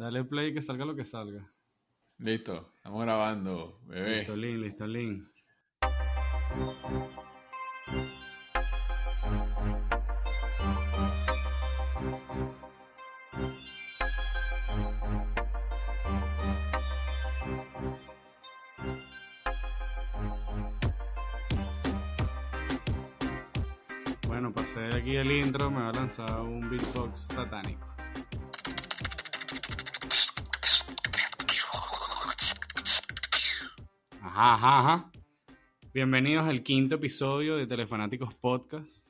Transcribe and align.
Dale 0.00 0.24
play 0.24 0.54
que 0.54 0.62
salga 0.62 0.86
lo 0.86 0.96
que 0.96 1.04
salga. 1.04 1.46
Listo, 2.16 2.72
estamos 2.76 3.02
grabando, 3.02 3.82
bebé. 3.82 4.20
Listo, 4.20 4.34
Lin, 4.34 4.62
listo, 4.62 4.86
Lin. 4.86 5.28
Bueno, 24.26 24.50
pasé 24.54 24.86
aquí 24.96 25.16
el 25.16 25.30
intro, 25.30 25.70
me 25.70 25.82
va 25.82 25.90
a 25.90 25.92
lanzar 25.92 26.40
un 26.40 26.70
beatbox 26.70 27.20
satánico. 27.20 27.89
Ajá, 34.42 34.78
ajá. 34.80 35.12
Bienvenidos 35.92 36.46
al 36.46 36.62
quinto 36.62 36.94
episodio 36.94 37.56
de 37.56 37.66
Telefanáticos 37.66 38.34
Podcast. 38.36 39.06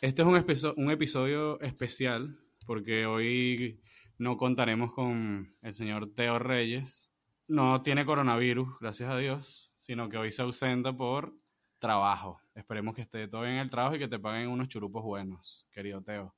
Este 0.00 0.22
es 0.22 0.26
un, 0.28 0.36
episo- 0.38 0.72
un 0.78 0.90
episodio 0.90 1.60
especial 1.60 2.38
porque 2.64 3.04
hoy 3.04 3.82
no 4.16 4.38
contaremos 4.38 4.94
con 4.94 5.50
el 5.60 5.74
señor 5.74 6.14
Teo 6.14 6.38
Reyes. 6.38 7.12
No 7.46 7.82
tiene 7.82 8.06
coronavirus, 8.06 8.78
gracias 8.80 9.10
a 9.10 9.18
Dios, 9.18 9.70
sino 9.76 10.08
que 10.08 10.16
hoy 10.16 10.32
se 10.32 10.40
ausenta 10.40 10.94
por 10.96 11.34
trabajo. 11.78 12.40
Esperemos 12.54 12.94
que 12.94 13.02
esté 13.02 13.28
todo 13.28 13.42
bien 13.42 13.56
en 13.56 13.60
el 13.60 13.70
trabajo 13.70 13.96
y 13.96 13.98
que 13.98 14.08
te 14.08 14.18
paguen 14.18 14.48
unos 14.48 14.68
churupos 14.68 15.02
buenos, 15.02 15.66
querido 15.72 16.00
Teo. 16.02 16.34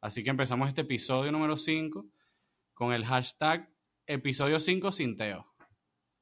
Así 0.00 0.24
que 0.24 0.30
empezamos 0.30 0.66
este 0.70 0.80
episodio 0.80 1.30
número 1.30 1.58
5 1.58 2.06
con 2.72 2.94
el 2.94 3.04
hashtag 3.04 3.68
episodio 4.06 4.58
5 4.58 4.90
sin 4.92 5.18
Teo. 5.18 5.44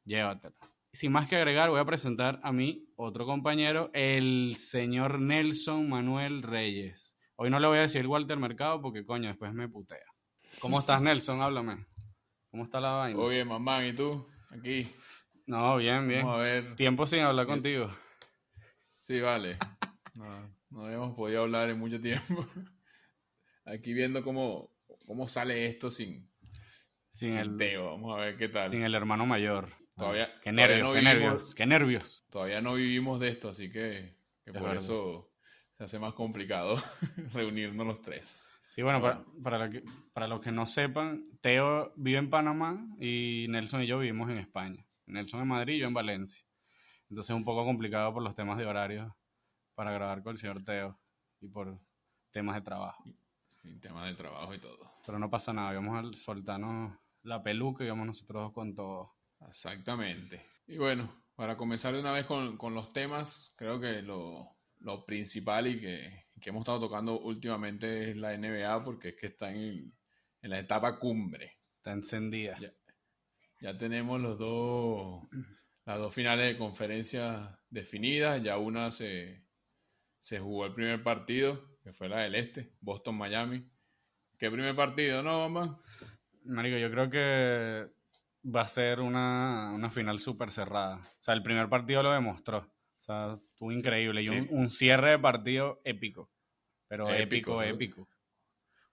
Llévatela. 0.05 0.57
Sin 0.99 1.13
más 1.13 1.29
que 1.29 1.37
agregar, 1.37 1.71
voy 1.71 1.79
a 1.79 1.85
presentar 1.85 2.41
a 2.43 2.51
mi 2.51 2.89
otro 2.97 3.25
compañero, 3.25 3.89
el 3.93 4.57
señor 4.59 5.21
Nelson 5.21 5.89
Manuel 5.89 6.43
Reyes. 6.43 7.15
Hoy 7.37 7.51
no 7.51 7.61
le 7.61 7.69
voy 7.69 7.79
a 7.79 7.83
decir 7.83 8.05
Walter 8.09 8.37
Mercado 8.37 8.83
porque, 8.83 9.07
coño, 9.07 9.29
después 9.29 9.55
me 9.55 9.69
putea. 9.69 10.03
¿Cómo 10.59 10.81
estás, 10.81 11.01
Nelson? 11.01 11.41
Háblame. 11.41 11.87
¿Cómo 12.51 12.65
está 12.65 12.81
la 12.81 12.91
vaina? 12.95 13.17
Muy 13.17 13.37
bien, 13.37 13.47
mamá, 13.47 13.87
¿y 13.87 13.93
tú? 13.93 14.27
Aquí. 14.51 14.93
No, 15.47 15.77
bien, 15.77 16.09
bien. 16.09 16.23
Vamos 16.23 16.41
a 16.41 16.43
ver. 16.43 16.75
Tiempo 16.75 17.07
sin 17.07 17.21
hablar 17.21 17.47
contigo. 17.47 17.93
Sí, 18.99 19.21
vale. 19.21 19.57
No, 20.17 20.53
no 20.71 20.85
habíamos 20.85 21.15
podido 21.15 21.43
hablar 21.43 21.71
en 21.71 21.79
mucho 21.79 22.01
tiempo. 22.01 22.45
Aquí 23.65 23.95
viendo 23.95 24.25
cómo, 24.25 24.73
cómo 25.07 25.29
sale 25.29 25.65
esto 25.67 25.93
sin, 25.93 26.29
Sin, 27.11 27.31
sin 27.31 27.39
el, 27.39 27.57
Teo. 27.57 27.85
Vamos 27.93 28.19
a 28.19 28.23
ver 28.23 28.37
qué 28.37 28.49
tal. 28.49 28.67
sin 28.67 28.83
el 28.83 28.97
hermano 28.97 29.27
mayor. 29.27 29.78
Todavía- 29.99 30.31
Qué 30.43 30.53
todavía 30.53 30.67
nervios, 30.69 30.87
no 30.89 30.93
qué 30.95 31.01
vivimos- 31.01 31.15
nervios, 31.23 31.55
qué 31.55 31.67
nervios. 31.67 32.25
Todavía 32.31 32.61
no 32.61 32.75
vivimos 32.75 33.21
de 33.21 33.29
esto, 33.29 33.49
así 33.51 33.71
que, 33.71 34.17
que 34.45 34.51
Es 34.51 34.53
por 34.57 34.63
verdad. 34.69 34.77
eso 34.83 35.31
se 35.75 35.85
hace 35.85 35.99
más 35.99 36.15
complicado 36.15 36.75
reunirnos 37.33 37.87
los 37.87 38.01
tres. 38.03 38.53
Sí, 38.69 38.83
bueno, 38.83 39.01
para, 39.01 39.17
Bueno. 39.17 39.43
para, 39.43 39.59
lo 39.67 39.71
que- 39.73 39.83
para 40.13 40.29
los 40.29 40.41
que 40.41 40.53
no 40.53 40.67
sepan, 40.67 41.25
Teo 41.41 41.93
vive 41.97 42.19
en 42.19 42.31
Panamá 42.31 42.79
y 43.01 43.47
Nelson 43.49 43.83
y 43.83 43.87
yo 43.87 43.99
vivimos 43.99 44.31
en 44.31 44.39
España. 44.39 44.85
Nelson 45.07 45.41
en 45.41 45.49
Madrid 45.49 45.75
y 45.77 45.79
yo 45.81 45.89
en 45.89 45.95
Valencia. 45.95 46.45
Entonces 47.09 47.31
es 47.31 47.37
un 47.37 47.45
poco 47.45 47.65
complicado 47.65 48.13
por 48.13 48.23
los 48.23 48.35
temas 48.35 48.59
de 48.59 48.67
horarios 48.67 49.11
para 49.75 49.91
grabar 49.93 50.23
con 50.23 50.33
el 50.33 50.39
señor 50.39 50.63
Teo 50.65 50.99
y 51.41 51.49
por 51.49 51.79
temas 52.31 52.55
de 52.57 52.61
trabajo. 52.61 53.03
En 53.65 53.81
tema 53.81 54.07
de 54.07 54.15
trabajo 54.15 54.55
y 54.55 54.59
todo. 54.59 54.91
Pero 55.07 55.19
no 55.19 55.31
pasa 55.31 55.53
nada, 55.53 55.73
vamos 55.73 56.15
a 56.15 56.19
soltarnos 56.19 56.93
la 57.23 57.43
peluca 57.43 57.85
y 57.85 57.89
vamos 57.89 58.07
nosotros 58.07 58.43
dos 58.45 58.53
con 58.53 58.75
todo. 58.75 59.15
Exactamente. 59.47 60.45
Y 60.67 60.79
bueno, 60.79 61.25
para 61.35 61.57
comenzar 61.57 61.95
de 61.95 62.01
una 62.01 62.13
vez 62.13 62.27
con, 62.27 62.57
con 62.57 62.75
los 62.75 62.93
temas, 62.93 63.55
creo 63.57 63.81
que 63.81 64.03
lo, 64.03 64.57
lo 64.81 65.05
principal 65.05 65.67
y 65.67 65.81
que, 65.81 66.27
que 66.41 66.51
hemos 66.51 66.63
estado 66.63 66.81
tocando 66.81 67.21
últimamente 67.21 68.11
es 68.11 68.17
la 68.17 68.37
NBA, 68.37 68.85
porque 68.85 69.11
es 69.11 69.17
que 69.17 69.29
está 69.29 69.51
en, 69.51 69.93
en 70.43 70.51
la 70.51 70.59
etapa 70.59 70.99
cumbre. 70.99 71.59
Está 71.77 71.93
encendida. 71.93 72.59
Ya, 72.61 72.73
ya 73.61 73.79
tenemos 73.79 74.21
los 74.21 74.39
dos, 74.39 75.29
las 75.85 75.99
dos 75.99 76.15
finales 76.15 76.47
de 76.47 76.59
conferencia 76.59 77.59
definidas, 77.71 78.43
ya 78.43 78.59
una 78.59 78.91
se, 78.91 79.45
se 80.19 80.39
jugó 80.39 80.67
el 80.67 80.75
primer 80.75 81.03
partido, 81.03 81.79
que 81.83 81.93
fue 81.93 82.09
la 82.09 82.21
del 82.21 82.35
Este, 82.35 82.73
Boston-Miami. 82.81 83.65
¿Qué 84.39 84.51
primer 84.51 84.77
partido, 84.77 85.23
no, 85.23 85.49
mamá? 85.49 85.83
Marico, 86.45 86.79
yo 86.79 86.91
creo 86.91 87.11
que 87.11 87.98
va 88.45 88.63
a 88.63 88.69
ser 88.69 89.01
una, 89.01 89.73
una 89.75 89.91
final 89.91 90.21
súper 90.21 90.51
cerrada. 90.53 90.97
O 90.97 91.23
sea, 91.23 91.35
el 91.35 91.43
primer 91.43 91.69
partido 91.69 92.03
lo 92.03 92.13
demostró. 92.13 92.59
O 92.59 93.05
sea, 93.05 93.39
estuvo 93.53 93.73
increíble. 93.73 94.23
Y 94.23 94.29
un, 94.29 94.49
un 94.51 94.71
cierre 94.71 95.11
de 95.13 95.19
partido 95.19 95.81
épico. 95.85 96.31
Pero 96.89 97.09
Épico, 97.11 97.61
épico, 97.61 97.63
sí. 97.63 97.69
épico. 97.69 98.09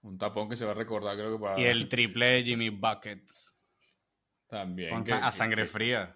Un 0.02 0.18
tapón 0.18 0.50
que 0.50 0.56
se 0.56 0.66
va 0.66 0.72
a 0.72 0.76
recordar, 0.76 1.16
creo 1.16 1.34
que 1.38 1.42
para... 1.42 1.60
Y 1.60 1.66
el 1.66 1.88
triple 1.90 2.26
de 2.28 2.44
Jimmy 2.44 2.70
Buckets. 2.70 3.58
También. 4.48 4.92
con 4.92 5.04
que- 5.04 5.14
a 5.14 5.32
sangre 5.32 5.64
que- 5.64 5.70
fría. 5.70 6.16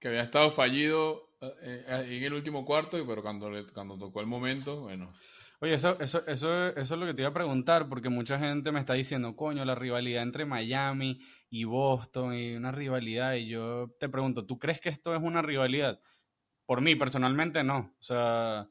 que 0.00 0.08
había 0.08 0.22
estado 0.22 0.50
fallido 0.50 1.36
eh, 1.42 1.84
eh, 1.86 2.16
en 2.16 2.24
el 2.24 2.32
último 2.32 2.64
cuarto, 2.64 2.96
pero 3.06 3.22
cuando, 3.22 3.50
le- 3.50 3.66
cuando 3.66 3.98
tocó 3.98 4.20
el 4.20 4.26
momento, 4.26 4.82
bueno, 4.82 5.12
Oye, 5.60 5.74
eso, 5.74 5.98
eso, 6.00 6.26
eso, 6.26 6.66
eso 6.68 6.94
es 6.94 7.00
lo 7.00 7.06
que 7.06 7.14
te 7.14 7.22
iba 7.22 7.30
a 7.30 7.34
preguntar, 7.34 7.88
porque 7.88 8.08
mucha 8.10 8.38
gente 8.38 8.72
me 8.72 8.80
está 8.80 8.92
diciendo, 8.92 9.34
coño, 9.36 9.64
la 9.64 9.74
rivalidad 9.74 10.22
entre 10.22 10.44
Miami 10.44 11.18
y 11.48 11.64
Boston 11.64 12.34
y 12.34 12.54
una 12.56 12.72
rivalidad. 12.72 13.34
Y 13.34 13.48
yo 13.48 13.90
te 13.98 14.08
pregunto, 14.10 14.44
¿tú 14.44 14.58
crees 14.58 14.80
que 14.80 14.90
esto 14.90 15.14
es 15.16 15.22
una 15.22 15.40
rivalidad? 15.42 15.98
Por 16.66 16.82
mí, 16.82 16.94
personalmente, 16.94 17.64
no. 17.64 17.94
O 17.98 18.02
sea, 18.02 18.68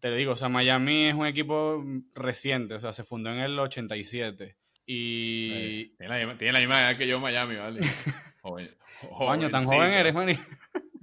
te 0.00 0.10
digo, 0.16 0.32
o 0.32 0.36
sea, 0.36 0.48
Miami 0.48 1.06
es 1.08 1.14
un 1.14 1.26
equipo 1.26 1.84
reciente, 2.14 2.74
o 2.74 2.80
sea, 2.80 2.92
se 2.92 3.04
fundó 3.04 3.30
en 3.30 3.38
el 3.38 3.56
87. 3.58 4.56
Y. 4.86 5.50
eh, 5.52 5.90
tiene, 5.96 6.08
la, 6.12 6.18
misma- 6.18 6.38
tiene 6.38 6.52
la 6.54 6.58
misma 6.58 6.80
edad 6.82 6.98
que 6.98 7.06
yo 7.06 7.20
Miami, 7.20 7.56
¿vale? 7.56 7.80
Joven, 8.42 8.70
Coño, 9.08 9.50
tan 9.50 9.64
joven 9.64 9.92
eres, 9.92 10.12
Mari. 10.14 10.38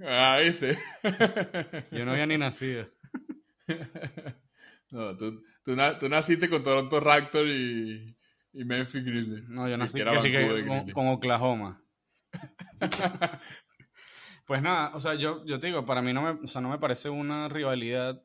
Ah, 0.04 0.38
¿viste? 0.42 0.78
Yo 1.92 2.04
no 2.04 2.12
había 2.12 2.26
ni 2.26 2.36
nacido. 2.36 2.88
no, 4.92 5.16
tú, 5.16 5.42
tú, 5.64 5.74
tú 5.98 6.08
naciste 6.08 6.48
con 6.48 6.62
Toronto 6.62 7.00
Raptors 7.00 7.50
y, 7.50 8.16
y 8.52 8.64
Memphis 8.64 9.04
Grizzlies. 9.04 9.48
No, 9.48 9.68
yo 9.68 9.76
nací 9.76 9.98
que 9.98 10.04
que 10.04 10.20
sí 10.20 10.30
que 10.30 10.38
Vancouver 10.38 10.66
con, 10.66 10.76
Grizzlies. 10.76 10.94
con 10.94 11.08
Oklahoma. 11.08 11.82
Pues 14.44 14.60
nada, 14.60 14.94
o 14.94 15.00
sea, 15.00 15.14
yo, 15.14 15.44
yo 15.46 15.60
te 15.60 15.68
digo, 15.68 15.86
para 15.86 16.02
mí 16.02 16.12
no 16.12 16.20
me, 16.20 16.30
o 16.44 16.48
sea, 16.48 16.60
no 16.60 16.68
me 16.68 16.78
parece 16.78 17.08
una 17.08 17.48
rivalidad 17.48 18.22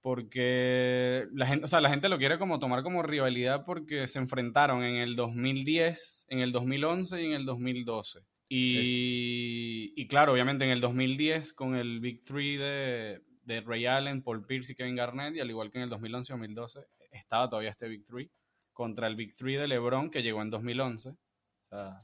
porque 0.00 1.26
la 1.32 1.46
gente, 1.46 1.64
o 1.64 1.68
sea, 1.68 1.80
la 1.80 1.90
gente 1.90 2.08
lo 2.08 2.18
quiere 2.18 2.38
como 2.38 2.58
tomar 2.58 2.82
como 2.82 3.02
rivalidad 3.02 3.64
porque 3.64 4.06
se 4.06 4.20
enfrentaron 4.20 4.84
en 4.84 4.96
el 4.96 5.16
2010, 5.16 6.26
en 6.28 6.40
el 6.40 6.52
2011 6.52 7.20
y 7.20 7.26
en 7.26 7.32
el 7.32 7.46
2012. 7.46 8.20
Y, 8.48 9.92
y 9.96 10.06
claro, 10.06 10.32
obviamente 10.32 10.64
en 10.64 10.70
el 10.70 10.80
2010 10.80 11.52
con 11.54 11.74
el 11.74 12.00
Big 12.00 12.24
Three 12.24 12.56
de, 12.56 13.22
de 13.44 13.60
Ray 13.60 13.86
Allen, 13.86 14.22
Paul 14.22 14.46
Pierce 14.46 14.72
y 14.72 14.74
Kevin 14.74 14.96
Garnett, 14.96 15.36
y 15.36 15.40
al 15.40 15.50
igual 15.50 15.70
que 15.70 15.78
en 15.78 15.84
el 15.84 15.90
2011 15.90 16.32
y 16.32 16.36
2012, 16.36 16.86
estaba 17.10 17.48
todavía 17.48 17.70
este 17.70 17.88
Big 17.88 18.04
Three 18.04 18.30
contra 18.72 19.06
el 19.06 19.16
Big 19.16 19.34
Three 19.34 19.56
de 19.56 19.68
LeBron 19.68 20.10
que 20.10 20.22
llegó 20.22 20.42
en 20.42 20.50
2011. 20.50 21.10
O 21.10 21.16
sea, 21.68 22.02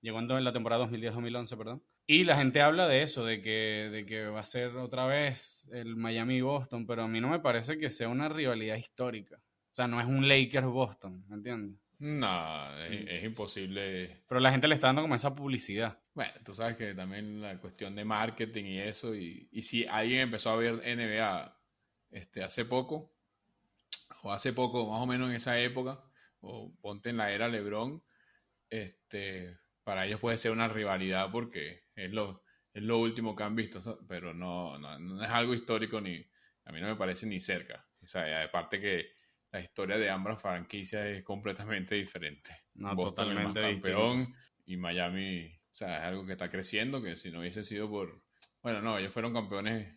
llegó 0.00 0.20
en 0.20 0.44
la 0.44 0.52
temporada 0.52 0.86
2010-2011, 0.86 1.56
perdón. 1.56 1.82
Y 2.06 2.22
la 2.22 2.36
gente 2.36 2.60
habla 2.60 2.86
de 2.86 3.02
eso, 3.02 3.24
de 3.24 3.42
que, 3.42 3.88
de 3.90 4.06
que 4.06 4.26
va 4.26 4.40
a 4.40 4.44
ser 4.44 4.76
otra 4.76 5.06
vez 5.06 5.68
el 5.72 5.96
Miami 5.96 6.36
y 6.36 6.40
Boston, 6.40 6.86
pero 6.86 7.02
a 7.02 7.08
mí 7.08 7.20
no 7.20 7.28
me 7.28 7.40
parece 7.40 7.78
que 7.78 7.90
sea 7.90 8.08
una 8.08 8.28
rivalidad 8.28 8.76
histórica. 8.76 9.36
O 9.36 9.74
sea, 9.74 9.88
no 9.88 10.00
es 10.00 10.06
un 10.06 10.28
Lakers-Boston, 10.28 11.24
¿me 11.28 11.34
entiendes? 11.34 11.80
No, 11.98 12.78
es, 12.80 13.06
es 13.08 13.24
imposible. 13.24 14.22
Pero 14.28 14.40
la 14.40 14.52
gente 14.52 14.68
le 14.68 14.76
está 14.76 14.88
dando 14.88 15.02
como 15.02 15.16
esa 15.16 15.34
publicidad. 15.34 15.98
Bueno, 16.16 16.32
tú 16.46 16.54
sabes 16.54 16.78
que 16.78 16.94
también 16.94 17.42
la 17.42 17.60
cuestión 17.60 17.94
de 17.94 18.02
marketing 18.02 18.64
y 18.64 18.78
eso, 18.80 19.14
y, 19.14 19.50
y 19.52 19.60
si 19.60 19.84
alguien 19.84 20.20
empezó 20.20 20.48
a 20.48 20.56
ver 20.56 20.80
NBA 20.82 21.60
este, 22.10 22.42
hace 22.42 22.64
poco, 22.64 23.14
o 24.22 24.32
hace 24.32 24.54
poco, 24.54 24.90
más 24.90 25.02
o 25.02 25.06
menos 25.06 25.28
en 25.28 25.36
esa 25.36 25.60
época, 25.60 26.02
o 26.40 26.74
ponte 26.80 27.10
en 27.10 27.18
la 27.18 27.30
era 27.32 27.48
LeBron, 27.48 28.02
este, 28.70 29.58
para 29.84 30.06
ellos 30.06 30.18
puede 30.18 30.38
ser 30.38 30.52
una 30.52 30.68
rivalidad 30.68 31.30
porque 31.30 31.84
es 31.94 32.10
lo, 32.10 32.42
es 32.72 32.82
lo 32.82 32.98
último 32.98 33.36
que 33.36 33.42
han 33.42 33.54
visto, 33.54 33.98
pero 34.08 34.32
no, 34.32 34.78
no, 34.78 34.98
no 34.98 35.22
es 35.22 35.28
algo 35.28 35.52
histórico 35.52 36.00
ni, 36.00 36.26
a 36.64 36.72
mí 36.72 36.80
no 36.80 36.88
me 36.88 36.96
parece 36.96 37.26
ni 37.26 37.40
cerca. 37.40 37.86
O 38.02 38.06
sea, 38.06 38.42
aparte 38.42 38.80
que 38.80 39.10
la 39.52 39.60
historia 39.60 39.98
de 39.98 40.08
ambas 40.08 40.40
franquicias 40.40 41.08
es 41.08 41.22
completamente 41.22 41.94
diferente. 41.94 42.52
No, 42.72 42.94
Boston 42.94 43.28
es 43.28 43.34
más 43.34 43.44
totalmente 43.48 43.60
campeón 43.60 44.34
y 44.64 44.78
Miami, 44.78 45.60
o 45.76 45.78
sea, 45.78 45.98
es 45.98 46.04
algo 46.04 46.24
que 46.24 46.32
está 46.32 46.50
creciendo, 46.50 47.02
que 47.02 47.16
si 47.16 47.30
no 47.30 47.40
hubiese 47.40 47.62
sido 47.62 47.86
por, 47.90 48.22
bueno, 48.62 48.80
no, 48.80 48.96
ellos 48.96 49.12
fueron 49.12 49.34
campeones 49.34 49.94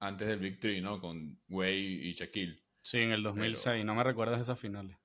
antes 0.00 0.26
del 0.26 0.38
Big 0.38 0.58
Three, 0.58 0.80
¿no? 0.80 1.00
Con 1.02 1.38
Way 1.50 2.08
y 2.08 2.12
Shaquille. 2.14 2.58
Sí, 2.80 2.96
en 2.96 3.12
el 3.12 3.22
2006. 3.22 3.84
No 3.84 3.94
me 3.94 4.04
recuerdas 4.04 4.40
esas 4.40 4.58
finales. 4.58 4.96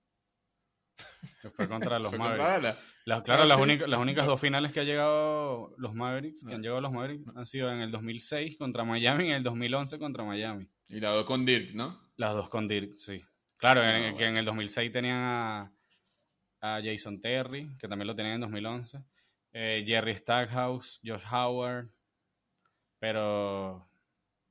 Que 1.42 1.50
fue 1.50 1.68
contra 1.68 2.00
los 2.00 2.10
Fue 2.10 2.18
Mavericks. 2.20 2.50
contra. 2.54 2.78
Las- 3.04 3.24
claro, 3.24 3.44
Ah, 3.44 3.48
las, 3.48 3.58
sí. 3.58 3.64
únicas, 3.64 3.90
las 3.90 4.00
únicas 4.00 4.26
dos 4.26 4.40
finales 4.40 4.72
que 4.72 4.80
ha 4.80 4.84
llegado 4.84 5.74
los 5.78 5.94
Mavericks, 5.94 6.40
que 6.40 6.46
No. 6.52 6.56
han 6.56 6.62
llegado 6.62 6.80
los 6.82 6.92
Mavericks, 6.94 7.28
han 7.36 7.46
sido 7.46 7.70
en 7.72 7.80
el 7.82 7.92
2006 7.92 8.58
contra 8.58 8.86
Miami 8.86 9.26
y 9.26 9.30
en 9.32 9.36
el 9.36 9.44
2011 9.44 10.00
contra 10.00 10.24
Miami. 10.24 10.68
Y 10.88 11.02
la 11.02 11.10
dos 11.10 11.26
con 11.26 11.46
Dirk, 11.46 11.74
¿no? 11.76 12.00
Las 12.16 12.34
dos 12.34 12.48
con 12.50 12.68
Dirk, 12.70 12.98
sí. 12.98 13.22
Claro, 13.58 13.84
en, 13.84 13.90
Ah, 13.90 14.00
que 14.10 14.12
bueno. 14.14 14.28
en 14.30 14.38
el 14.38 14.46
2006 14.46 14.90
tenían 14.92 15.18
a, 15.18 15.72
a 16.62 16.82
Jason 16.82 17.20
Terry, 17.20 17.76
que 17.78 17.90
también 17.90 18.08
lo 18.08 18.16
tenían 18.16 18.36
en 18.36 18.42
2011. 18.42 19.00
Eh, 19.60 19.84
Jerry 19.88 20.16
Stackhouse, 20.16 21.00
Josh 21.04 21.24
Howard. 21.32 21.90
Pero 23.00 23.90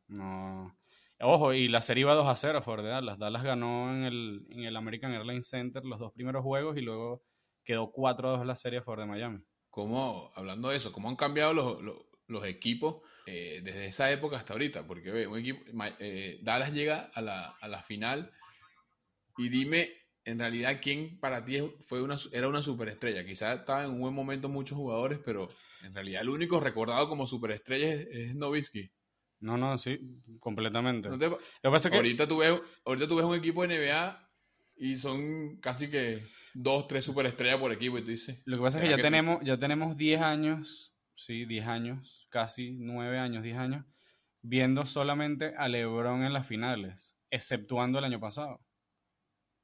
no. 0.09 0.77
Ojo, 1.21 1.53
y 1.55 1.69
la 1.69 1.81
serie 1.81 2.03
iba 2.03 2.15
2 2.15 2.27
a 2.27 2.37
0 2.37 2.59
a 2.59 2.63
favor 2.63 2.83
de 2.83 2.89
Dallas. 2.89 3.19
Dallas 3.19 3.45
ganó 3.45 3.91
en 3.91 4.05
el, 4.05 4.47
en 4.51 4.65
el 4.65 4.77
American 4.77 5.13
Airlines 5.13 5.49
Center 5.49 5.85
los 5.85 6.01
dos 6.01 6.13
primeros 6.13 6.43
juegos 6.43 6.77
y 6.77 6.81
luego 6.81 7.23
quedó 7.65 7.91
4 7.93 8.29
a 8.29 8.37
2 8.39 8.47
la 8.47 8.57
serie 8.57 8.83
favor 8.83 9.01
de 9.01 9.07
Miami. 9.07 9.39
¿Cómo, 9.71 10.33
hablando 10.35 10.71
de 10.71 10.77
eso, 10.77 10.93
cómo 10.93 11.09
han 11.09 11.17
cambiado 11.17 11.55
los, 11.55 12.03
los, 12.27 12.45
equipos 12.45 13.03
eh, 13.27 13.61
desde 13.63 13.87
esa 13.87 14.11
época 14.11 14.37
hasta 14.37 14.55
ahorita? 14.55 14.87
Porque 14.87 15.13
ve, 15.13 15.27
un 15.27 15.39
equipo, 15.39 15.61
eh, 16.01 16.41
Dallas 16.43 16.73
llega 16.73 17.11
a 17.15 17.21
la, 17.21 17.51
a 17.61 17.69
la 17.69 17.83
final 17.83 18.33
y 19.39 19.49
dime 19.49 19.89
en 20.27 20.41
realidad 20.41 20.81
quién 20.83 21.19
para 21.21 21.45
ti 21.45 21.59
fue 21.81 22.03
una, 22.03 22.17
era 22.33 22.49
una 22.49 22.61
superestrella. 22.61 23.25
Quizás 23.25 23.61
estaba 23.61 23.85
en 23.85 23.91
un 23.93 24.01
buen 24.01 24.13
momento 24.13 24.49
muchos 24.49 24.77
jugadores, 24.77 25.21
pero 25.25 25.49
en 25.83 25.95
realidad 25.95 26.23
el 26.23 26.29
único 26.29 26.59
recordado 26.61 27.09
como 27.09 27.27
superestrella 27.27 27.95
es, 27.95 28.09
es. 28.11 28.35
No, 29.41 29.57
no, 29.57 29.79
sí, 29.79 30.01
completamente. 30.41 31.09
¿No 31.09 31.19
te- 31.19 31.29
Lo 31.29 31.39
que 31.39 31.71
pasa 31.71 31.89
es 31.89 31.93
que 31.93 31.97
ahorita, 31.97 32.27
tú 32.27 32.39
ves, 32.39 32.61
ahorita 32.85 33.07
tú 33.07 33.17
ves 33.17 33.25
un 33.25 33.37
equipo 33.37 33.65
de 33.65 33.77
NBA 33.77 34.29
y 34.79 34.97
son 34.97 35.59
casi 35.61 35.89
que 35.89 36.27
dos, 36.55 36.89
tres 36.89 37.05
superestrellas 37.05 37.61
por 37.61 37.71
equipo 37.71 37.99
y 37.99 38.03
tú 38.03 38.09
dices... 38.09 38.43
Lo 38.47 38.57
que 38.57 38.63
pasa 38.65 38.79
es 38.79 38.83
que 38.83 38.89
¿será 38.89 38.97
ya 38.99 39.03
tenemos, 39.03 39.45
ya 39.45 39.59
tenemos 39.59 39.97
10 39.97 40.21
años, 40.21 40.93
sí, 41.15 41.45
10 41.45 41.67
años, 41.69 42.27
casi 42.31 42.73
9 42.73 43.19
años, 43.19 43.45
10 43.45 43.59
años, 43.59 43.87
viendo 44.43 44.85
solamente 44.87 45.55
a 45.57 45.69
LeBron 45.69 46.25
en 46.25 46.33
las 46.33 46.49
finales, 46.49 47.17
exceptuando 47.31 48.01
el 48.01 48.05
año 48.07 48.19
pasado. 48.19 48.66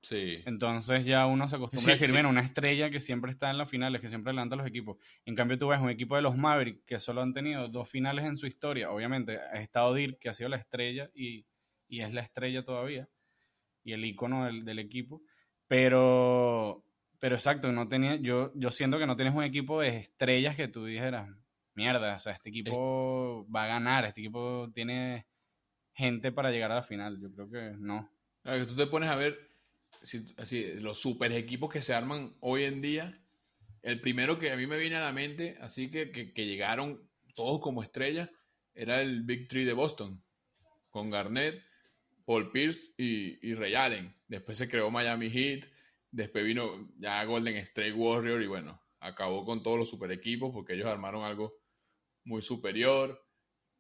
Sí. 0.03 0.43
Entonces 0.47 1.05
ya 1.05 1.27
uno 1.27 1.49
se 1.49 1.57
acostumbra 1.57 1.85
Sí, 1.85 1.91
a 1.91 1.95
decir, 1.95 2.09
sí. 2.09 2.13
bien, 2.13 2.27
una 2.27 2.41
estrella 2.41 2.91
que 2.91 2.99
siempre 2.99 3.31
está 3.31 3.51
en 3.51 3.59
las 3.59 3.71
finales, 3.71 4.01
que 4.01 4.09
siempre 4.09 4.33
levanta 4.33 4.57
a 4.57 4.59
los 4.59 4.67
equipos. 4.67 4.97
En 5.25 5.37
cambio, 5.37 5.59
tú 5.59 5.69
ves 5.69 5.81
un 5.81 5.91
equipo 5.91 6.17
de 6.17 6.23
los 6.23 6.37
Mavericks 6.37 6.85
que 6.85 6.99
solo 6.99 7.23
han 7.23 7.33
tenido 7.33 7.69
dos 7.69 7.89
finales 7.89 8.25
en 8.25 8.37
su 8.37 8.47
historia. 8.47 8.91
Obviamente, 8.91 9.39
ha 9.39 9.61
estado 9.61 9.95
Dirk, 9.95 10.19
que 10.19 10.29
ha 10.29 10.35
sido 10.35 10.49
la 10.49 10.57
estrella 10.57 11.09
y, 11.15 11.47
y 11.89 12.01
es 12.01 12.13
la 12.13 12.23
estrella 12.23 12.65
todavía, 12.65 13.09
y 13.85 13.93
el 13.93 14.05
icono 14.05 14.45
del, 14.47 14.65
del 14.65 14.81
equipo. 14.81 15.23
Pero, 15.69 16.85
pero 17.21 17.37
exacto, 17.37 17.71
no 17.73 17.89
tenía, 17.89 18.17
yo, 18.17 18.53
yo 18.57 18.71
siento 18.71 18.99
que 18.99 19.07
no 19.07 19.17
tienes 19.17 19.35
un 19.35 19.45
equipo 19.45 19.81
de 19.81 19.97
estrellas 19.99 20.57
que 20.57 20.69
tú 20.69 20.85
dijeras, 20.85 21.31
mierda, 21.75 22.17
o 22.17 22.19
sea, 22.19 22.33
este 22.33 22.51
equipo 22.51 23.47
va 23.55 23.65
a 23.65 23.69
ganar, 23.69 24.05
este 24.05 24.21
equipo 24.21 24.69
tiene 24.75 25.27
gente 25.95 26.33
para 26.33 26.51
llegar 26.51 26.73
a 26.73 26.77
la 26.77 26.83
final. 26.83 27.21
Yo 27.21 27.33
creo 27.33 27.51
que 27.51 27.77
no. 27.79 28.11
Claro, 28.43 28.59
que 28.61 28.67
tú 28.67 28.77
te 28.77 28.87
pones 28.87 29.09
a 29.09 29.15
ver 29.17 29.52
si- 30.03 30.75
los 30.81 30.99
super 31.01 31.33
equipos 31.33 31.73
que 31.73 31.83
se 31.83 31.95
arman 31.95 32.37
hoy 32.41 32.65
en 32.65 32.83
día. 32.83 33.19
El 33.83 34.01
primero 34.01 34.39
que 34.39 34.53
a 34.53 34.57
mí 34.57 34.67
me 34.67 34.79
viene 34.79 34.97
a 34.97 35.01
la 35.01 35.13
mente, 35.13 35.57
así 35.61 35.91
que, 35.91 36.11
que, 36.11 36.47
llegaron 36.47 37.09
todos 37.35 37.61
como 37.61 37.83
estrellas, 37.83 38.31
era 38.75 39.03
el 39.03 39.23
Big 39.23 39.49
Three 39.49 39.65
de 39.65 39.73
Boston, 39.73 40.23
con 40.91 41.11
Garnett, 41.11 41.63
Paul 42.25 42.53
Pierce 42.53 42.93
y, 42.97 43.47
y 43.47 43.55
Ray 43.55 43.75
Allen. 43.75 44.15
Después 44.29 44.59
se 44.59 44.69
creó 44.69 44.91
Miami 44.91 45.31
Heat, 45.31 45.65
después 46.11 46.45
vino 46.45 46.89
ya 46.99 47.25
Golden 47.25 47.57
State 47.57 47.93
Warrior 47.93 48.41
y 48.43 48.47
bueno, 48.47 48.81
acabó 49.01 49.45
con 49.45 49.63
todos 49.63 49.79
los 49.79 49.91
super 49.91 50.13
equipos 50.13 50.53
porque 50.53 50.75
ellos 50.75 50.87
armaron 50.87 51.25
algo 51.25 51.55
muy 52.25 52.41
superior. 52.43 53.21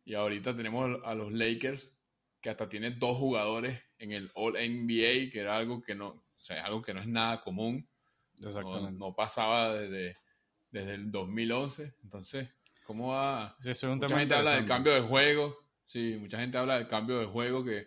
Y 0.04 0.14
ahorita 0.14 0.56
tenemos 0.56 1.00
a 1.04 1.14
los 1.14 1.32
Lakers 1.32 1.96
que 2.40 2.50
hasta 2.50 2.68
tiene 2.68 2.90
dos 2.90 3.16
jugadores 3.16 3.80
en 4.02 4.12
el 4.12 4.30
All 4.34 4.54
NBA, 4.54 5.30
que 5.30 5.38
era 5.40 5.56
algo 5.56 5.80
que 5.80 5.94
no, 5.94 6.08
o 6.08 6.40
sea, 6.40 6.64
algo 6.64 6.82
que 6.82 6.92
no 6.92 7.00
es 7.00 7.06
nada 7.06 7.40
común. 7.40 7.88
No, 8.38 8.90
no 8.90 9.14
pasaba 9.14 9.74
desde, 9.78 10.16
desde 10.70 10.94
el 10.94 11.12
2011. 11.12 11.94
Entonces, 12.02 12.48
¿cómo 12.84 13.12
va? 13.12 13.56
Sí, 13.60 13.70
es 13.70 13.82
un 13.84 13.96
Mucha 13.96 14.08
tema 14.08 14.20
gente 14.20 14.34
habla 14.34 14.56
del 14.56 14.66
cambio 14.66 14.92
de 14.92 15.02
juego. 15.02 15.56
Sí, 15.84 16.16
mucha 16.18 16.40
gente 16.40 16.58
habla 16.58 16.78
del 16.78 16.88
cambio 16.88 17.20
de 17.20 17.26
juego 17.26 17.64
que, 17.64 17.86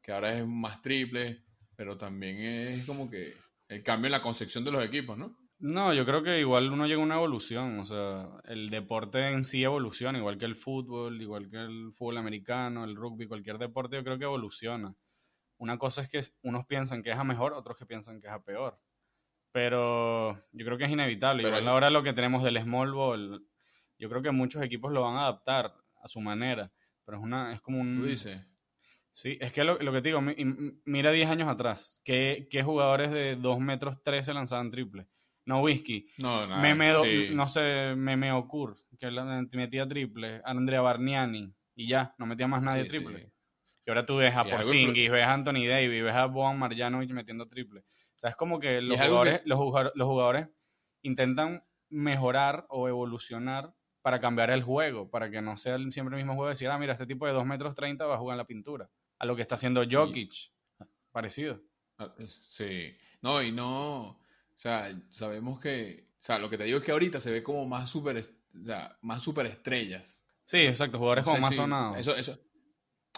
que 0.00 0.12
ahora 0.12 0.38
es 0.38 0.46
más 0.46 0.80
triple, 0.80 1.44
pero 1.76 1.98
también 1.98 2.38
es 2.40 2.86
como 2.86 3.10
que 3.10 3.34
el 3.68 3.82
cambio 3.82 4.06
en 4.06 4.12
la 4.12 4.22
concepción 4.22 4.64
de 4.64 4.72
los 4.72 4.82
equipos, 4.82 5.18
¿no? 5.18 5.36
No, 5.58 5.92
yo 5.92 6.06
creo 6.06 6.22
que 6.22 6.40
igual 6.40 6.72
uno 6.72 6.86
llega 6.86 7.02
a 7.02 7.04
una 7.04 7.16
evolución, 7.16 7.80
o 7.80 7.84
sea, 7.84 8.30
el 8.44 8.70
deporte 8.70 9.28
en 9.28 9.44
sí 9.44 9.62
evoluciona, 9.62 10.18
igual 10.18 10.38
que 10.38 10.46
el 10.46 10.56
fútbol, 10.56 11.20
igual 11.20 11.50
que 11.50 11.58
el 11.58 11.92
fútbol 11.92 12.16
americano, 12.16 12.84
el 12.84 12.96
rugby, 12.96 13.26
cualquier 13.28 13.58
deporte 13.58 13.96
yo 13.96 14.04
creo 14.04 14.18
que 14.18 14.24
evoluciona. 14.24 14.94
Una 15.60 15.78
cosa 15.78 16.00
es 16.00 16.08
que 16.08 16.20
unos 16.42 16.64
piensan 16.66 17.02
que 17.02 17.10
es 17.10 17.18
a 17.18 17.22
mejor, 17.22 17.52
otros 17.52 17.76
que 17.76 17.84
piensan 17.84 18.18
que 18.20 18.26
es 18.28 18.32
a 18.32 18.42
peor. 18.42 18.80
Pero 19.52 20.32
yo 20.52 20.64
creo 20.64 20.78
que 20.78 20.84
es 20.84 20.90
inevitable. 20.90 21.42
Pero 21.42 21.56
Igual 21.58 21.68
ahora 21.68 21.90
lo 21.90 22.02
que 22.02 22.12
tenemos 22.12 22.42
del 22.42 22.60
small 22.62 22.92
ball, 22.92 23.46
yo 23.98 24.08
creo 24.08 24.22
que 24.22 24.30
muchos 24.30 24.62
equipos 24.62 24.92
lo 24.92 25.02
van 25.02 25.16
a 25.16 25.22
adaptar 25.22 25.74
a 26.02 26.08
su 26.08 26.20
manera, 26.20 26.72
pero 27.04 27.18
es 27.18 27.24
una 27.24 27.52
es 27.52 27.60
como 27.60 27.80
un 27.80 27.96
Tú 28.00 28.06
dices. 28.06 28.40
Sí, 29.12 29.36
es 29.40 29.52
que 29.52 29.64
lo, 29.64 29.76
lo 29.78 29.92
que 29.92 30.00
te 30.02 30.08
digo, 30.10 30.20
mi- 30.20 30.36
mi- 30.44 30.80
mira 30.84 31.10
10 31.10 31.28
años 31.28 31.48
atrás, 31.48 32.00
¿qué, 32.04 32.46
qué 32.50 32.62
jugadores 32.62 33.10
de 33.10 33.34
2 33.36 33.58
metros 33.58 34.02
13 34.04 34.32
lanzaban 34.32 34.70
triple? 34.70 35.08
No 35.44 35.62
whisky, 35.62 36.08
No, 36.18 36.46
nada. 36.46 36.62
Meme, 36.62 36.94
sí. 37.02 37.28
no 37.34 37.48
sé, 37.48 37.94
Meme 37.96 38.30
Okur, 38.32 38.76
que 38.98 39.10
metía 39.52 39.86
triple, 39.88 40.40
Andrea 40.44 40.80
Barniani, 40.80 41.52
y 41.74 41.88
ya, 41.88 42.14
no 42.18 42.24
metía 42.26 42.46
más 42.46 42.62
nadie 42.62 42.84
Sí, 42.84 42.90
triple. 42.90 43.18
sí. 43.18 43.32
Y 43.86 43.90
ahora 43.90 44.04
tú 44.06 44.16
ves 44.16 44.34
a 44.34 44.44
Porzingis, 44.44 45.10
ves 45.10 45.24
a 45.24 45.32
Anthony 45.32 45.66
Davis, 45.66 46.02
ves 46.04 46.14
a 46.14 46.26
Boban 46.26 46.58
Marjanovic 46.58 47.10
metiendo 47.10 47.46
triple. 47.48 47.80
O 47.80 48.18
sea, 48.20 48.30
es 48.30 48.36
como 48.36 48.60
que 48.60 48.80
los 48.82 48.98
jugadores, 49.08 49.40
que- 49.40 49.48
los, 49.48 49.58
jugadores, 49.58 49.92
los 49.94 50.06
jugadores 50.08 50.48
intentan 51.02 51.64
mejorar 51.88 52.66
o 52.68 52.88
evolucionar 52.88 53.72
para 54.02 54.20
cambiar 54.20 54.50
el 54.50 54.62
juego, 54.62 55.10
para 55.10 55.30
que 55.30 55.42
no 55.42 55.56
sea 55.56 55.76
siempre 55.90 56.16
el 56.16 56.22
mismo 56.22 56.34
juego 56.34 56.46
de 56.46 56.52
decir, 56.52 56.68
ah, 56.68 56.78
mira, 56.78 56.92
este 56.92 57.06
tipo 57.06 57.26
de 57.26 57.32
2 57.32 57.44
metros 57.46 57.74
30 57.74 58.06
va 58.06 58.14
a 58.14 58.18
jugar 58.18 58.34
en 58.34 58.38
la 58.38 58.46
pintura. 58.46 58.88
A 59.18 59.26
lo 59.26 59.36
que 59.36 59.42
está 59.42 59.56
haciendo 59.56 59.82
Jokic, 59.90 60.32
parecido. 61.10 61.60
Ah, 61.98 62.14
Sí, 62.48 62.94
no, 63.20 63.42
y 63.42 63.52
no, 63.52 64.00
o 64.08 64.20
sea, 64.54 64.90
sabemos 65.10 65.60
que, 65.60 66.06
o 66.18 66.22
sea, 66.22 66.38
lo 66.38 66.48
que 66.48 66.56
te 66.56 66.64
digo 66.64 66.78
es 66.78 66.84
que 66.84 66.92
ahorita 66.92 67.20
se 67.20 67.30
ve 67.30 67.42
como 67.42 67.66
más 67.66 67.90
super, 67.90 68.16
o 68.16 68.64
sea, 68.64 68.96
más 69.02 69.22
superestrellas. 69.22 70.26
Sí, 70.44 70.58
exacto, 70.58 70.98
jugadores 70.98 71.24
No 71.26 71.30
como 71.32 71.40
más 71.42 71.50
si- 71.50 71.56
sonados. 71.56 71.98
Eso, 71.98 72.16
eso, 72.16 72.38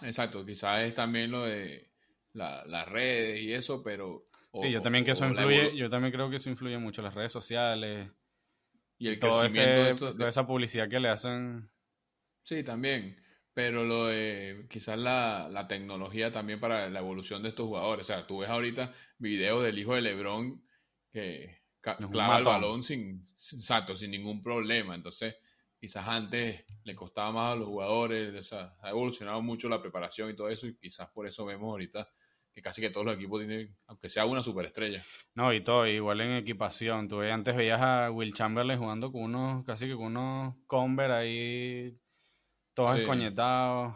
exacto, 0.03 0.45
quizás 0.45 0.83
es 0.83 0.93
también 0.93 1.31
lo 1.31 1.43
de 1.43 1.89
la- 2.33 2.63
las 2.65 2.87
redes 2.89 3.41
y 3.41 3.53
eso, 3.53 3.81
pero... 3.83 4.27
o- 4.51 4.63
Sí, 4.63 4.71
yo 4.71 4.81
también 4.81 5.03
que 5.05 5.11
eso 5.11 5.23
o 5.25 5.29
la 5.29 5.33
influye, 5.41 5.71
evolu- 5.71 5.75
yo 5.77 5.89
también 5.89 6.13
creo 6.13 6.29
que 6.29 6.37
eso 6.37 6.49
influye 6.49 6.77
mucho 6.77 7.01
las 7.01 7.13
redes 7.13 7.31
sociales, 7.31 8.09
y 8.97 9.07
el 9.07 9.19
todo 9.19 9.39
crecimiento 9.41 9.71
este- 9.71 9.83
de 9.85 9.91
estos- 9.91 10.17
toda 10.17 10.29
esa 10.29 10.45
publicidad 10.47 10.89
que 10.89 10.99
le 10.99 11.09
hacen. 11.09 11.69
Sí, 12.43 12.63
también. 12.63 13.17
Pero 13.55 13.83
lo 13.83 14.07
de 14.07 14.65
quizás 14.69 14.97
la, 14.97 15.47
la 15.51 15.67
tecnología 15.67 16.31
también 16.31 16.59
para 16.59 16.89
la 16.89 16.99
evolución 16.99 17.43
de 17.43 17.49
estos 17.49 17.67
jugadores. 17.67 18.05
O 18.05 18.07
sea, 18.07 18.25
tú 18.25 18.39
ves 18.39 18.49
ahorita 18.49 18.91
videos 19.19 19.63
del 19.63 19.77
hijo 19.77 19.93
de 19.93 20.01
LeBron 20.01 20.59
que 21.11 21.61
clava 22.09 22.39
el 22.39 22.43
balón 22.45 22.81
sin, 22.81 23.27
sin- 23.35 23.59
exacto, 23.59 23.93
sin 23.93 24.09
ningún 24.09 24.41
problema. 24.41 24.95
Entonces, 24.95 25.35
quizás 25.83 26.07
antes 26.07 26.63
le 26.85 26.95
costaba 26.95 27.33
más 27.33 27.51
a 27.51 27.55
los 27.57 27.67
jugadores. 27.67 28.33
O 28.39 28.41
sea, 28.41 28.73
ha 28.81 28.91
evolucionado 28.91 29.41
mucho 29.41 29.67
la 29.67 29.81
preparación 29.81 30.29
y 30.29 30.33
todo 30.33 30.47
eso. 30.47 30.65
Y 30.65 30.77
quizás 30.77 31.09
por 31.09 31.27
eso 31.27 31.43
vemos 31.43 31.67
ahorita 31.71 32.07
que 32.53 32.61
casi 32.61 32.79
que 32.79 32.89
todos 32.89 33.05
los 33.05 33.15
equipos 33.15 33.41
tienen, 33.41 33.75
aunque 33.87 34.07
sea 34.07 34.25
una 34.25 34.41
superestrella. 34.41 35.03
No, 35.35 35.51
y 35.51 35.61
todo, 35.61 35.85
igual 35.85 36.21
en 36.21 36.37
equipación. 36.37 37.09
Tú 37.09 37.19
antes 37.19 37.53
veías 37.53 37.81
a 37.81 38.09
Will 38.11 38.33
Chamberlain 38.33 38.79
jugando 38.79 39.11
con 39.11 39.23
unos, 39.23 39.65
casi 39.65 39.85
que 39.87 39.95
con 39.95 40.05
unos 40.05 40.55
Converse 40.67 41.13
ahí, 41.13 41.99
todos 42.73 42.91
Sí. 42.93 42.99
escoñetados. 43.01 43.95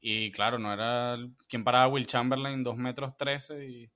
Y 0.00 0.30
claro, 0.30 0.60
no 0.60 0.72
era. 0.72 1.16
¿Quién 1.48 1.64
paraba 1.64 1.86
a 1.86 1.88
Will 1.88 2.06
Chamberlain? 2.06 2.62
2 2.62 2.76
metros 2.76 3.16
13 3.16 3.66
y, 3.66 3.92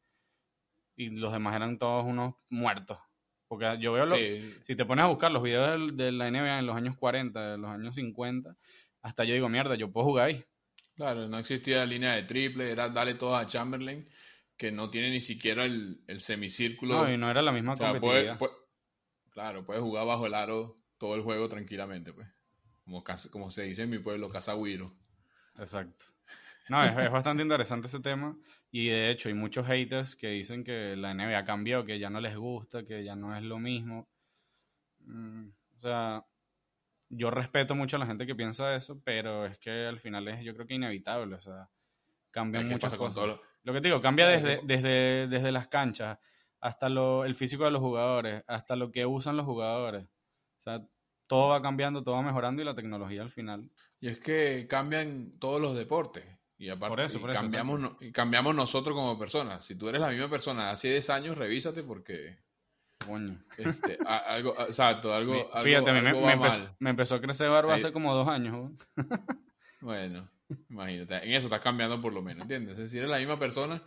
y 0.96 1.10
los 1.10 1.32
demás 1.32 1.54
eran 1.54 1.78
todos 1.78 2.04
unos 2.04 2.34
muertos. 2.48 2.98
Porque 3.50 3.78
yo 3.80 3.92
veo 3.92 4.06
los. 4.06 4.16
Sí, 4.16 4.58
Si 4.62 4.76
te 4.76 4.84
pones 4.84 5.04
a 5.04 5.08
buscar 5.08 5.32
los 5.32 5.42
videos 5.42 5.96
de 5.96 6.12
la 6.12 6.28
NBA 6.30 6.60
en 6.60 6.66
los 6.66 6.76
años 6.76 6.96
40, 6.96 7.50
de 7.52 7.58
los 7.58 7.68
años 7.68 7.96
50, 7.96 8.54
hasta 9.02 9.24
yo 9.24 9.34
digo, 9.34 9.48
mierda, 9.48 9.74
yo 9.74 9.90
puedo 9.90 10.06
jugar 10.06 10.26
ahí. 10.28 10.44
Claro, 10.94 11.26
no 11.26 11.36
existía 11.36 11.84
línea 11.84 12.12
de 12.12 12.22
triple, 12.22 12.70
era 12.70 12.88
darle 12.90 13.14
todo 13.14 13.34
a 13.34 13.44
Chamberlain, 13.46 14.08
que 14.56 14.70
no 14.70 14.88
tiene 14.88 15.10
ni 15.10 15.20
siquiera 15.20 15.64
el, 15.64 16.00
el 16.06 16.20
semicírculo. 16.20 16.94
No, 17.06 17.12
y 17.12 17.18
no 17.18 17.28
era 17.28 17.42
la 17.42 17.50
misma 17.50 17.72
O 17.72 17.76
sea, 17.76 17.88
puede- 17.88 18.00
competitividad. 18.02 18.38
puede- 18.38 18.52
claro, 19.30 19.66
puedes 19.66 19.82
jugar 19.82 20.06
bajo 20.06 20.26
el 20.28 20.34
aro 20.34 20.76
todo 20.96 21.16
el 21.16 21.22
juego 21.22 21.48
tranquilamente, 21.48 22.12
pues. 22.12 22.28
Como, 22.84 23.02
como 23.32 23.50
se 23.50 23.62
dice 23.64 23.82
en 23.82 23.90
mi 23.90 23.98
pueblo, 23.98 24.28
casa 24.28 24.54
Wiro. 24.54 24.94
Exacto. 25.58 26.04
No, 26.68 26.84
es, 26.84 26.96
es 26.96 27.10
bastante 27.10 27.42
interesante 27.42 27.88
ese 27.88 27.98
tema. 27.98 28.36
Y 28.72 28.88
de 28.88 29.10
hecho 29.10 29.28
hay 29.28 29.34
muchos 29.34 29.66
haters 29.66 30.14
que 30.14 30.28
dicen 30.28 30.62
que 30.62 30.94
la 30.96 31.12
NBA 31.12 31.44
cambió, 31.44 31.84
que 31.84 31.98
ya 31.98 32.10
no 32.10 32.20
les 32.20 32.36
gusta, 32.36 32.84
que 32.84 33.04
ya 33.04 33.16
no 33.16 33.36
es 33.36 33.42
lo 33.42 33.58
mismo. 33.58 34.08
Mm, 35.00 35.48
o 35.76 35.80
sea, 35.80 36.24
yo 37.08 37.30
respeto 37.30 37.74
mucho 37.74 37.96
a 37.96 37.98
la 37.98 38.06
gente 38.06 38.26
que 38.26 38.36
piensa 38.36 38.74
eso, 38.76 39.00
pero 39.04 39.46
es 39.46 39.58
que 39.58 39.86
al 39.86 39.98
final 39.98 40.28
es 40.28 40.44
yo 40.44 40.54
creo 40.54 40.66
que 40.66 40.74
inevitable. 40.74 41.34
O 41.34 41.40
sea, 41.40 41.68
cambian 42.30 42.68
muchas 42.68 42.94
cosas. 42.94 43.40
Lo... 43.64 43.72
que 43.72 43.80
te 43.80 43.88
digo, 43.88 44.00
cambia 44.00 44.28
desde, 44.28 44.60
desde, 44.64 45.26
desde 45.26 45.52
las 45.52 45.68
canchas 45.68 46.18
hasta 46.60 46.88
lo, 46.88 47.24
el 47.24 47.34
físico 47.34 47.64
de 47.64 47.70
los 47.70 47.80
jugadores, 47.80 48.44
hasta 48.46 48.76
lo 48.76 48.92
que 48.92 49.06
usan 49.06 49.36
los 49.36 49.46
jugadores. 49.46 50.04
O 50.04 50.62
sea, 50.62 50.86
todo 51.26 51.48
va 51.48 51.62
cambiando, 51.62 52.02
todo 52.02 52.16
va 52.16 52.22
mejorando 52.22 52.62
y 52.62 52.64
la 52.64 52.74
tecnología 52.74 53.22
al 53.22 53.30
final. 53.30 53.70
Y 54.00 54.08
es 54.08 54.18
que 54.20 54.66
cambian 54.68 55.38
todos 55.38 55.60
los 55.60 55.76
deportes. 55.76 56.24
Y 56.60 56.68
aparte, 56.68 57.06
cambiamos, 57.32 57.96
cambiamos 58.12 58.54
nosotros 58.54 58.94
como 58.94 59.18
personas. 59.18 59.64
Si 59.64 59.76
tú 59.76 59.88
eres 59.88 60.02
la 60.02 60.10
misma 60.10 60.28
persona 60.28 60.70
hace 60.70 60.90
10 60.90 61.08
años, 61.08 61.38
revísate 61.38 61.82
porque. 61.82 62.36
Coño. 63.02 63.42
Este, 63.56 63.96
algo, 64.06 64.54
exacto, 64.60 65.14
algo. 65.14 65.50
Fíjate, 65.64 65.90
me, 65.90 66.90
empezó, 66.90 67.14
a 67.14 67.20
crecer 67.22 67.48
barba 67.48 67.76
hace 67.76 67.92
como 67.92 68.14
dos 68.14 68.28
años. 68.28 68.72
bueno, 69.80 70.30
imagínate. 70.68 71.24
En 71.26 71.32
eso 71.32 71.46
estás 71.46 71.62
cambiando 71.62 71.98
por 71.98 72.12
lo 72.12 72.20
menos, 72.20 72.42
¿entiendes? 72.42 72.90
Si 72.90 72.98
eres 72.98 73.08
la 73.08 73.16
misma 73.16 73.38
persona, 73.38 73.82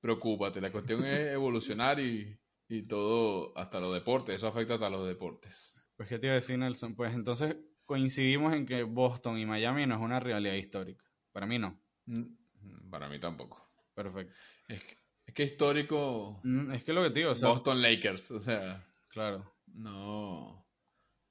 preocúpate. 0.00 0.60
La 0.60 0.70
cuestión 0.70 1.04
es 1.04 1.26
evolucionar 1.32 1.98
y, 1.98 2.38
y 2.68 2.86
todo, 2.86 3.52
hasta 3.58 3.80
los 3.80 3.92
deportes. 3.92 4.36
Eso 4.36 4.46
afecta 4.46 4.74
hasta 4.74 4.88
los 4.88 5.08
deportes. 5.08 5.76
Pues, 5.96 6.08
¿qué 6.08 6.20
te 6.20 6.28
iba 6.28 6.34
a 6.34 6.36
decir, 6.36 6.56
Nelson? 6.56 6.94
Pues 6.94 7.12
entonces 7.14 7.56
coincidimos 7.84 8.54
en 8.54 8.64
que 8.64 8.84
Boston 8.84 9.40
y 9.40 9.44
Miami 9.44 9.86
no 9.86 9.96
es 9.96 10.00
una 10.00 10.20
realidad 10.20 10.54
histórica. 10.54 11.04
Para 11.32 11.46
mí 11.46 11.58
no. 11.58 11.81
Mm, 12.06 12.90
para 12.90 13.08
mí 13.08 13.18
tampoco. 13.18 13.66
Perfecto. 13.94 14.34
Es 14.68 14.82
que, 14.82 14.96
es 15.26 15.34
que 15.34 15.42
histórico. 15.44 16.40
Mm, 16.42 16.72
es 16.72 16.84
que 16.84 16.92
lo 16.92 17.02
que 17.02 17.10
te 17.10 17.20
digo, 17.20 17.34
Boston 17.34 17.82
Lakers, 17.82 18.30
o 18.30 18.40
sea. 18.40 18.86
Claro. 19.08 19.52
No. 19.66 20.64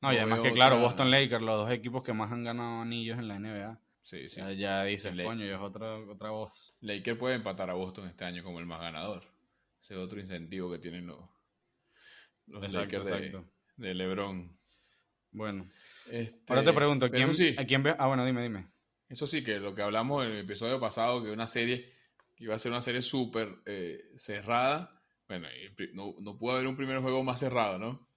No, 0.02 0.12
y 0.12 0.18
además 0.18 0.42
que, 0.42 0.52
claro, 0.52 0.80
Boston 0.80 1.12
Lakers, 1.12 1.44
los 1.44 1.66
dos 1.66 1.72
equipos 1.72 2.04
que 2.04 2.14
más 2.14 2.32
han 2.32 2.44
ganado 2.44 2.82
anillos 2.82 3.20
en 3.20 3.28
la 3.28 3.40
NBA. 3.40 3.80
Sí, 4.02 4.30
sí. 4.30 4.42
Ya, 4.58 4.84
dices, 4.84 5.14
coño, 5.24 5.46
y 5.46 5.50
es 5.50 5.60
otra, 5.60 5.96
otra 5.98 6.32
voz. 6.32 6.74
Lakers 6.82 7.20
puede 7.20 7.36
empatar 7.36 7.70
a 7.70 7.74
Boston 7.74 8.08
este 8.08 8.26
año 8.26 8.44
como 8.44 8.60
el 8.60 8.66
más 8.66 8.82
ganador. 8.82 9.24
Ese 9.80 9.94
es 9.94 10.00
otro 10.00 10.20
incentivo 10.20 10.72
que 10.72 10.80
tienen 10.80 11.06
los, 11.06 11.20
los 12.48 12.74
Lakers 12.74 13.06
de, 13.78 13.94
LeBron. 13.94 14.58
Bueno. 15.32 15.70
Ahora 16.48 16.64
te 16.64 16.74
pregunto, 16.74 17.10
¿quién, 17.10 17.34
sí, 17.34 17.56
¿a 17.58 17.66
quién 17.66 17.84
ve? 17.84 17.96
Ah, 17.98 18.08
bueno, 18.08 18.26
dime, 18.26 18.42
dime. 18.42 18.68
Eso 19.12 19.28
sí, 19.28 19.44
que 19.44 19.60
lo 19.60 19.76
que 19.76 19.82
hablamos 19.82 20.26
en 20.26 20.32
el 20.32 20.40
episodio 20.40 20.80
pasado, 20.80 21.22
que 21.22 21.32
una 21.32 21.46
serie 21.46 21.92
que 22.34 22.46
iba 22.46 22.56
a 22.56 22.60
ser 22.60 22.72
una 22.72 22.82
serie 22.82 23.02
súper 23.02 23.50
eh, 23.66 24.14
cerrada, 24.16 25.04
bueno, 25.28 25.50
no, 25.94 26.16
no, 26.22 26.38
pudo 26.38 26.54
haber 26.54 26.68
un 26.68 26.78
primer 26.78 27.00
juego 27.00 27.22
más 27.22 27.42
cerrado, 27.42 27.78
¿no? 27.78 28.08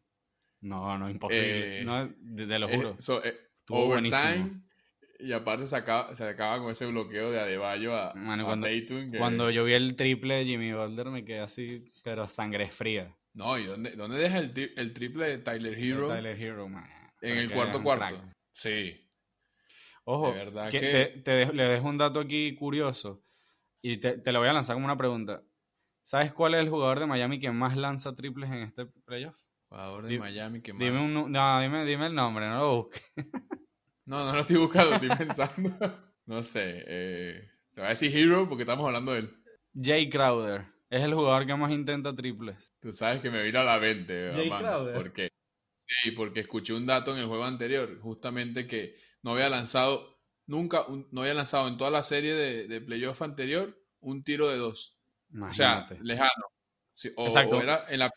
No, 0.61 0.97
no, 0.97 1.11
imposible. 1.11 1.81
Eh, 1.81 1.85
no, 1.85 2.09
te, 2.37 2.59
lo 2.59 2.69
juro. 2.69 2.97
Eh, 3.25 3.41
overtime. 3.69 4.63
Y 5.19 5.33
aparte 5.33 5.67
se 5.67 5.77
acaba, 5.77 6.15
se 6.15 6.25
acaba 6.25 6.61
con 6.61 6.71
ese 6.71 6.87
bloqueo 6.87 7.33
de 7.33 7.41
Adebayo 7.41 7.97
a, 7.97 8.13
cuando, 8.13 8.69
Cuando 9.19 9.51
yo 9.51 9.65
vi 9.65 9.73
el 9.73 9.97
triple 9.97 10.35
de 10.35 10.45
Jimmy 10.45 10.73
Butler 10.73 11.07
me 11.07 11.25
quedé 11.25 11.41
así, 11.41 11.93
pero 12.05 12.29
sangre 12.29 12.71
fría. 12.71 13.13
No, 13.33 13.59
¿y 13.59 13.65
dónde, 13.65 13.93
dónde 13.97 14.19
deja 14.19 14.39
el, 14.39 14.73
el 14.77 14.93
triple 14.93 15.27
de 15.27 15.39
Tyler 15.39 15.77
Hero? 15.77 16.09
Tyler 16.09 16.41
Hero, 16.41 16.69
man. 16.69 16.87
En 17.21 17.39
el 17.39 17.51
cuarto 17.51 17.83
cuarto. 17.83 18.21
Sí. 18.53 19.04
Ojo, 20.05 20.35
que, 20.71 21.23
Te, 21.25 21.53
le 21.53 21.63
dejo 21.65 21.89
un 21.89 21.99
dato 21.99 22.21
aquí 22.21 22.55
curioso 22.57 23.23
y 23.81 23.99
te, 23.99 24.33
lo 24.33 24.39
voy 24.39 24.49
a 24.49 24.53
lanzar 24.53 24.77
como 24.77 24.87
una 24.87 24.99
pregunta. 24.99 25.43
¿Sabes 26.03 26.33
cuál 26.33 26.55
es 26.55 26.61
el 26.61 26.69
jugador 26.69 27.01
de 27.01 27.07
Miami 27.07 27.41
que 27.41 27.51
más 27.51 27.77
lanza 27.77 28.15
triples 28.15 28.51
en 28.51 28.63
este 28.63 28.87
playoff? 29.07 29.37
Jugador 29.69 30.07
de 30.07 30.19
Miami 30.19 30.61
que 30.61 30.73
más. 30.75 30.81
Dime, 30.81 31.01
un, 31.01 31.33
no, 31.33 31.61
dime, 31.61 31.85
dime 31.87 32.07
el 32.07 32.15
nombre, 32.15 32.47
no 32.47 32.59
lo 32.59 32.77
busques. 32.77 33.03
no, 34.05 34.25
no 34.27 34.33
lo 34.33 34.41
estoy 34.41 34.57
buscando, 34.57 34.95
estoy 34.95 35.17
pensando. 35.17 35.71
no 36.27 36.43
sé. 36.43 36.85
Eh, 36.87 37.49
se 37.71 37.81
va 37.81 37.89
a 37.89 37.91
decir 37.91 38.17
Hero 38.17 38.47
porque 38.49 38.63
estamos 38.63 38.87
hablando 38.87 39.13
de 39.13 39.21
él. 39.21 39.31
Jay 39.75 40.11
Crowder. 40.11 40.67
Es 40.91 41.03
el 41.03 41.15
jugador 41.15 41.47
que 41.47 41.57
más 41.57 41.73
intenta 41.73 42.15
triples. 42.15 42.77
Tú 42.81 42.93
sabes 42.93 43.23
que 43.23 43.31
me 43.31 43.43
vino 43.43 43.61
a 43.61 43.65
la 43.65 43.81
mente, 43.81 44.33
Jay 44.35 44.51
Crowder. 44.51 44.95
¿Por 44.95 45.13
qué? 45.13 45.29
Sí, 45.77 46.11
porque 46.13 46.41
escuché 46.41 46.75
un 46.75 46.87
dato 46.87 47.13
en 47.13 47.19
el 47.19 47.27
juego 47.27 47.45
anterior, 47.45 47.99
justamente 48.01 48.67
que 48.67 48.97
no 49.25 49.33
había 49.33 49.49
lanzado, 49.49 50.07
nunca, 50.47 50.85
no 51.11 51.23
había 51.23 51.35
lanzado 51.35 51.67
en 51.67 51.79
toda 51.79 51.91
la 51.91 52.03
serie 52.03 52.35
de, 52.35 52.69
de 52.69 52.81
playoff 52.81 53.23
anterior 53.23 53.77
un 54.01 54.23
tiro 54.23 54.49
de 54.51 54.59
dos. 54.59 54.97
O 55.41 55.53
sea, 55.53 55.89
lejano. 56.03 56.31
o, 57.17 57.61
era 57.61 57.87
en 57.89 57.99
la, 57.99 58.13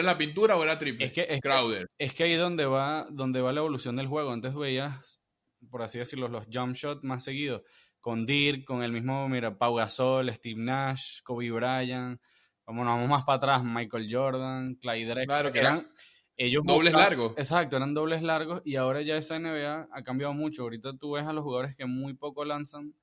la 0.00 0.16
pintura 0.16 0.56
o 0.56 0.62
era 0.62 0.78
triple. 0.78 1.04
Es 1.04 1.12
que, 1.12 1.26
es 1.28 1.40
Crowder. 1.40 1.90
es 1.98 2.14
que 2.14 2.24
ahí 2.24 2.36
donde 2.36 2.64
va, 2.64 3.06
donde 3.10 3.40
va 3.40 3.52
la 3.52 3.60
evolución 3.60 3.96
del 3.96 4.06
juego. 4.06 4.32
Antes 4.32 4.54
veías, 4.54 5.20
por 5.68 5.82
así 5.82 5.98
decirlo, 5.98 6.28
los 6.28 6.46
jump 6.50 6.76
shots 6.76 7.02
más 7.02 7.24
seguidos. 7.24 7.62
Con 8.00 8.24
Dirk, 8.24 8.64
con 8.64 8.82
el 8.82 8.92
mismo, 8.92 9.28
mira, 9.28 9.58
Pau 9.58 9.74
Gasol, 9.74 10.32
Steve 10.32 10.60
Nash, 10.60 11.20
Kobe 11.22 11.50
Bryant. 11.50 12.20
Vamos, 12.64 12.86
vamos 12.86 13.08
más 13.08 13.24
para 13.24 13.36
atrás, 13.36 13.64
Michael 13.64 14.08
Jordan, 14.10 14.74
Clyde 14.76 15.06
Drexler. 15.06 15.26
Claro, 15.26 15.52
que 15.52 15.58
eran, 15.58 15.88
ellos 16.36 16.64
dobles 16.64 16.92
largos. 16.92 17.32
Exacto, 17.36 17.76
eran 17.76 17.94
dobles 17.94 18.22
largos 18.22 18.62
y 18.64 18.76
ahora 18.76 19.02
ya 19.02 19.16
esa 19.16 19.38
NBA 19.38 19.88
ha 19.90 20.02
cambiado 20.02 20.32
mucho. 20.32 20.62
Ahorita 20.62 20.96
tú 20.96 21.12
ves 21.12 21.26
a 21.26 21.32
los 21.32 21.44
jugadores 21.44 21.76
que 21.76 21.86
muy 21.86 22.14
poco 22.14 22.44
lanzan 22.44 22.94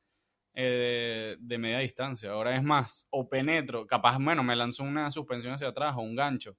eh, 0.53 1.37
de, 1.39 1.57
media 1.57 1.79
distancia. 1.79 2.31
Ahora 2.31 2.55
es 2.55 2.63
más, 2.63 3.07
o 3.09 3.29
penetro, 3.29 3.87
capaz, 3.87 4.17
bueno, 4.19 4.43
me 4.43 4.55
lanzo 4.55 4.83
una 4.83 5.11
suspensión 5.11 5.53
hacia 5.53 5.69
atrás 5.69 5.95
o 5.97 6.01
un 6.01 6.15
gancho, 6.15 6.57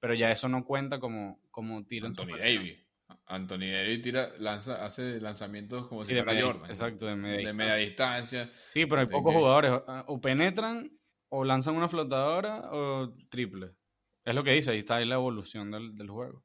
pero 0.00 0.14
ya 0.14 0.30
eso 0.30 0.48
no 0.48 0.64
cuenta 0.64 0.98
como, 0.98 1.38
como 1.50 1.84
tiro. 1.84 2.06
Anthony 2.06 2.38
Davis. 2.38 2.78
Anthony 3.26 3.70
Davis 3.72 4.02
tira, 4.02 4.30
lanza, 4.38 4.84
hace 4.84 5.20
lanzamientos 5.20 5.86
como 5.88 6.04
si 6.04 6.12
fuera 6.14 6.40
Jordan. 6.40 6.70
Exacto, 6.70 7.06
de 7.06 7.16
media, 7.16 7.48
de 7.48 7.52
media 7.52 7.74
distancia. 7.74 8.50
Sí, 8.70 8.86
pero 8.86 9.02
hay 9.02 9.06
pocos 9.06 9.34
jugadores. 9.34 9.72
O 10.06 10.20
penetran, 10.20 10.90
o 11.28 11.44
lanzan 11.44 11.76
una 11.76 11.88
flotadora, 11.88 12.70
o 12.72 13.14
triple. 13.28 13.72
Es 14.26 14.34
lo 14.34 14.42
que 14.42 14.50
dice, 14.50 14.72
ahí 14.72 14.80
está 14.80 14.96
ahí 14.96 15.06
la 15.06 15.14
evolución 15.14 15.70
del, 15.70 15.96
del 15.96 16.10
juego. 16.10 16.42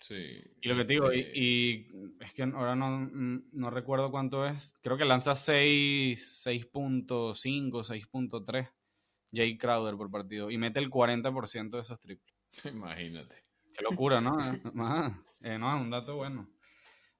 Sí. 0.00 0.42
Y 0.62 0.68
lo 0.68 0.76
que 0.76 0.84
te 0.84 0.94
digo, 0.94 1.12
y, 1.12 1.86
este 2.20 2.24
es 2.24 2.32
que 2.32 2.42
ahora 2.42 2.74
no, 2.74 3.06
no, 3.10 3.70
recuerdo 3.70 4.10
cuánto 4.10 4.46
es, 4.46 4.72
creo 4.80 4.96
que 4.96 5.04
lanza 5.04 5.32
6.5, 5.32 7.36
6.3 7.36 8.70
Jay 9.32 9.58
Crowder 9.58 9.96
por 9.96 10.10
partido 10.10 10.50
y 10.50 10.56
mete 10.56 10.80
el 10.80 10.90
40% 10.90 11.70
de 11.70 11.80
esos 11.80 12.00
triples. 12.00 12.34
Imagínate. 12.64 13.44
Qué 13.74 13.82
locura, 13.82 14.22
¿no? 14.22 14.38
eh, 15.42 15.58
no, 15.58 15.76
es 15.76 15.82
un 15.82 15.90
dato 15.90 16.16
bueno. 16.16 16.48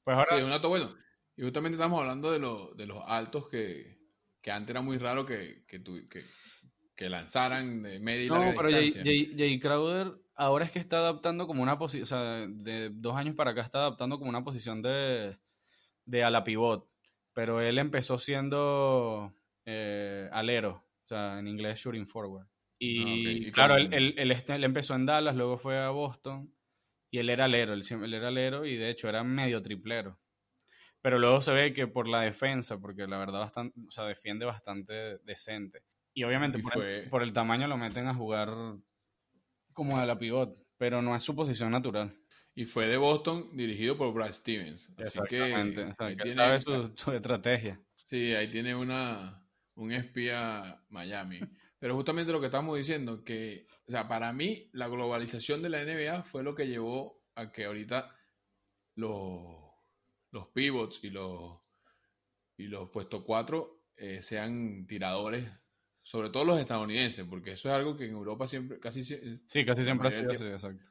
Pues 0.05 0.17
ahora... 0.17 0.39
Sí, 0.39 0.43
un 0.43 0.51
dato 0.51 0.71
bueno. 0.71 0.95
Y 1.37 1.43
justamente 1.43 1.77
estamos 1.77 2.01
hablando 2.01 2.33
de, 2.33 2.39
lo, 2.39 2.73
de 2.75 2.87
los 2.87 3.03
altos 3.07 3.51
que, 3.51 3.99
que 4.41 4.51
antes 4.51 4.71
era 4.71 4.81
muy 4.81 4.97
raro 4.97 5.27
que, 5.27 5.67
que, 5.67 5.83
que 5.83 6.25
que 6.97 7.09
lanzaran 7.09 7.83
de 7.83 7.99
media 8.01 8.25
y 8.25 8.29
no, 8.29 8.53
pero 8.57 8.71
Jay, 8.71 9.59
Crowder 9.61 10.13
ahora 10.37 10.65
es 10.65 10.71
que 10.71 10.79
está 10.79 10.99
adaptando 10.99 11.47
como 11.47 11.63
una 11.63 11.79
posición, 11.79 12.03
o 12.03 12.07
sea, 12.07 12.47
de 12.47 12.91
dos 12.93 13.17
años 13.17 13.35
para 13.35 13.53
acá 13.53 13.63
está 13.63 13.79
adaptando 13.79 14.19
como 14.19 14.31
una 14.31 14.45
posición 14.45 14.83
de, 14.83 15.37
de 16.05 16.25
ala 16.25 16.45
pivot, 16.45 16.89
pero 17.33 17.61
él 17.61 17.79
empezó 17.79 18.19
siendo 18.19 19.33
eh, 19.65 20.29
alero, 20.33 20.85
o 21.05 21.07
sea, 21.07 21.39
en 21.39 21.49
inglés 21.49 21.81
shooting 21.81 22.07
forward. 22.07 22.47
Y, 22.79 23.49
ah, 23.49 23.53
claro, 23.53 23.77
él, 23.77 24.15
él, 24.17 24.31
este, 24.33 24.55
él, 24.55 24.65
empezó 24.65 24.95
en 24.95 25.07
Dallas, 25.07 25.37
luego 25.37 25.59
fue 25.59 25.79
a 25.79 25.91
Boston 25.91 26.53
y 27.11 27.19
él 27.19 27.31
era 27.31 27.45
alero, 27.45 27.73
él, 27.73 27.83
él 27.91 28.15
era 28.15 28.29
alero 28.29 28.67
y 28.67 28.77
de 28.77 28.91
hecho 28.91 29.09
era 29.09 29.23
medio 29.25 29.63
triplero. 29.63 30.19
Pero 31.01 31.19
luego 31.19 31.41
se 31.43 31.53
ve 31.53 31.75
que 31.75 31.87
por 31.87 32.09
la 32.09 32.23
defensa, 32.23 32.81
porque 32.81 33.07
la 33.07 33.19
verdad 33.19 33.41
bastante, 33.41 33.79
o 33.87 33.91
sea, 33.91 34.05
defiende 34.05 34.47
bastante 34.47 35.19
decente. 35.19 35.83
Y 36.15 36.23
obviamente 36.23 36.61
por, 37.11 37.23
el, 37.23 37.33
tamaño 37.33 37.67
lo 37.67 37.77
meten 37.77 38.07
a 38.07 38.15
jugar 38.15 38.49
como 39.73 39.99
a 39.99 40.07
la 40.07 40.17
pivot, 40.17 40.57
pero 40.79 41.03
no 41.03 41.17
es 41.17 41.25
su 41.25 41.35
posición 41.35 41.73
natural. 41.73 42.17
Y 42.55 42.67
fue 42.67 42.87
de 42.87 42.97
Boston 42.97 43.57
dirigido 43.57 43.99
por 43.99 44.15
Brad 44.15 44.31
Stevens. 44.31 44.95
Así 44.97 45.19
que 45.29 45.39
tiene 46.23 46.61
su, 46.61 47.11
estrategia. 47.13 47.81
Sí, 47.97 48.33
ahí 48.33 48.49
tiene 48.49 48.77
una, 48.77 49.45
un 49.75 49.91
espía 49.91 50.81
Miami. 50.89 51.41
Pero 51.81 51.97
justamente 51.97 52.33
lo 52.33 52.41
que 52.41 52.47
estamos 52.47 52.79
diciendo, 52.79 53.25
que, 53.25 53.67
o 53.89 53.91
sea, 53.91 54.07
para 54.07 54.33
mí 54.33 54.71
la 54.73 54.87
globalización 54.87 55.63
de 55.63 55.71
la 55.71 55.85
NBA 55.85 56.23
fue 56.23 56.45
lo 56.45 56.55
que 56.55 56.69
llevó 56.69 57.21
a 57.35 57.51
que 57.51 57.65
ahorita 57.65 58.09
los, 58.95 59.43
los 60.31 60.47
pivots 60.55 61.03
y 61.03 61.11
los, 61.11 61.59
y 62.57 62.69
los 62.69 62.89
puestos 62.91 63.25
cuatro 63.25 63.83
eh, 63.97 64.23
sean 64.23 64.87
tiradores 64.87 65.51
sobre 66.05 66.29
todo 66.29 66.45
los 66.45 66.61
estadounidenses, 66.61 67.25
porque 67.29 67.53
eso 67.53 67.69
es 67.71 67.75
algo 67.75 67.97
que 67.97 68.05
en 68.05 68.13
Europa 68.13 68.47
siempre, 68.47 68.79
casi 68.79 69.03
Sí, 69.03 69.65
casi 69.65 69.85
siempre 69.85 70.09
ha 70.09 70.13
sido 70.13 70.33
así, 70.33 70.45
exacto. 70.45 70.85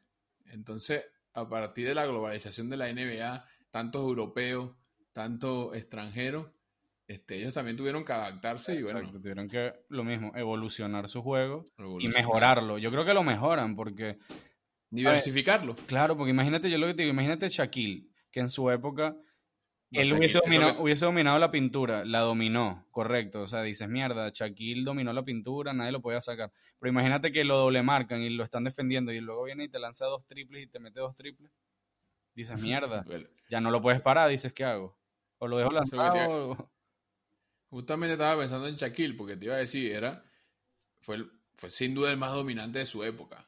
Entonces, 0.48 1.05
a 1.34 1.48
partir 1.48 1.88
de 1.88 1.96
la 1.96 2.05
globalización 2.05 2.70
de 2.70 2.77
la 2.77 2.91
NBA, 2.91 3.46
tantos 3.70 4.01
europeos, 4.01 4.75
tantos 5.13 5.75
extranjeros, 5.75 6.48
este, 7.08 7.38
ellos 7.38 7.53
también 7.53 7.77
tuvieron 7.77 8.03
que 8.03 8.12
adaptarse 8.12 8.75
y 8.75 8.82
bueno. 8.82 9.12
Tuvieron 9.12 9.48
que, 9.48 9.74
lo 9.89 10.03
mismo, 10.03 10.32
evolucionar 10.36 11.08
su 11.08 11.22
juego 11.22 11.63
y 12.00 12.08
mejorarlo. 12.08 12.79
Yo 12.79 12.89
creo 12.89 13.05
que 13.05 13.13
lo 13.13 13.24
mejoran 13.24 13.75
porque, 13.75 14.17
Diversificarlo. 14.89 15.75
claro, 15.88 16.17
porque 16.17 16.32
imagínate, 16.32 16.72
yo 16.72 16.77
lo 16.77 16.88
que 16.88 16.96
te 16.96 17.03
digo, 17.03 17.13
imagínate 17.13 17.50
Shaquille, 17.50 18.08
que 18.32 18.39
en 18.39 18.50
su 18.50 18.70
época 18.72 19.15
él 20.01 20.13
hubiese 20.13 20.39
dominado, 20.39 20.75
que- 20.75 20.81
hubiese 20.81 21.05
dominado 21.05 21.39
la 21.39 21.51
pintura, 21.51 22.05
la 22.05 22.19
dominó, 22.19 22.85
correcto. 22.91 23.41
O 23.41 23.47
sea, 23.47 23.62
dices, 23.62 23.88
mierda, 23.89 24.29
Shaquille 24.33 24.83
dominó 24.83 25.13
la 25.13 25.23
pintura, 25.23 25.73
nadie 25.73 25.91
lo 25.91 26.01
podía 26.01 26.21
sacar. 26.21 26.51
Pero 26.79 26.91
imagínate 26.91 27.31
que 27.31 27.43
lo 27.43 27.57
doble 27.57 27.83
marcan 27.83 28.21
y 28.21 28.29
lo 28.29 28.43
están 28.43 28.63
defendiendo 28.63 29.12
y 29.12 29.21
luego 29.21 29.43
viene 29.43 29.65
y 29.65 29.69
te 29.69 29.79
lanza 29.79 30.05
dos 30.05 30.25
triples 30.25 30.63
y 30.63 30.67
te 30.67 30.79
mete 30.79 31.00
dos 31.00 31.15
triples. 31.15 31.51
Dices, 32.35 32.59
mierda, 32.62 33.03
ya 33.50 33.62
no 33.62 33.69
lo 33.71 33.81
puedes 33.81 34.01
parar, 34.01 34.29
dices, 34.29 34.51
¿qué 34.53 34.63
hago? 34.65 34.97
O 35.38 35.47
lo 35.47 35.57
dejo 35.57 35.71
lanzado. 35.71 36.51
o- 36.51 36.69
Justamente 37.69 38.13
estaba 38.13 38.39
pensando 38.39 38.67
en 38.67 38.75
Shaquille, 38.75 39.15
porque 39.15 39.35
te 39.35 39.45
iba 39.45 39.55
a 39.55 39.59
decir, 39.59 39.91
era, 39.91 40.23
fue, 41.01 41.15
el- 41.17 41.31
fue 41.53 41.69
sin 41.69 41.93
duda 41.95 42.12
el 42.12 42.17
más 42.17 42.31
dominante 42.33 42.79
de 42.79 42.85
su 42.85 43.03
época. 43.03 43.47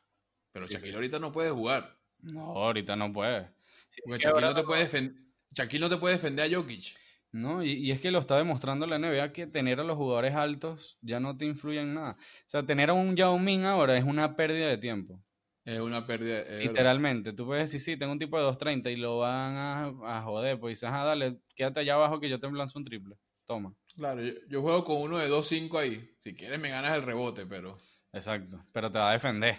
Pero 0.51 0.67
Shaquille 0.67 0.95
ahorita 0.95 1.19
no 1.19 1.31
puede 1.31 1.51
jugar. 1.51 1.95
No, 2.21 2.41
ahorita 2.55 2.95
no 2.95 3.11
puede. 3.13 3.49
Sí, 3.89 4.01
Porque 4.05 4.23
Shaquille 4.23 4.41
no 4.47 4.55
te 4.55 4.63
puede 4.63 4.83
defender. 4.83 5.24
Shaquille 5.55 5.79
no 5.81 5.89
te 5.89 5.97
puede 5.97 6.15
defender 6.15 6.45
a 6.53 6.55
Jokic. 6.57 6.95
No, 7.31 7.63
y, 7.63 7.71
y 7.73 7.91
es 7.91 7.99
que 7.99 8.11
lo 8.11 8.19
está 8.19 8.37
demostrando 8.37 8.87
la 8.87 8.95
NBA 8.97 9.33
que 9.33 9.47
tener 9.47 9.79
a 9.79 9.83
los 9.83 9.97
jugadores 9.97 10.33
altos 10.35 10.97
ya 11.01 11.19
no 11.19 11.35
te 11.37 11.45
influye 11.45 11.81
en 11.81 11.93
nada. 11.95 12.11
O 12.19 12.49
sea, 12.49 12.65
tener 12.65 12.89
a 12.89 12.93
un 12.93 13.15
Yao 13.15 13.37
Ming 13.37 13.65
ahora 13.65 13.97
es 13.97 14.05
una 14.05 14.35
pérdida 14.35 14.67
de 14.67 14.77
tiempo. 14.77 15.21
Es 15.65 15.79
una 15.79 16.05
pérdida. 16.05 16.41
es 16.41 16.63
verdad. 16.63 16.63
Literalmente. 16.69 17.33
Tú 17.33 17.45
puedes 17.45 17.71
decir, 17.71 17.81
sí, 17.81 17.99
tengo 17.99 18.13
un 18.13 18.19
tipo 18.19 18.37
de 18.37 18.43
2.30 18.43 18.89
y 18.91 18.95
lo 18.95 19.17
van 19.19 19.55
a, 19.57 20.17
a 20.17 20.21
joder. 20.21 20.59
Pues 20.59 20.73
dices, 20.79 20.89
ah, 20.91 21.03
dale, 21.03 21.39
quédate 21.55 21.79
allá 21.81 21.95
abajo 21.95 22.19
que 22.19 22.29
yo 22.29 22.39
te 22.39 22.49
lanzo 22.51 22.79
un 22.79 22.85
triple. 22.85 23.15
Toma. 23.47 23.73
Claro, 23.95 24.21
yo, 24.21 24.33
yo 24.47 24.61
juego 24.61 24.83
con 24.85 24.97
uno 25.01 25.17
de 25.17 25.27
2-5 25.27 25.77
ahí. 25.79 26.07
Si 26.19 26.35
quieres 26.35 26.59
me 26.59 26.69
ganas 26.69 26.95
el 26.95 27.01
rebote, 27.03 27.45
pero... 27.47 27.77
Exacto. 28.13 28.63
Pero 28.71 28.91
te 28.91 28.97
va 28.99 29.09
a 29.09 29.13
defender. 29.13 29.57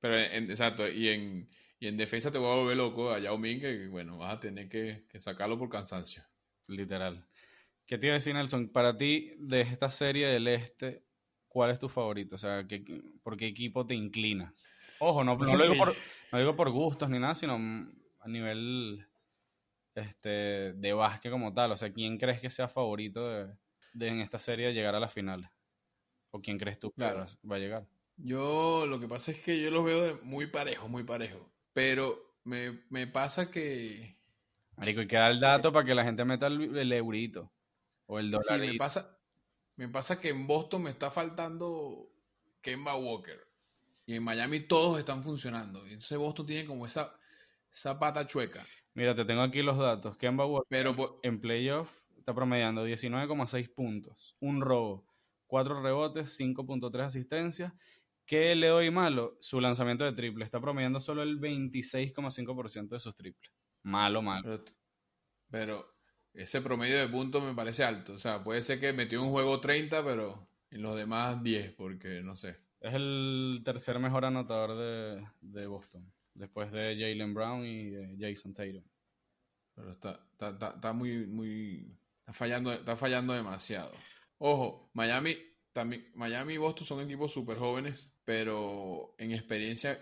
Pero 0.00 0.16
en, 0.16 0.32
en- 0.44 0.50
exacto, 0.50 0.88
y 0.88 1.08
en, 1.08 1.48
y 1.80 1.88
en 1.88 1.96
defensa 1.96 2.30
te 2.32 2.38
voy 2.38 2.50
a 2.52 2.56
volver 2.56 2.76
loco 2.76 3.10
a 3.10 3.18
Yao 3.18 3.38
Ming, 3.38 3.60
que 3.60 3.88
bueno, 3.88 4.18
vas 4.18 4.34
a 4.36 4.40
tener 4.40 4.68
que, 4.68 5.06
que 5.08 5.20
sacarlo 5.20 5.58
por 5.58 5.68
cansancio. 5.68 6.22
Literal. 6.66 7.24
¿Qué 7.86 7.98
te 7.98 8.06
iba 8.06 8.14
a 8.14 8.18
decir, 8.18 8.34
Nelson? 8.34 8.68
Para 8.68 8.96
ti, 8.96 9.32
de 9.38 9.62
esta 9.62 9.90
serie 9.90 10.26
del 10.28 10.48
Este, 10.48 11.04
¿cuál 11.48 11.70
es 11.70 11.78
tu 11.78 11.88
favorito? 11.88 12.34
O 12.34 12.38
sea, 12.38 12.66
¿qué, 12.66 12.84
¿por 13.22 13.36
qué 13.36 13.46
equipo 13.46 13.86
te 13.86 13.94
inclinas? 13.94 14.68
Ojo, 14.98 15.24
no, 15.24 15.36
no 15.36 15.56
lo 15.56 15.62
digo 15.64 15.76
por, 15.76 15.96
no 16.30 16.38
digo 16.38 16.56
por 16.56 16.70
gustos 16.70 17.08
ni 17.08 17.18
nada, 17.18 17.34
sino 17.34 17.54
a 17.54 18.28
nivel 18.28 19.06
este, 19.94 20.74
de 20.74 20.92
básquet 20.92 21.32
como 21.32 21.54
tal. 21.54 21.72
O 21.72 21.76
sea, 21.76 21.92
¿quién 21.92 22.18
crees 22.18 22.40
que 22.40 22.50
sea 22.50 22.68
favorito 22.68 23.28
de, 23.28 23.54
de 23.94 24.08
en 24.08 24.20
esta 24.20 24.38
serie 24.38 24.68
de 24.68 24.74
llegar 24.74 24.94
a 24.94 25.00
la 25.00 25.08
final? 25.08 25.50
¿O 26.30 26.40
quién 26.42 26.58
crees 26.58 26.78
tú 26.78 26.92
que 26.92 26.96
Claro. 26.96 27.20
va- 27.20 27.26
va 27.50 27.56
a 27.56 27.58
llegar? 27.58 27.86
Yo 28.16 28.86
lo 28.86 29.00
que 29.00 29.08
pasa 29.08 29.30
es 29.30 29.40
que 29.40 29.60
yo 29.62 29.70
los 29.70 29.84
veo 29.84 30.02
de 30.02 30.14
muy 30.22 30.46
parejo, 30.48 30.88
muy 30.88 31.04
parejo. 31.04 31.50
Pero 31.78 32.34
me, 32.42 32.80
me 32.90 33.06
pasa 33.06 33.52
que... 33.52 34.16
Marico, 34.76 35.00
y 35.02 35.06
queda 35.06 35.28
el 35.28 35.38
dato 35.38 35.72
para 35.72 35.86
que 35.86 35.94
la 35.94 36.02
gente 36.02 36.24
meta 36.24 36.48
el, 36.48 36.76
el 36.76 36.92
eurito 36.92 37.52
o 38.06 38.18
el 38.18 38.32
Sí, 38.32 38.32
dólar. 38.32 38.58
me 38.58 38.74
pasa, 38.74 39.16
me 39.76 39.88
pasa 39.88 40.20
que 40.20 40.30
en 40.30 40.48
Boston 40.48 40.82
me 40.82 40.90
está 40.90 41.08
faltando 41.08 42.10
Kemba 42.62 42.96
Walker. 42.96 43.38
Y 44.06 44.16
en 44.16 44.24
Miami 44.24 44.66
todos 44.66 44.98
están 44.98 45.22
funcionando. 45.22 45.86
Y 45.86 45.92
entonces 45.92 46.18
Boston 46.18 46.46
tiene 46.46 46.66
como 46.66 46.84
esa, 46.84 47.14
esa 47.70 47.96
pata 47.96 48.26
chueca. 48.26 48.66
Mira, 48.94 49.14
te 49.14 49.24
tengo 49.24 49.42
aquí 49.42 49.62
los 49.62 49.78
datos. 49.78 50.16
Kemba 50.16 50.46
Walker 50.46 50.66
Pero 50.68 50.96
por- 50.96 51.20
en 51.22 51.40
playoff 51.40 51.88
está 52.18 52.34
promediando 52.34 52.84
19,6 52.84 53.68
puntos, 53.72 54.34
un 54.40 54.60
robo, 54.62 55.06
4 55.46 55.80
rebotes, 55.80 56.36
5.3 56.36 57.06
asistencias. 57.06 57.72
¿Qué 58.28 58.54
le 58.54 58.66
doy 58.68 58.90
malo? 58.90 59.38
Su 59.40 59.58
lanzamiento 59.60 60.04
de 60.04 60.12
triple. 60.12 60.44
Está 60.44 60.60
promediando 60.60 61.00
solo 61.00 61.22
el 61.22 61.38
26,5% 61.40 62.94
de 62.94 63.00
sus 63.00 63.16
triples. 63.16 63.50
Malo, 63.82 64.20
malo. 64.22 64.42
pero, 64.44 64.64
pero 65.50 65.94
ese 66.34 66.60
promedio 66.60 66.98
de 66.98 67.08
puntos 67.08 67.42
me 67.42 67.54
parece 67.54 67.84
alto. 67.84 68.12
O 68.14 68.18
sea, 68.18 68.44
puede 68.44 68.60
ser 68.62 68.80
que 68.80 68.92
metió 68.92 69.22
un 69.22 69.30
juego 69.30 69.60
30, 69.60 70.04
pero 70.04 70.50
en 70.70 70.82
los 70.82 70.94
demás 70.96 71.42
10, 71.42 71.72
porque 71.74 72.20
no 72.22 72.36
sé. 72.36 72.58
Es 72.80 72.92
el 72.94 73.62
tercer 73.64 73.98
mejor 73.98 74.26
anotador 74.26 74.76
de, 74.76 75.26
de 75.40 75.66
Boston, 75.66 76.12
después 76.34 76.70
de 76.70 76.96
Jalen 77.00 77.32
Brown 77.34 77.64
y 77.64 77.90
de 77.90 78.16
Jason 78.18 78.52
Tatum. 78.54 78.84
Pero 79.74 79.90
está, 79.92 80.28
está, 80.32 80.50
está- 80.50 80.74
está 80.74 80.92
muy, 80.92 81.26
muy. 81.26 81.98
Está 82.20 82.32
fallando, 82.34 82.72
está 82.72 82.96
fallando 82.96 83.32
demasiado. 83.32 83.92
Ojo, 84.38 84.90
Miami, 84.94 85.36
también, 85.72 86.10
Miami 86.14 86.54
y 86.54 86.58
Boston 86.58 86.86
son 86.86 87.00
equipos 87.00 87.32
súper 87.32 87.56
jóvenes, 87.58 88.12
pero 88.28 89.14
en 89.16 89.32
experiencia, 89.32 89.98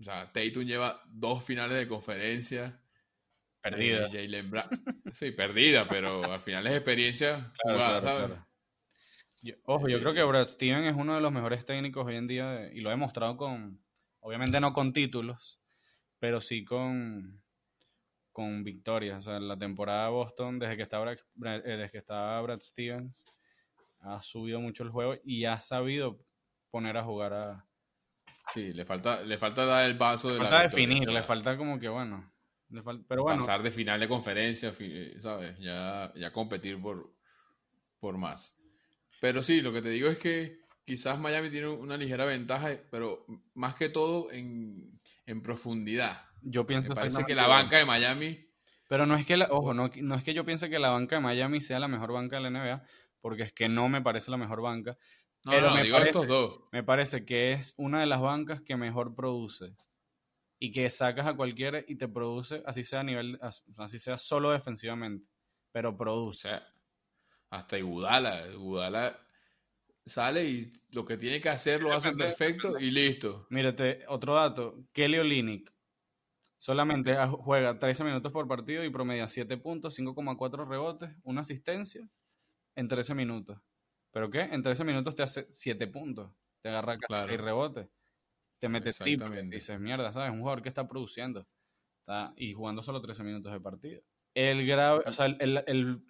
o 0.00 0.02
sea, 0.02 0.32
Tatum 0.32 0.62
lleva 0.64 0.98
dos 1.08 1.44
finales 1.44 1.76
de 1.76 1.86
conferencia. 1.86 2.80
Perdida. 3.60 4.08
eh, 4.10 4.42
Brown. 4.48 4.66
Sí, 5.12 5.32
perdida, 5.32 5.86
pero 5.86 6.32
al 6.32 6.40
final 6.40 6.66
es 6.66 6.72
experiencia 6.76 7.52
Claro, 7.62 7.76
jugada, 7.76 8.00
claro, 8.00 8.18
¿sabes? 8.18 8.26
claro. 8.28 8.48
Yo- 9.42 9.54
ojo, 9.64 9.88
yo 9.90 10.00
creo 10.00 10.14
que 10.14 10.22
Brad 10.22 10.46
Steven 10.46 10.84
es 10.84 10.96
uno 10.96 11.16
de 11.16 11.20
los 11.20 11.30
mejores 11.30 11.66
técnicos 11.66 12.06
hoy 12.06 12.16
en 12.16 12.26
día 12.28 12.48
de- 12.50 12.74
y 12.74 12.80
lo 12.80 12.88
ha 12.88 12.92
demostrado 12.92 13.36
con, 13.36 13.78
obviamente 14.20 14.58
no 14.58 14.72
con 14.72 14.94
títulos, 14.94 15.60
pero 16.18 16.40
sí 16.40 16.64
con, 16.64 17.42
con 18.32 18.64
victorias. 18.64 19.18
O 19.18 19.22
sea, 19.22 19.36
en 19.36 19.48
la 19.48 19.58
temporada 19.58 20.06
de 20.06 20.12
Boston, 20.12 20.58
desde 20.58 20.78
que 20.78 20.82
está 20.84 20.98
Brad, 20.98 21.18
eh, 21.18 21.60
desde 21.76 21.90
que 21.90 21.98
está 21.98 22.40
Brad 22.40 22.60
Stevens, 22.60 23.26
ha 24.00 24.22
subido 24.22 24.60
mucho 24.60 24.82
el 24.82 24.88
juego 24.88 25.16
y 25.22 25.44
ha 25.44 25.58
sabido 25.60 26.24
poner 26.70 26.96
a 26.96 27.04
jugar 27.04 27.32
a... 27.32 27.64
Sí, 28.54 28.72
le 28.72 28.84
falta, 28.84 29.22
le 29.22 29.38
falta 29.38 29.64
dar 29.66 29.88
el 29.88 29.96
paso 29.98 30.28
de 30.28 30.34
Le 30.34 30.44
la 30.44 30.50
falta 30.50 30.62
definir, 30.62 31.08
le 31.08 31.22
falta 31.22 31.56
como 31.56 31.78
que, 31.78 31.88
bueno, 31.88 32.32
le 32.70 32.82
fal- 32.82 33.04
pero 33.06 33.22
bueno, 33.22 33.40
pasar 33.40 33.62
de 33.62 33.70
final 33.70 34.00
de 34.00 34.08
conferencia, 34.08 34.72
eh, 34.78 35.16
¿sabes? 35.20 35.58
Ya, 35.58 36.12
ya 36.16 36.32
competir 36.32 36.80
por, 36.80 37.12
por 38.00 38.16
más. 38.18 38.56
Pero 39.20 39.42
sí, 39.42 39.60
lo 39.60 39.72
que 39.72 39.82
te 39.82 39.90
digo 39.90 40.08
es 40.08 40.18
que 40.18 40.60
quizás 40.84 41.18
Miami 41.18 41.50
tiene 41.50 41.68
una 41.68 41.96
ligera 41.96 42.24
ventaja, 42.24 42.70
pero 42.90 43.26
más 43.54 43.74
que 43.74 43.88
todo 43.88 44.30
en, 44.32 44.98
en 45.26 45.42
profundidad. 45.42 46.22
yo 46.42 46.66
pienso 46.66 46.90
Me 46.90 46.94
parece 46.94 47.24
que 47.24 47.34
la 47.34 47.46
banca 47.46 47.78
de 47.78 47.84
Miami, 47.84 48.48
Pero 48.88 49.06
no 49.06 49.16
es 49.16 49.26
que, 49.26 49.36
la, 49.36 49.48
ojo, 49.50 49.74
no, 49.74 49.90
no 49.94 50.14
es 50.14 50.22
que 50.24 50.34
yo 50.34 50.44
piense 50.44 50.70
que 50.70 50.78
la 50.78 50.90
banca 50.90 51.16
de 51.16 51.22
Miami 51.22 51.60
sea 51.60 51.78
la 51.78 51.88
mejor 51.88 52.12
banca 52.12 52.36
de 52.36 52.42
la 52.42 52.48
NBA, 52.48 52.82
porque 53.20 53.42
es 53.42 53.52
que 53.52 53.68
no 53.68 53.88
me 53.88 54.00
parece 54.02 54.30
la 54.30 54.36
mejor 54.36 54.62
banca. 54.62 54.96
No, 55.48 55.54
Pero 55.54 55.68
no, 55.70 55.74
me 55.76 55.82
digo 55.82 55.96
parece- 55.96 56.10
estos 56.10 56.28
dos. 56.28 56.60
Me 56.72 56.82
parece 56.82 57.24
que 57.24 57.52
es 57.52 57.74
una 57.76 58.00
de 58.00 58.06
las 58.06 58.20
bancas 58.20 58.60
que 58.62 58.76
mejor 58.76 59.14
produce 59.14 59.74
y 60.58 60.72
que 60.72 60.88
sacas 60.90 61.26
a 61.26 61.34
cualquiera 61.34 61.82
y 61.86 61.96
te 61.96 62.08
produce, 62.08 62.62
así 62.66 62.84
sea 62.84 63.00
a 63.00 63.04
nivel, 63.04 63.38
as- 63.40 63.64
así 63.76 63.98
sea 63.98 64.18
solo 64.18 64.50
defensivamente, 64.50 65.26
pero 65.72 65.90
O 65.90 65.96
produce. 65.96 66.48
sea, 66.48 66.66
hasta 67.50 67.78
Iguodala, 67.78 68.46
Iguodala 68.48 69.18
sale 70.04 70.44
y 70.48 70.72
lo 70.90 71.04
que 71.04 71.16
tiene 71.16 71.40
que 71.40 71.48
hacer 71.50 71.82
lo 71.82 71.92
hace 71.92 72.12
perfecto 72.12 72.78
y 72.78 72.90
listo. 72.90 73.46
Mírate, 73.50 74.04
otro 74.08 74.34
dato, 74.34 74.84
Kelly 74.92 75.18
Olynyk 75.18 75.72
solamente 76.58 77.14
juega 77.26 77.78
13 77.78 78.02
minutos 78.04 78.32
por 78.32 78.48
partido 78.48 78.84
y 78.84 78.90
promedia 78.90 79.28
7 79.28 79.56
puntos, 79.58 79.94
5,4 79.94 80.66
rebotes, 80.68 81.10
una 81.22 81.42
asistencia 81.42 82.08
en 82.74 82.88
13 82.88 83.14
minutos. 83.14 83.58
¿Pero 84.12 84.30
qué? 84.30 84.40
En 84.40 84.62
13 84.62 84.84
minutos 84.84 85.14
te 85.14 85.22
hace 85.22 85.46
7 85.50 85.86
puntos, 85.86 86.32
te 86.62 86.68
agarra 86.68 86.94
casi 86.98 87.06
Claro. 87.08 87.28
6 87.28 87.40
rebotes, 87.40 87.88
te 88.60 88.68
mete 88.68 88.92
triple, 88.92 89.42
dices, 89.44 89.78
mierda, 89.80 90.12
¿sabes? 90.12 90.30
Un 90.32 90.40
jugador 90.40 90.62
que 90.62 90.68
está 90.68 90.88
produciendo 90.88 91.46
está, 92.00 92.32
y 92.36 92.54
jugando 92.54 92.82
solo 92.82 93.00
13 93.02 93.22
minutos 93.24 93.52
de 93.52 93.60
partido. 93.60 94.02
El 94.34 94.66
grave, 94.66 95.04
o 95.06 95.12
sea, 95.12 95.26
el, 95.26 95.36
el- 95.40 95.64
el- 95.66 96.02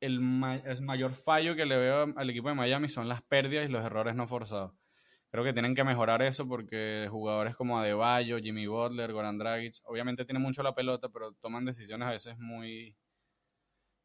el 0.00 0.20
ma- 0.20 0.56
el 0.56 0.82
mayor 0.82 1.14
fallo 1.14 1.56
que 1.56 1.66
le 1.66 1.76
veo 1.78 2.12
al 2.16 2.30
equipo 2.30 2.48
de 2.48 2.54
Miami 2.54 2.88
son 2.88 3.08
las 3.08 3.22
pérdidas 3.22 3.68
y 3.68 3.72
los 3.72 3.84
errores 3.84 4.14
no 4.14 4.28
forzados. 4.28 4.72
Creo 5.30 5.44
que 5.44 5.52
tienen 5.52 5.74
que 5.74 5.84
mejorar 5.84 6.22
eso 6.22 6.46
porque 6.48 7.08
jugadores 7.10 7.56
como 7.56 7.78
Adebayo, 7.78 8.38
Jimmy 8.38 8.66
Butler, 8.66 9.12
Goran 9.12 9.38
Dragic, 9.38 9.74
obviamente 9.84 10.24
tienen 10.24 10.42
mucho 10.42 10.62
la 10.62 10.74
pelota, 10.74 11.08
pero 11.10 11.32
toman 11.34 11.64
decisiones 11.64 12.08
a 12.08 12.12
veces 12.12 12.38
muy, 12.38 12.96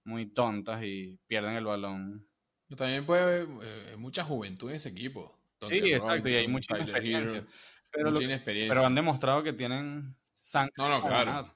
muy 0.04 0.28
tontas 0.34 0.84
y 0.84 1.20
pierden 1.28 1.56
el 1.56 1.66
balón. 1.66 2.28
También 2.76 3.06
puede 3.06 3.22
haber 3.22 3.48
eh, 3.64 3.96
mucha 3.98 4.24
juventud 4.24 4.70
en 4.70 4.76
ese 4.78 4.90
equipo. 4.90 5.38
Sí, 5.62 5.78
exacto, 5.78 6.30
y 6.30 6.34
hay 6.34 6.48
mucha 6.48 6.78
inexperiencia. 6.78 7.38
Hero, 7.40 7.48
Pero, 7.92 8.04
lo- 8.06 8.12
mucha 8.12 8.24
inexperiencia. 8.24 8.74
pero 8.74 8.86
han 8.88 8.96
demostrado 8.96 9.44
que 9.44 9.54
tienen 9.54 10.16
sangre 10.40 10.74
No, 10.78 10.90
no, 10.90 11.02
para 11.04 11.24
claro. 11.24 11.32
ganar. 11.44 11.56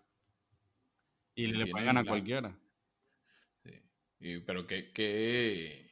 Y 1.36 1.48
le 1.48 1.68
pueden 1.68 1.86
ganar 1.88 2.04
a 2.06 2.08
cualquiera. 2.08 2.56
Sí. 3.64 3.72
Y- 4.20 4.40
pero 4.40 4.68
que, 4.68 4.92
que, 4.92 5.92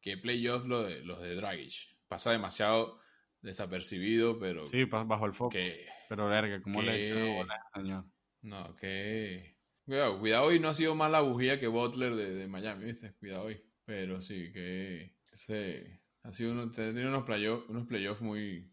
que 0.00 0.16
playoff 0.18 0.66
lo 0.66 0.82
de, 0.82 1.02
los 1.04 1.20
de 1.22 1.34
Dragic. 1.34 1.96
Pasa 2.08 2.30
demasiado 2.32 3.00
desapercibido, 3.42 4.38
pero 4.38 4.68
Sí, 4.68 4.84
bajo 4.84 5.26
el 5.26 5.32
foco. 5.32 5.50
que 5.50 5.86
Pero 6.08 6.26
verga, 6.28 6.60
¿cómo 6.62 6.82
le 6.82 6.92
que- 6.92 7.44
señor? 7.74 8.04
no, 8.42 8.76
que 8.76 9.56
Cuidado, 9.84 10.18
cuidado 10.18 10.52
y 10.52 10.58
no 10.58 10.68
ha 10.68 10.74
sido 10.74 10.96
más 10.96 11.10
la 11.12 11.20
bujía 11.20 11.60
que 11.60 11.68
Butler 11.68 12.14
de, 12.16 12.48
Miami, 12.48 12.86
¿viste? 12.86 13.12
Cuidado 13.14 13.44
hoy. 13.44 13.60
Pero 13.86 14.20
sí, 14.20 14.52
que 14.52 15.14
ese, 15.32 16.02
ha 16.24 16.32
sido 16.32 16.52
uno, 16.52 16.70
tenido 16.72 17.08
unos 17.08 17.24
playoffs 17.24 17.68
unos 17.70 17.86
playoffs 17.86 18.20
muy, 18.20 18.68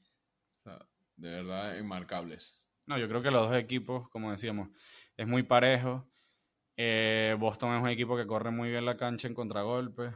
de 1.16 1.30
verdad, 1.30 1.78
enmarcables. 1.78 2.68
No, 2.88 2.98
yo 2.98 3.08
creo 3.08 3.22
que 3.22 3.32
los 3.32 3.50
dos 3.50 3.58
equipos, 3.58 4.10
como 4.10 4.32
decíamos, 4.32 4.70
es 5.16 5.28
muy 5.28 5.44
parejo. 5.44 6.06
Eh, 6.76 7.36
Boston 7.40 7.76
es 7.76 7.84
un 7.84 7.90
equipo 7.90 8.18
que 8.18 8.26
corre 8.26 8.50
muy 8.50 8.70
bien 8.70 8.86
la 8.86 8.98
cancha 8.98 9.28
en 9.28 9.36
contragolpes. 9.36 10.14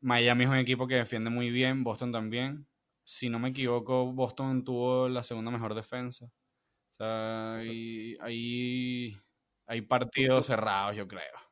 Miami 0.00 0.44
es 0.44 0.50
un 0.50 0.58
equipo 0.58 0.86
que 0.86 0.96
defiende 0.96 1.30
muy 1.30 1.50
bien, 1.50 1.82
Boston 1.82 2.12
también. 2.12 2.66
Si 3.04 3.30
no 3.30 3.38
me 3.38 3.48
equivoco, 3.48 4.12
Boston 4.12 4.62
tuvo 4.62 5.08
la 5.08 5.24
segunda 5.24 5.50
mejor 5.50 5.74
defensa. 5.74 6.26
O 6.26 6.96
sea, 6.98 7.56
ahí 7.56 9.16
hay 9.66 9.82
partidos 9.82 10.46
cerrados, 10.46 10.96
yo 10.96 11.08
creo. 11.08 11.47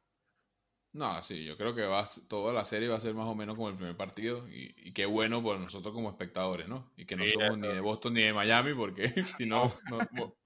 No, 0.96 1.22
sí, 1.22 1.44
yo 1.44 1.58
creo 1.58 1.74
que 1.74 1.82
va, 1.82 2.04
toda 2.26 2.54
la 2.54 2.64
serie 2.64 2.88
va 2.88 2.96
a 2.96 3.00
ser 3.00 3.12
más 3.12 3.26
o 3.26 3.34
menos 3.34 3.54
como 3.54 3.68
el 3.68 3.76
primer 3.76 3.94
partido 3.98 4.48
y, 4.48 4.92
qué 4.92 5.04
bueno 5.04 5.42
por 5.42 5.60
nosotros 5.60 5.92
como 5.92 6.08
espectadores, 6.08 6.68
¿no? 6.68 6.90
Y 6.96 7.04
que 7.04 7.16
no 7.16 7.26
somos 7.26 7.58
ni 7.58 7.68
de 7.68 7.80
Boston 7.80 8.14
ni 8.14 8.22
de 8.22 8.32
Miami 8.32 8.72
porque 8.72 9.08
si 9.38 9.44
no, 9.44 9.74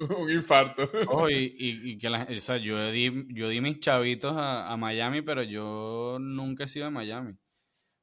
un 0.01 0.31
infarto. 0.31 0.91
Oh, 1.07 1.31
y, 1.31 1.97
que 1.99 2.09
o 2.09 2.41
sea, 2.41 2.57
yo 2.57 2.91
di, 2.91 3.27
yo 3.29 3.49
di 3.49 3.61
mis 3.61 3.79
chavitos 3.79 4.35
a, 4.37 4.77
Miami, 4.77 5.23
pero 5.23 5.45
yo 5.45 6.19
nunca 6.21 6.65
he 6.65 6.69
sido 6.69 6.87
de 6.87 6.91
Miami. 6.91 7.35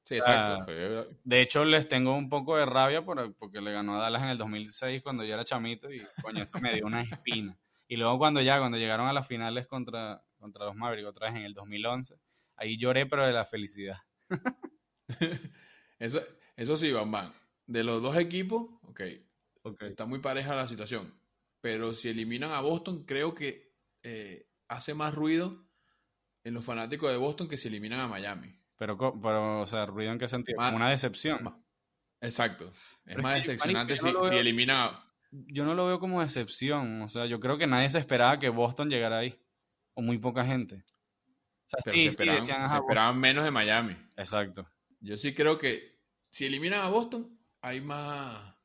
Sí, 0.06 0.16
exacto. 0.16 0.72
de 0.72 1.42
hecho, 1.42 1.66
les 1.66 1.90
tengo 1.90 2.16
un 2.16 2.30
poco 2.30 2.56
de 2.56 2.66
rabia 2.66 3.04
porque 3.04 3.60
le 3.60 3.74
ganó 3.74 3.96
a 3.96 4.04
Dallas 4.04 4.24
en 4.24 4.30
el 4.30 4.38
2006 4.38 5.04
cuando 5.04 5.26
yo 5.26 5.34
era 5.34 5.44
chamito 5.44 5.92
y 5.92 6.02
coño, 6.22 6.44
eso 6.44 6.60
me 6.62 6.74
dio 6.74 6.86
una 6.86 7.02
espina. 7.02 7.58
Y 7.90 7.98
luego 7.98 8.18
cuando 8.18 8.40
ya, 8.40 8.58
cuando 8.58 8.78
llegaron 8.78 9.08
a 9.08 9.14
las 9.14 9.28
finales 9.28 9.68
contra, 9.68 10.24
contra 10.40 10.64
los 10.64 10.76
Mavericks 10.76 11.10
otra 11.10 11.28
vez 11.28 11.36
en 11.40 11.44
el 11.44 11.54
2011 11.54 12.16
Ahí 12.58 12.78
lloré, 12.78 13.06
pero 13.06 13.26
de 13.26 13.34
la 13.34 13.46
felicidad. 13.46 13.98
eso, 16.00 16.22
eso 16.56 16.76
sí, 16.76 16.92
Van 16.92 17.34
De 17.68 17.84
los 17.84 18.02
dos 18.02 18.18
equipos, 18.18 18.68
ok, 18.82 19.02
okay. 19.62 19.90
está 19.90 20.06
muy 20.06 20.20
pareja 20.20 20.56
la 20.56 20.68
situación. 20.68 21.14
Pero 21.62 21.94
si 21.94 22.10
eliminan 22.10 22.52
a 22.52 22.62
Boston, 22.62 23.06
creo 23.06 23.36
que 23.36 23.74
eh, 24.04 24.50
hace 24.68 24.96
más 24.96 25.14
ruido 25.14 25.68
en 26.44 26.56
los 26.56 26.66
fanáticos 26.66 27.12
de 27.12 27.18
Boston 27.18 27.48
que 27.48 27.58
si 27.58 27.68
eliminan 27.68 28.00
a 28.00 28.08
Miami. 28.08 28.60
Pero, 28.78 28.98
pero 28.98 29.62
o 29.62 29.68
sea, 29.68 29.86
ruido 29.86 30.12
en 30.12 30.20
qué 30.20 30.28
sentido? 30.28 30.58
una 30.60 30.90
decepción. 30.90 31.64
exacto. 32.22 32.74
Es 33.06 33.18
más 33.18 33.36
decepcionante 33.36 33.98
si, 33.98 34.10
si 34.12 34.36
eliminan 34.36 34.78
a... 34.78 35.04
Yo 35.30 35.64
no 35.66 35.76
lo 35.76 35.88
veo 35.88 36.00
como 36.00 36.22
decepción. 36.22 37.02
O 37.02 37.10
sea, 37.10 37.26
yo 37.26 37.40
creo 37.40 37.58
que 37.58 37.68
nadie 37.68 37.90
se 37.90 38.00
esperaba 38.00 38.40
que 38.40 38.50
Boston 38.50 38.90
llegara 38.90 39.20
ahí. 39.20 39.40
O 39.94 40.02
muy 40.02 40.18
poca 40.20 40.46
gente 40.46 40.86
se, 41.68 42.06
esperaban, 42.06 43.20
menos 43.20 43.44
de 43.44 43.52
Miami. 43.52 43.96
Exacto. 44.16 44.68
Yo 45.00 45.18
sí 45.18 45.34
creo 45.36 45.58
que 45.58 46.00
si 46.30 46.46
eliminan 46.46 46.82
a 46.82 46.90
Boston, 46.90 47.38
hay 47.62 47.82
más, 47.82 48.56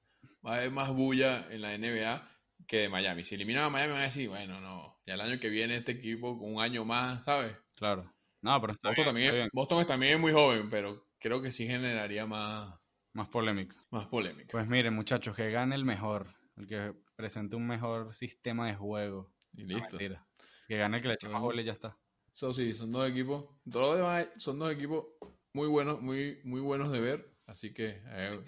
va 0.45 0.55
a 0.55 0.57
haber 0.57 0.71
más 0.71 0.93
bulla 0.93 1.53
en 1.53 1.63
la 1.63 1.77
NBA 1.77 2.29
que 2.67 2.79
de 2.79 2.89
Miami. 2.89 3.25
Si 3.25 3.35
eliminan 3.35 3.65
a 3.65 3.71
Miami, 3.71 3.93
van 3.93 4.03
a 4.03 4.07
decir, 4.07 4.29
bueno, 4.29 4.61
no, 4.61 5.01
ya 5.07 5.15
el 5.15 5.21
año 5.21 5.41
que 5.41 5.49
viene 5.49 5.77
este 5.77 5.93
equipo 5.93 6.39
con 6.39 6.55
un 6.55 6.63
año 6.63 6.85
más, 6.85 7.25
¿sabes? 7.25 7.57
Claro. 7.75 8.13
No, 8.41 8.61
pero 8.61 8.75
Boston, 8.83 9.05
también, 9.05 9.35
es, 9.35 9.49
Boston 9.53 9.87
también 9.87 10.15
es 10.15 10.21
muy 10.21 10.33
joven, 10.33 10.69
pero 10.71 11.07
creo 11.19 11.43
que 11.43 11.53
sí 11.53 11.67
generaría 11.67 12.27
más... 12.27 12.75
Más 13.13 13.29
polémica. 13.29 13.77
Más 13.91 14.07
polémica. 14.07 14.49
Pues 14.51 14.67
miren, 14.67 14.95
muchachos, 14.95 15.37
que 15.37 15.51
gane 15.51 15.75
el 15.75 15.85
mejor, 15.85 16.35
el 16.57 16.67
que 16.67 16.95
presente 17.15 17.57
un 17.57 17.67
mejor 17.67 18.15
sistema 18.15 18.67
de 18.67 18.75
juego. 18.75 19.33
Y 19.53 19.65
listo. 19.65 19.99
que 19.99 20.77
gane 20.77 20.97
el 20.97 21.03
que 21.03 21.09
le 21.09 21.15
eche 21.15 21.29
más 21.29 21.43
goles 21.43 21.63
y 21.63 21.67
ya 21.67 21.73
está. 21.73 21.97
Eso 22.35 22.53
sí, 22.53 22.73
son 22.73 22.93
dos 22.93 23.09
equipos. 23.09 23.45
Todos 23.71 23.99
demás 23.99 24.29
son 24.39 24.59
dos 24.59 24.73
equipos 24.73 25.07
muy 25.53 25.69
buenos, 25.69 26.01
muy, 26.01 26.41
muy 26.45 26.61
buenos 26.61 26.91
de 26.91 27.01
ver. 27.01 27.33
Así 27.47 27.75
que 27.75 28.01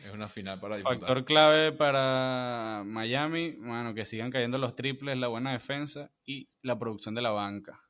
es 0.03 0.13
una 0.15 0.29
final 0.29 0.61
para 0.61 0.77
disfrutar. 0.77 1.01
Factor 1.01 1.25
clave 1.25 1.73
para 1.73 2.85
Miami, 2.87 3.51
bueno, 3.53 3.93
que 3.93 4.05
sigan 4.05 4.31
cayendo 4.31 4.57
los 4.57 4.77
triples, 4.77 5.19
la 5.19 5.29
buena 5.29 5.53
defensa 5.53 6.11
y 6.25 6.49
la 6.63 6.79
producción 6.79 7.15
de 7.15 7.21
la 7.21 7.31
banca. 7.31 7.83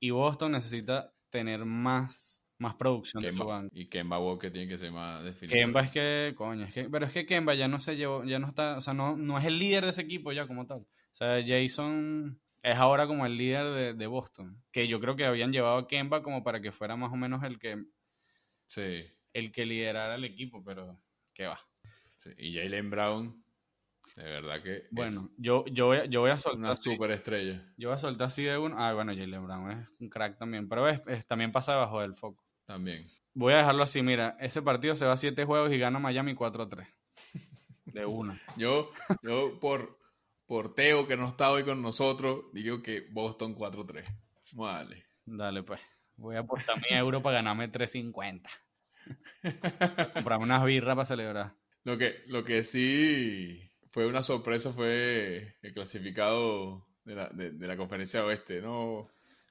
Y 0.00 0.10
Boston 0.10 0.52
necesita 0.52 1.12
tener 1.30 1.64
más, 1.64 2.44
más 2.58 2.74
producción 2.74 3.22
de 3.22 3.32
su 3.32 3.44
banca. 3.44 3.70
Y 3.78 3.86
Kemba 3.88 4.18
Walker 4.18 4.50
tiene 4.50 4.66
que 4.66 4.78
ser 4.78 4.90
más 4.90 5.22
definido. 5.22 5.56
Kemba 5.56 5.82
es 5.82 5.90
que, 5.92 6.34
coño, 6.36 6.64
es 6.64 6.74
que, 6.74 6.88
pero 6.88 7.06
es 7.06 7.12
que 7.12 7.26
Kemba 7.26 7.54
ya 7.54 7.68
no 7.68 7.78
se 7.78 7.94
llevó, 7.94 8.24
ya 8.24 8.38
no 8.38 8.48
está, 8.48 8.78
o 8.78 8.80
sea, 8.80 8.94
no, 8.94 9.16
no 9.16 9.38
es 9.38 9.44
el 9.44 9.58
líder 9.58 9.84
de 9.84 9.90
ese 9.90 10.02
equipo 10.02 10.32
ya 10.32 10.48
como 10.48 10.66
tal. 10.66 10.80
O 10.80 11.14
sea, 11.16 11.40
Jason 11.46 12.40
es 12.64 12.76
ahora 12.78 13.06
como 13.06 13.26
el 13.26 13.36
líder 13.36 13.94
de, 13.94 14.06
Boston. 14.06 14.58
Que 14.72 14.88
yo 14.88 14.98
creo 14.98 15.14
que 15.14 15.26
habían 15.26 15.52
llevado 15.52 15.76
a 15.76 15.86
Kemba 15.86 16.22
como 16.22 16.42
para 16.42 16.62
que 16.62 16.72
fuera 16.72 16.96
más 16.96 17.12
o 17.12 17.16
menos 17.16 17.44
el 17.44 17.58
que. 17.58 17.84
Sí. 18.68 19.04
El 19.34 19.52
que 19.52 19.66
liderara 19.66 20.14
el 20.14 20.24
equipo, 20.24 20.64
pero 20.64 20.98
¿qué 21.34 21.46
va? 21.46 21.60
Y 22.38 22.56
Jalen 22.56 22.88
Brown, 22.88 23.44
de 24.16 24.22
verdad 24.22 24.62
que. 24.62 24.86
Bueno, 24.90 25.30
yo, 25.36 25.66
yo, 25.66 25.86
voy, 25.86 26.08
yo 26.08 26.22
voy 26.22 26.30
a 26.30 26.38
soltar. 26.38 26.58
Una 26.58 26.76
superestrella. 26.76 27.70
Yo 27.76 27.90
voy 27.90 27.96
a 27.96 28.00
soltar 28.00 28.28
así 28.28 28.42
de 28.44 28.56
uno. 28.56 28.76
Ah, 28.78 28.94
bueno, 28.94 29.12
Jalen 29.12 29.44
Brown 29.44 29.70
es 29.70 29.88
un 30.00 30.08
crack 30.08 30.38
también. 30.38 30.66
Pero 30.66 30.88
es, 30.88 31.26
también 31.26 31.52
pasa 31.52 31.72
debajo 31.72 32.00
del 32.00 32.14
foco. 32.14 32.42
También. 32.64 33.06
Voy 33.34 33.52
a 33.52 33.58
dejarlo 33.58 33.82
así, 33.82 34.00
mira. 34.00 34.38
Ese 34.40 34.62
partido 34.62 34.96
se 34.96 35.04
va 35.04 35.12
a 35.12 35.18
siete 35.18 35.44
juegos 35.44 35.70
y 35.70 35.78
gana 35.78 35.98
Miami 35.98 36.34
4-3. 36.34 36.86
De 37.84 38.06
una. 38.06 38.40
yo, 38.56 38.90
yo 39.22 39.60
por 39.60 39.98
por 40.46 40.74
Teo, 40.74 41.06
que 41.06 41.16
no 41.16 41.28
está 41.28 41.50
hoy 41.50 41.64
con 41.64 41.82
nosotros, 41.82 42.46
digo 42.52 42.82
que 42.82 43.06
Boston 43.10 43.56
4-3. 43.56 44.04
Vale. 44.52 45.04
Dale, 45.24 45.62
pues. 45.62 45.80
Voy 46.16 46.36
a 46.36 46.40
apostar 46.40 46.76
mi 46.76 46.96
euro 46.96 47.22
para 47.22 47.38
ganarme 47.38 47.70
3.50. 47.70 48.42
Comprarme 50.14 50.44
unas 50.44 50.64
birras 50.64 50.94
para 50.94 51.06
celebrar. 51.06 51.54
Lo 51.84 51.98
que, 51.98 52.22
lo 52.26 52.44
que 52.44 52.62
sí 52.62 53.70
fue 53.90 54.06
una 54.06 54.22
sorpresa 54.22 54.72
fue 54.72 55.56
el 55.62 55.72
clasificado 55.72 56.86
de 57.04 57.14
la, 57.14 57.28
de, 57.28 57.66
la 57.66 57.76
conferencia 57.76 58.24
oeste, 58.24 58.60
¿no? 58.60 59.08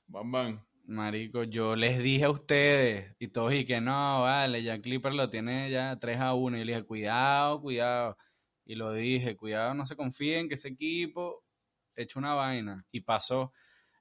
Bam, 0.08 0.32
bam. 0.32 0.60
Marico, 0.86 1.43
yo 1.43 1.75
les 1.75 1.99
dije 1.99 2.25
a 2.25 2.29
ustedes, 2.29 3.15
y 3.19 3.29
todos 3.29 3.53
y 3.53 3.65
que 3.65 3.79
no, 3.79 4.23
vale, 4.23 4.63
ya 4.63 4.82
Clipper 4.82 5.13
lo 5.13 5.29
tiene 5.29 5.71
ya 5.71 5.97
3 5.99 6.19
a 6.19 6.34
1. 6.34 6.58
Y 6.58 6.60
yo 6.60 6.65
les 6.65 6.75
dije, 6.75 6.88
cuidado, 6.88 7.62
cuidado. 7.62 8.17
Y 8.65 8.76
lo 8.76 8.93
dije, 8.93 9.36
cuidado, 9.36 9.73
no 9.73 9.86
se 9.86 9.95
confíen 9.95 10.47
que 10.47 10.56
ese 10.56 10.69
equipo 10.69 11.43
hecho 11.95 12.19
una 12.19 12.34
vaina. 12.34 12.86
Y 12.91 13.02
pasó 13.02 13.54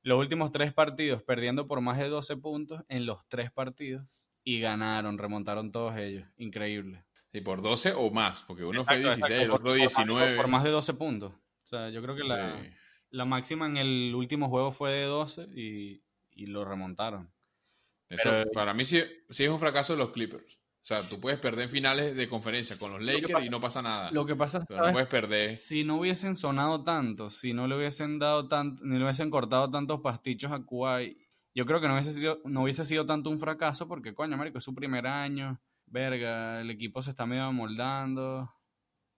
los 0.03 0.19
últimos 0.19 0.51
tres 0.51 0.73
partidos 0.73 1.23
perdiendo 1.23 1.67
por 1.67 1.81
más 1.81 1.99
de 1.99 2.09
12 2.09 2.37
puntos 2.37 2.83
en 2.89 3.07
los 3.07 3.27
tres 3.29 3.51
partidos 3.51 4.07
y 4.45 4.61
ganaron, 4.61 5.19
remontaron 5.19 5.71
todos 5.71 5.97
ellos. 5.97 6.29
Increíble. 6.37 7.05
Y 7.33 7.41
por 7.41 7.63
12 7.63 7.95
o 7.97 8.11
más, 8.11 8.43
porque 8.43 8.65
uno 8.65 8.85
fue 8.85 8.99
16, 8.99 9.43
el 9.43 9.51
otro 9.51 9.73
19. 9.73 10.37
Por, 10.37 10.49
más 10.49 10.65
de 10.65 10.71
12 10.71 10.95
puntos. 10.95 11.33
O 11.33 11.67
sea, 11.67 11.89
yo 11.89 12.03
creo 12.03 12.15
que 12.15 12.25
la, 12.25 13.25
máxima 13.25 13.67
en 13.67 13.79
el 13.79 14.15
último 14.15 14.49
juego 14.49 14.73
fue 14.73 14.91
de 14.91 15.05
12 15.05 15.49
y, 15.55 16.03
lo 16.47 16.65
remontaron. 16.65 17.33
Eso, 18.09 18.31
para 18.53 18.75
mí 18.75 18.85
sí, 18.85 19.03
sí 19.31 19.45
es 19.45 19.51
un 19.51 19.61
fracaso 19.61 19.95
de 19.95 20.01
los 20.01 20.11
Clippers. 20.11 20.59
O 20.83 20.85
sea, 20.85 21.09
tú 21.09 21.21
puedes 21.21 21.39
perder 21.39 21.67
en 21.67 21.71
finales 21.71 22.17
de 22.17 22.29
conferencia 22.29 22.77
con 22.77 22.91
los 22.91 23.01
Lakers 23.01 23.45
y 23.45 23.49
no 23.49 23.61
pasa 23.61 23.83
nada. 23.83 24.11
Lo 24.11 24.27
que 24.27 24.35
pasa 24.35 24.59
es 24.59 24.67
que 24.67 24.75
no 24.75 24.91
puedes 24.91 25.09
perder. 25.09 25.57
Si 25.59 25.85
no 25.85 25.99
hubiesen 25.99 26.35
sonado 26.35 26.83
tanto, 26.83 27.31
si 27.31 27.53
no 27.53 27.69
le 27.69 27.77
hubiesen 27.77 28.19
dado 28.19 28.49
tanto, 28.49 28.83
ni 28.85 28.99
le 28.99 29.05
hubiesen 29.05 29.31
cortado 29.31 29.71
tantos 29.71 30.01
pastichos 30.01 30.51
a 30.51 30.65
Kuwait, 30.65 31.17
yo 31.55 31.67
creo 31.67 31.81
que 31.81 31.87
no 31.87 31.95
hubiese 31.95 32.15
sido, 32.15 32.41
no 32.47 32.65
hubiese 32.65 32.85
sido 32.85 33.07
tanto 33.07 33.31
un 33.31 33.39
fracaso 33.39 33.87
porque, 33.87 34.13
coño, 34.13 34.35
Américo, 34.35 34.59
es 34.59 34.65
su 34.65 34.75
primer 34.75 35.07
año, 35.07 35.61
verga, 35.87 36.61
el 36.61 36.71
equipo 36.71 37.01
se 37.01 37.11
está 37.11 37.27
medio 37.27 37.45
amoldando. 37.45 38.53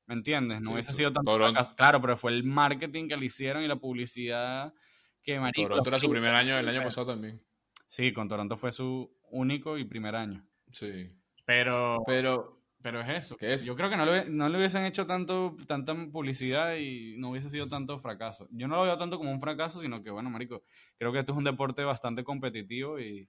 ¿Me 0.07 0.17
entiendes? 0.17 0.61
No 0.61 0.73
hubiese 0.73 0.93
sido 0.93 1.15
tanto 1.15 1.35
fracaso. 1.35 1.75
Claro, 1.77 1.99
pero 2.03 2.19
fue 2.19 2.33
el 2.33 2.45
marketing 2.45 3.09
que 3.09 3.17
le 3.17 3.25
hicieron 3.25 3.63
y 3.63 3.69
la 3.69 3.77
publicidad 3.77 4.75
que, 5.23 5.41
Marico... 5.41 5.69
Toronto 5.69 5.89
era 5.89 5.99
su 5.99 6.11
primer 6.11 6.35
año 6.35 6.59
el 6.59 6.69
año 6.69 6.83
pasado 6.83 7.07
también. 7.07 7.41
Sí, 7.87 8.13
con 8.13 8.29
Toronto 8.29 8.59
fue 8.59 8.71
su 8.71 9.17
único 9.31 9.79
y 9.79 9.85
primer 9.85 10.15
año. 10.15 10.47
Sí. 10.71 11.11
Pero, 11.45 12.03
pero, 12.07 12.61
pero 12.83 13.01
es 13.01 13.09
eso. 13.09 13.37
Yo 13.65 13.77
creo 13.77 13.91
que 13.91 13.97
no 13.97 14.07
le, 14.07 14.27
no 14.27 14.49
le 14.49 14.59
hubiesen 14.59 14.85
hecho 14.85 15.07
tanto, 15.07 15.57
tanta 15.67 15.95
publicidad 16.13 16.77
y 16.77 17.17
no 17.17 17.31
hubiese 17.31 17.51
sido 17.51 17.69
tanto 17.69 17.99
fracaso. 17.99 18.47
Yo 18.51 18.69
no 18.69 18.77
lo 18.77 18.83
veo 18.83 18.99
tanto 18.99 19.17
como 19.19 19.31
un 19.31 19.41
fracaso, 19.41 19.81
sino 19.81 20.03
que, 20.03 20.11
bueno, 20.11 20.31
Marico, 20.31 20.63
creo 20.99 21.13
que 21.13 21.21
esto 21.21 21.33
es 21.33 21.39
un 21.39 21.45
deporte 21.45 21.83
bastante 21.83 22.25
competitivo 22.25 23.01
y, 23.01 23.29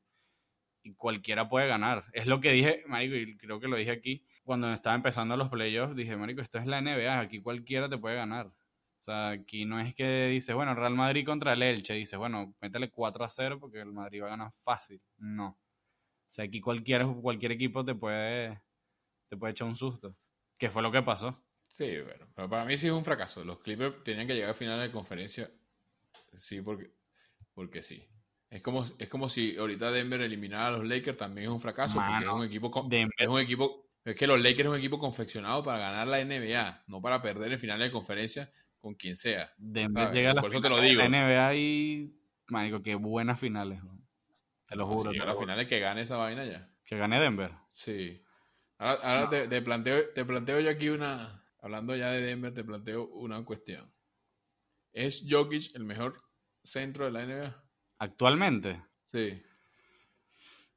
cualquiera 0.98 1.50
puede 1.50 1.68
ganar. 1.68 2.06
Es 2.14 2.28
lo 2.28 2.42
que 2.42 2.52
dije, 2.52 2.84
Marico, 2.88 3.16
y 3.16 3.38
creo 3.38 3.60
que 3.60 3.68
lo 3.68 3.76
dije 3.76 3.92
aquí, 3.92 4.24
cuando 4.44 4.72
estaba 4.72 4.96
empezando 4.96 5.36
los 5.36 5.50
playoffs, 5.50 5.96
dije, 5.96 6.16
Marico, 6.16 6.42
esto 6.42 6.60
es 6.60 6.68
la 6.68 6.80
NBA, 6.80 7.20
aquí 7.20 7.42
cualquiera 7.42 7.90
te 7.90 7.98
puede 7.98 8.18
ganar. 8.18 8.48
O 8.48 9.04
sea, 9.06 9.30
aquí 9.30 9.66
no 9.66 9.80
es 9.80 9.96
que 9.96 10.28
dices, 10.28 10.54
bueno, 10.54 10.76
Real 10.76 10.96
Madrid 10.96 11.26
contra 11.26 11.54
el 11.54 11.64
Elche, 11.64 11.94
dices, 11.94 12.20
bueno, 12.20 12.54
métele 12.62 12.92
4 12.92 13.24
a 13.24 13.30
0 13.30 13.60
porque 13.60 13.80
el 13.80 13.94
Madrid 13.94 14.22
va 14.22 14.28
a 14.28 14.30
ganar 14.32 14.52
fácil. 14.64 15.02
No. 15.18 15.58
O 16.36 16.38
sea, 16.38 16.44
aquí 16.44 16.60
cualquier, 16.60 17.06
cualquier 17.22 17.54
equipo 17.54 17.86
te 17.86 17.96
puede, 17.96 18.60
te 19.30 19.38
puede 19.38 19.52
echar 19.52 19.70
un 19.70 19.76
susto. 19.78 20.18
Que 20.58 20.70
fue 20.70 20.82
lo 20.82 20.92
que 20.92 21.02
pasó. 21.02 21.34
Sí, 21.66 21.86
bueno, 22.02 22.28
pero 22.36 22.50
para 22.50 22.66
mí 22.66 22.76
sí 22.76 22.88
es 22.88 22.92
un 22.94 23.06
fracaso. 23.06 23.46
Los 23.46 23.60
Clippers 23.60 24.04
tenían 24.04 24.28
que 24.28 24.34
llegar 24.34 24.50
a 24.50 24.54
final 24.54 24.82
de 24.82 24.92
conferencia. 24.92 25.50
Sí, 26.36 26.62
porque, 26.62 26.92
porque 27.54 27.82
sí. 27.82 28.06
Es 28.50 28.62
como, 28.62 28.84
es 29.00 29.08
como 29.08 29.30
si 29.30 29.56
ahorita 29.56 29.92
Denver 29.92 30.20
eliminara 30.20 30.68
a 30.68 30.72
los 30.72 30.84
Lakers, 30.86 31.18
también 31.18 31.48
es 31.48 31.54
un 31.54 31.62
fracaso, 31.62 31.94
porque 31.96 32.26
es 32.26 32.30
un 32.32 32.44
equipo, 32.44 32.70
con- 32.70 32.92
es 32.92 33.28
un 33.30 33.40
equipo, 33.40 33.88
es 34.04 34.16
que 34.18 34.28
los 34.28 34.38
Lakers 34.38 34.60
es 34.66 34.72
un 34.74 34.78
equipo 34.78 35.00
confeccionado 35.00 35.64
para 35.64 35.80
ganar 35.80 36.06
la 36.06 36.20
NBA, 36.20 36.84
no 36.88 37.02
para 37.02 37.22
perder 37.22 37.54
en 37.54 37.60
finales 37.60 37.88
de 37.88 37.92
conferencia 37.94 38.52
con 38.78 38.94
quien 38.96 39.16
sea. 39.16 39.54
Denver 39.58 40.04
¿sabes? 40.04 40.18
llega 40.18 40.32
a 40.32 40.34
la 40.34 40.42
Por 40.42 40.52
eso 40.52 40.62
te 40.62 40.68
lo 40.68 40.76
finales 40.76 40.98
de 40.98 41.10
la 41.10 41.20
digo. 41.20 41.50
NBA 41.50 41.56
y, 41.56 42.20
marico, 42.48 42.84
qué 42.84 42.96
buenas 42.96 43.40
finales. 43.40 43.82
weón. 43.82 44.05
Te 44.76 44.80
lo 44.80 44.88
juro. 44.88 45.14
lo 45.14 45.24
a 45.24 45.26
la 45.26 45.36
final 45.36 45.60
es 45.60 45.68
que 45.68 45.80
gane 45.80 46.02
esa 46.02 46.18
vaina 46.18 46.46
ya. 46.46 46.70
Que 46.86 46.98
gane 46.98 47.20
Denver. 47.20 47.52
Sí. 47.74 48.22
Ahora, 48.78 49.02
ahora 49.04 49.22
No. 49.24 49.30
te, 49.30 49.48
te 49.48 49.62
planteo, 49.62 50.10
te 50.14 50.26
planteo 50.26 50.60
yo 50.60 50.70
aquí 50.70 50.90
una, 50.90 51.44
hablando 51.62 51.96
ya 51.96 52.12
de 52.12 52.22
Denver, 52.22 52.54
te 52.54 52.64
planteo 52.64 53.08
una 53.08 53.44
cuestión. 53.46 53.92
¿Es 54.94 55.26
Jokic 55.30 55.76
el 55.76 55.84
mejor 55.86 56.22
centro 56.64 57.06
de 57.06 57.12
la 57.12 57.24
NBA? 57.26 57.64
Actualmente, 58.00 58.82
Sí. 59.06 59.42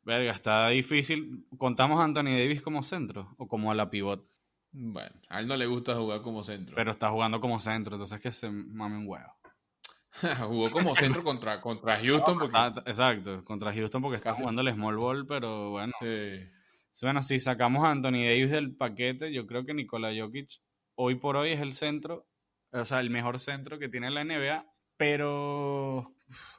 verga, 0.03 0.33
está 0.33 0.69
difícil. 0.69 1.47
¿Contamos 1.59 2.01
a 2.01 2.05
Anthony 2.05 2.37
Davis 2.39 2.63
como 2.63 2.83
centro 2.83 3.35
o 3.39 3.47
como 3.49 3.71
a 3.71 3.75
la 3.75 3.91
pivot? 3.91 4.27
Bueno, 4.71 5.21
a 5.29 5.41
él 5.41 5.47
no 5.49 5.57
le 5.57 5.67
gusta 5.67 5.95
jugar 5.95 6.23
como 6.23 6.45
centro. 6.45 6.77
Pero 6.77 6.93
está 6.93 7.11
jugando 7.11 7.41
como 7.41 7.59
centro, 7.59 7.95
entonces 7.97 8.21
que 8.21 8.31
se 8.31 8.51
mame 8.51 8.97
un 8.99 9.07
huevo. 9.09 9.33
Jugó 10.49 10.71
como 10.71 10.95
centro 10.95 11.23
contra, 11.23 11.61
contra 11.61 11.99
Houston 12.03 12.39
porque... 12.39 12.57
Ah, 12.57 12.73
exacto, 12.87 13.45
contra 13.45 13.73
Houston 13.73 14.03
porque 14.03 14.17
está 14.17 14.35
jugando 14.35 14.63
el 14.63 14.73
small 14.75 14.97
ball, 14.97 15.27
pero 15.27 15.71
bueno. 15.71 15.93
Sí. 16.01 16.41
Bueno, 17.03 17.23
si 17.23 17.39
sacamos 17.39 17.85
a 17.85 17.91
Anthony 17.91 18.25
Davis 18.25 18.51
del 18.51 18.75
paquete, 18.75 19.33
yo 19.33 19.47
creo 19.47 19.65
que 19.65 19.75
Nikola 19.75 20.13
Jokic 20.19 20.51
hoy 20.97 21.15
por 21.15 21.37
hoy 21.37 21.53
es 21.53 21.61
el 21.61 21.75
centro, 21.75 22.27
o 22.73 22.85
sea, 22.85 23.01
el 23.01 23.11
mejor 23.11 23.39
centro 23.39 23.79
que 23.79 23.89
tiene 23.89 24.11
la 24.11 24.25
NBA, 24.25 24.67
pero 24.97 26.13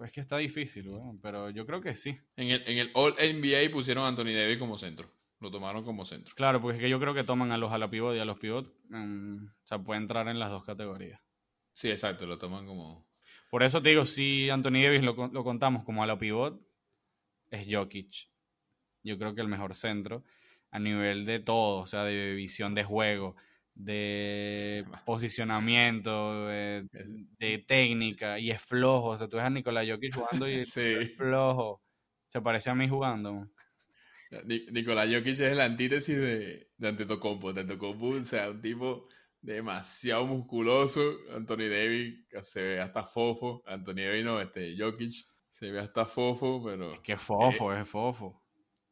es 0.04 0.12
que 0.12 0.22
está 0.22 0.38
difícil, 0.38 0.88
weón, 0.88 1.20
pero 1.20 1.50
yo 1.50 1.66
creo 1.66 1.82
que 1.82 1.94
sí. 1.94 2.18
En 2.38 2.50
el, 2.50 2.64
en 2.66 2.78
el 2.78 2.92
All 2.94 3.14
NBA 3.14 3.72
pusieron 3.72 4.06
a 4.06 4.08
Anthony 4.08 4.34
Davis 4.34 4.58
como 4.58 4.78
centro. 4.78 5.10
Lo 5.42 5.52
tomaron 5.52 5.84
como 5.84 6.06
centro. 6.06 6.34
Claro, 6.36 6.62
porque 6.62 6.78
es 6.78 6.84
que 6.84 6.90
yo 6.90 7.00
creo 7.00 7.14
que 7.14 7.24
toman 7.24 7.52
a 7.52 7.58
los 7.58 7.72
a 7.72 7.78
la 7.78 7.90
pivot 7.90 8.16
y 8.16 8.20
a 8.20 8.26
los 8.26 8.40
pivot, 8.40 8.74
mm, 8.90 9.46
o 9.46 9.68
sea, 9.68 9.80
puede 9.80 10.02
entrar 10.02 10.28
en 10.28 10.40
las 10.40 10.52
dos 10.52 10.64
categorías. 10.64 11.22
Sí, 11.74 11.90
exacto, 11.90 12.26
lo 12.26 12.38
toman 12.38 12.66
como... 12.66 13.09
Por 13.50 13.64
eso 13.64 13.82
te 13.82 13.90
digo, 13.90 14.06
si 14.06 14.50
Anthony 14.50 14.84
Davis 14.84 15.02
lo, 15.04 15.14
lo 15.28 15.44
contamos 15.44 15.84
como 15.84 16.04
a 16.04 16.08
la 16.08 16.18
pivot, 16.20 16.62
es 17.52 17.68
Jokic. 17.70 18.30
Yo 19.04 19.18
creo 19.18 19.36
que 19.36 19.42
el 19.42 19.48
mejor 19.48 19.76
centro 19.76 20.24
a 20.72 20.80
nivel 20.80 21.26
de 21.26 21.40
todo, 21.40 21.80
o 21.82 21.88
sea, 21.88 22.04
de 22.04 22.34
visión 22.36 22.76
de 22.76 22.84
juego, 22.84 23.36
de 23.76 24.86
posicionamiento, 25.06 26.46
de, 26.48 26.88
de 27.40 27.60
técnica, 27.68 28.40
y 28.40 28.52
es 28.52 28.62
flojo. 28.62 29.10
O 29.10 29.18
sea, 29.18 29.28
tú 29.28 29.38
ves 29.38 29.46
a 29.46 29.50
Nikola 29.50 29.84
Jokic 29.88 30.16
jugando 30.16 30.50
y 30.50 30.64
Sí. 30.66 30.82
es 30.82 31.16
flojo. 31.18 31.82
Se 32.30 32.42
parece 32.42 32.70
a 32.70 32.76
mí 32.76 32.88
jugando. 32.90 33.48
Ni- 34.46 34.66
Nicolás 34.72 35.08
Jokic 35.10 35.40
es 35.40 35.56
la 35.56 35.66
antítesis 35.66 36.16
de, 36.18 36.70
de 36.78 36.88
Antetokounmpo. 36.88 37.50
Antetokounmpo, 37.50 38.08
o 38.10 38.22
sea, 38.22 38.50
un 38.52 38.62
tipo 38.62 39.08
demasiado 39.42 40.26
musculoso. 40.26 41.02
Anthony 41.36 41.70
Davis 41.70 42.16
se 42.42 42.62
ve 42.64 42.80
hasta 42.82 43.04
fofo. 43.04 43.64
Anthony 43.66 43.96
Davis 44.06 44.26
no, 44.26 44.42
este 44.42 44.76
Jokic 44.78 45.14
se 45.48 45.72
ve 45.72 45.80
hasta 45.80 46.06
fofo, 46.06 46.64
pero... 46.64 47.02
Que 47.02 47.18
fofo, 47.18 47.74
es 47.74 47.88
fofo. 47.88 48.42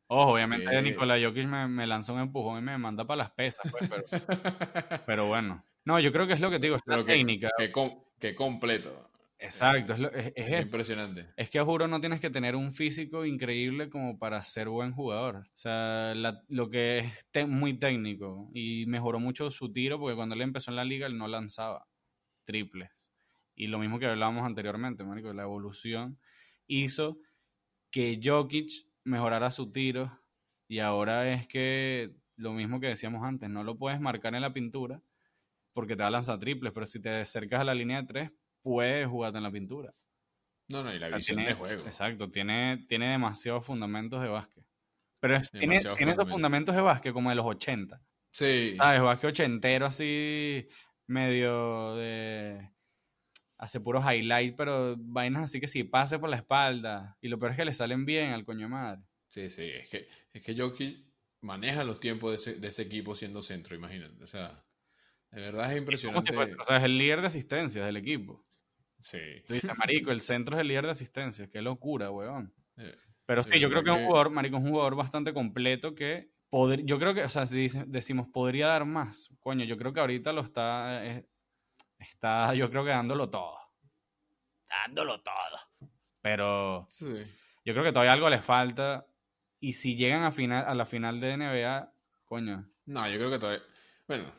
Ojo, 0.09 0.33
obviamente 0.33 0.73
Eh. 0.73 0.81
Nikola 0.81 1.19
Jokic 1.21 1.45
me, 1.47 1.67
me 1.67 1.85
lanza 1.85 2.13
un 2.13 2.19
empujón 2.21 2.59
y 2.59 2.61
me 2.61 2.77
manda 2.77 3.05
para 3.05 3.17
las 3.19 3.31
pesas, 3.31 3.69
pues, 3.71 3.89
pero, 3.89 4.03
pero 5.05 5.27
bueno. 5.27 5.63
No, 5.85 5.99
yo 5.99 6.11
creo 6.11 6.27
que 6.27 6.33
es 6.33 6.39
lo 6.41 6.49
que 6.49 6.59
te 6.59 6.67
digo, 6.67 6.75
es 6.77 6.81
la 6.85 6.95
Pero 6.95 7.05
que- 7.05 7.13
técnica. 7.13 7.49
que, 7.57 7.71
com- 7.71 8.03
que 8.19 8.35
completo. 8.35 9.06
Exacto, 9.39 9.93
es, 9.93 9.99
lo- 9.99 10.11
es- 10.11 10.27
es 10.27 10.33
Es 10.35 10.51
eso. 10.51 10.61
impresionante. 10.63 11.27
Es 11.35 11.49
que 11.51 11.61
juro 11.61 11.87
no 11.87 11.99
tienes 12.01 12.19
que 12.19 12.31
tener 12.31 12.55
un 12.55 12.73
físico 12.73 13.23
increíble 13.25 13.89
como 13.89 14.17
para 14.17 14.41
ser 14.43 14.69
buen 14.69 14.91
jugador. 14.93 15.35
O 15.37 15.49
sea, 15.53 16.15
la- 16.15 16.41
lo 16.47 16.69
que 16.71 16.99
es 16.99 17.25
te- 17.31 17.45
muy 17.45 17.77
técnico 17.77 18.49
y 18.53 18.85
mejoró 18.87 19.19
mucho 19.19 19.51
su 19.51 19.71
tiro 19.71 19.99
porque 19.99 20.15
cuando 20.15 20.33
él 20.35 20.41
empezó 20.41 20.71
en 20.71 20.77
la 20.77 20.85
liga 20.85 21.05
él 21.07 21.17
no 21.17 21.27
lanzaba 21.27 21.85
triples. 22.45 22.91
Y 23.55 23.67
lo 23.67 23.79
mismo 23.79 23.99
que 23.99 24.07
hablábamos 24.07 24.45
anteriormente, 24.45 25.03
marico, 25.03 25.33
la 25.33 25.43
evolución 25.43 26.19
hizo 26.67 27.19
que 27.91 28.19
Jokic 28.23 28.71
mejorara 29.03 29.51
su 29.51 29.71
tiro 29.71 30.19
y 30.67 30.79
ahora 30.79 31.33
es 31.33 31.47
que 31.47 32.15
lo 32.37 32.53
mismo 32.53 32.79
que 32.79 32.87
decíamos 32.87 33.23
antes, 33.23 33.49
no 33.49 33.63
lo 33.63 33.77
puedes 33.77 33.99
marcar 34.01 34.35
en 34.35 34.41
la 34.41 34.53
pintura 34.53 35.01
porque 35.73 35.95
te 35.95 36.01
va 36.03 36.07
a 36.07 36.11
lanzar 36.11 36.39
triples, 36.39 36.73
pero 36.73 36.85
si 36.85 37.01
te 37.01 37.09
acercas 37.09 37.61
a 37.61 37.63
la 37.63 37.75
línea 37.75 38.01
de 38.01 38.07
tres, 38.07 38.31
puedes 38.67 39.07
jugarte 39.07 39.37
en 39.37 39.43
la 39.43 39.51
pintura. 39.51 39.93
No, 40.69 40.83
no, 40.83 40.93
y 40.93 40.99
la 40.99 41.07
O 41.07 41.09
sea, 41.11 41.17
visión 41.17 41.37
tiene- 41.37 41.51
de 41.51 41.55
juego. 41.55 41.83
Exacto, 41.85 42.29
tiene, 42.29 42.85
tiene 42.87 43.11
demasiados 43.11 43.65
fundamentos 43.65 44.21
de 44.21 44.27
básquet. 44.27 44.65
Pero 45.19 45.35
es- 45.37 45.49
tiene, 45.51 45.77
esos 45.77 45.97
fundamentos. 46.29 46.75
de 46.75 46.81
básquet 46.81 47.13
como 47.13 47.29
de 47.29 47.35
los 47.37 47.45
80. 47.45 48.01
Sí. 48.29 48.75
¿Sabes? 48.77 49.01
Básquet 49.01 49.29
ochentero 49.29 49.85
así, 49.85 50.67
medio 51.07 51.95
de... 51.95 52.69
Hace 53.59 53.79
puros 53.79 54.05
highlights, 54.05 54.55
pero 54.55 54.95
vainas 54.99 55.45
así 55.45 55.59
que 55.59 55.67
sí, 55.67 55.83
pase 55.83 56.19
por 56.19 56.29
la 56.29 56.35
espalda. 56.35 57.17
Y 57.21 57.27
lo 57.27 57.39
peor 57.39 57.51
es 57.51 57.57
que 57.57 57.65
le 57.65 57.73
salen 57.73 58.05
bien 58.05 58.31
al 58.31 58.45
coño 58.45 58.61
de 58.65 58.67
madre. 58.67 59.01
Sí, 59.29 59.49
sí, 59.49 59.63
es 59.63 59.89
que, 59.89 60.07
es 60.31 60.43
que 60.43 60.55
Jokic 60.55 61.07
maneja 61.41 61.83
los 61.83 61.99
tiempos 61.99 62.29
de 62.31 62.35
ese, 62.35 62.59
de 62.59 62.67
ese 62.67 62.83
equipo 62.83 63.15
siendo 63.15 63.41
centro, 63.41 63.75
imagínate. 63.75 64.23
O 64.23 64.27
sea, 64.27 64.63
de 65.31 65.41
verdad 65.41 65.71
es 65.71 65.77
impresionante. 65.79 66.31
si 66.31 66.37
o 66.53 66.63
sea, 66.65 66.77
es 66.77 66.83
el 66.83 66.97
líder 66.99 67.21
de 67.21 67.27
asistencias 67.27 67.85
del 67.85 67.97
equipo. 67.97 68.45
Sí. 68.99 69.19
Tú 69.47 69.53
dices, 69.53 69.77
marico, 69.77 70.11
el 70.11 70.21
centro 70.21 70.55
es 70.55 70.61
el 70.61 70.67
líder 70.67 70.85
de 70.85 70.91
asistencias. 70.91 71.49
Qué 71.49 71.61
locura, 71.61 72.11
weón. 72.11 72.53
Pero 73.25 73.43
sí, 73.43 73.59
yo 73.59 73.69
creo 73.69 73.83
que 73.83 73.89
es 73.89 73.97
un 73.97 74.05
jugador, 74.05 74.29
marico, 74.29 74.57
es 74.57 74.63
un 74.63 74.69
jugador 74.69 74.95
bastante 74.95 75.33
completo 75.33 75.93
que 75.93 76.31
poder, 76.49 76.85
yo 76.85 76.97
creo 76.97 77.13
que, 77.13 77.23
o 77.23 77.29
sea, 77.29 77.45
si 77.45 77.67
decimos 77.87 78.27
podría 78.29 78.67
dar 78.67 78.85
más, 78.85 79.29
coño, 79.39 79.65
yo 79.65 79.77
creo 79.77 79.93
que 79.93 79.99
ahorita 79.99 80.31
lo 80.31 80.41
está, 80.41 81.05
eh, 81.05 81.27
está, 81.99 82.53
yo 82.53 82.69
creo 82.69 82.83
que 82.83 82.91
dándolo 82.91 83.29
todo, 83.29 83.57
dándolo 84.69 85.21
todo. 85.21 85.91
Pero 86.21 86.87
sí. 86.89 87.23
yo 87.65 87.73
creo 87.73 87.83
que 87.83 87.91
todavía 87.91 88.13
algo 88.13 88.29
le 88.29 88.41
falta 88.41 89.05
y 89.59 89.73
si 89.73 89.95
llegan 89.95 90.23
a 90.23 90.31
final, 90.31 90.65
a 90.65 90.73
la 90.73 90.85
final 90.85 91.19
de 91.19 91.37
NBA, 91.37 91.91
coño, 92.25 92.69
No, 92.85 93.09
yo 93.09 93.17
creo 93.17 93.31
que 93.31 93.39
todavía. 93.39 93.63
Bueno, 94.07 94.31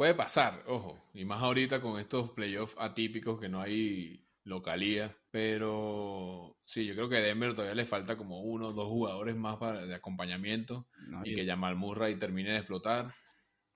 puede 0.00 0.14
pasar, 0.14 0.64
ojo. 0.66 0.98
Y 1.12 1.26
más 1.26 1.42
ahorita 1.42 1.82
con 1.82 2.00
estos 2.00 2.30
playoffs 2.30 2.74
atípicos 2.78 3.38
que 3.38 3.50
no 3.50 3.60
hay 3.60 4.24
localía. 4.44 5.14
Pero 5.30 6.56
sí, 6.64 6.86
yo 6.86 6.94
creo 6.94 7.10
que 7.10 7.18
a 7.18 7.20
Denver 7.20 7.52
todavía 7.52 7.74
le 7.74 7.84
falta 7.84 8.16
como 8.16 8.40
uno 8.40 8.68
o 8.68 8.72
dos 8.72 8.88
jugadores 8.88 9.36
más 9.36 9.58
para, 9.58 9.84
de 9.84 9.94
acompañamiento. 9.94 10.86
¿no? 11.06 11.20
Y 11.26 11.34
que 11.34 11.44
Jamal 11.44 11.76
Murray 11.76 12.18
termine 12.18 12.52
de 12.52 12.56
explotar. 12.56 13.12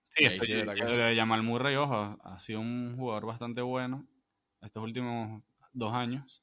Sí, 0.09 0.25
Y 0.25 0.27
ahí 0.29 0.33
estoy- 0.33 0.47
sí 0.47 0.53
es 0.55 0.59
verdad 0.61 0.75
que 0.77 0.81
lo 0.85 0.97
sí. 0.97 1.03
de 1.03 1.15
Jamal 1.15 1.43
Murray, 1.43 1.77
ojo, 1.77 2.17
ha 2.25 2.41
sido 2.41 2.61
un 2.61 2.97
jugador 2.97 3.27
bastante 3.27 3.61
bueno 3.61 4.07
estos 4.63 4.83
últimos 4.83 5.43
dos 5.75 5.93
años. 5.93 6.43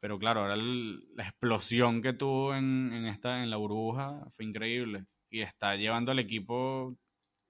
Pero 0.00 0.18
claro, 0.18 0.40
ahora 0.40 0.56
el- 0.56 1.00
la 1.16 1.26
explosión 1.26 2.02
que 2.02 2.12
tuvo 2.12 2.54
en, 2.54 2.92
en 2.92 3.06
esta, 3.06 3.42
en 3.42 3.48
la 3.48 3.56
burbuja 3.56 4.26
fue 4.36 4.44
increíble. 4.44 5.06
Y 5.30 5.40
está 5.40 5.74
llevando 5.76 6.12
al 6.12 6.18
equipo 6.18 6.98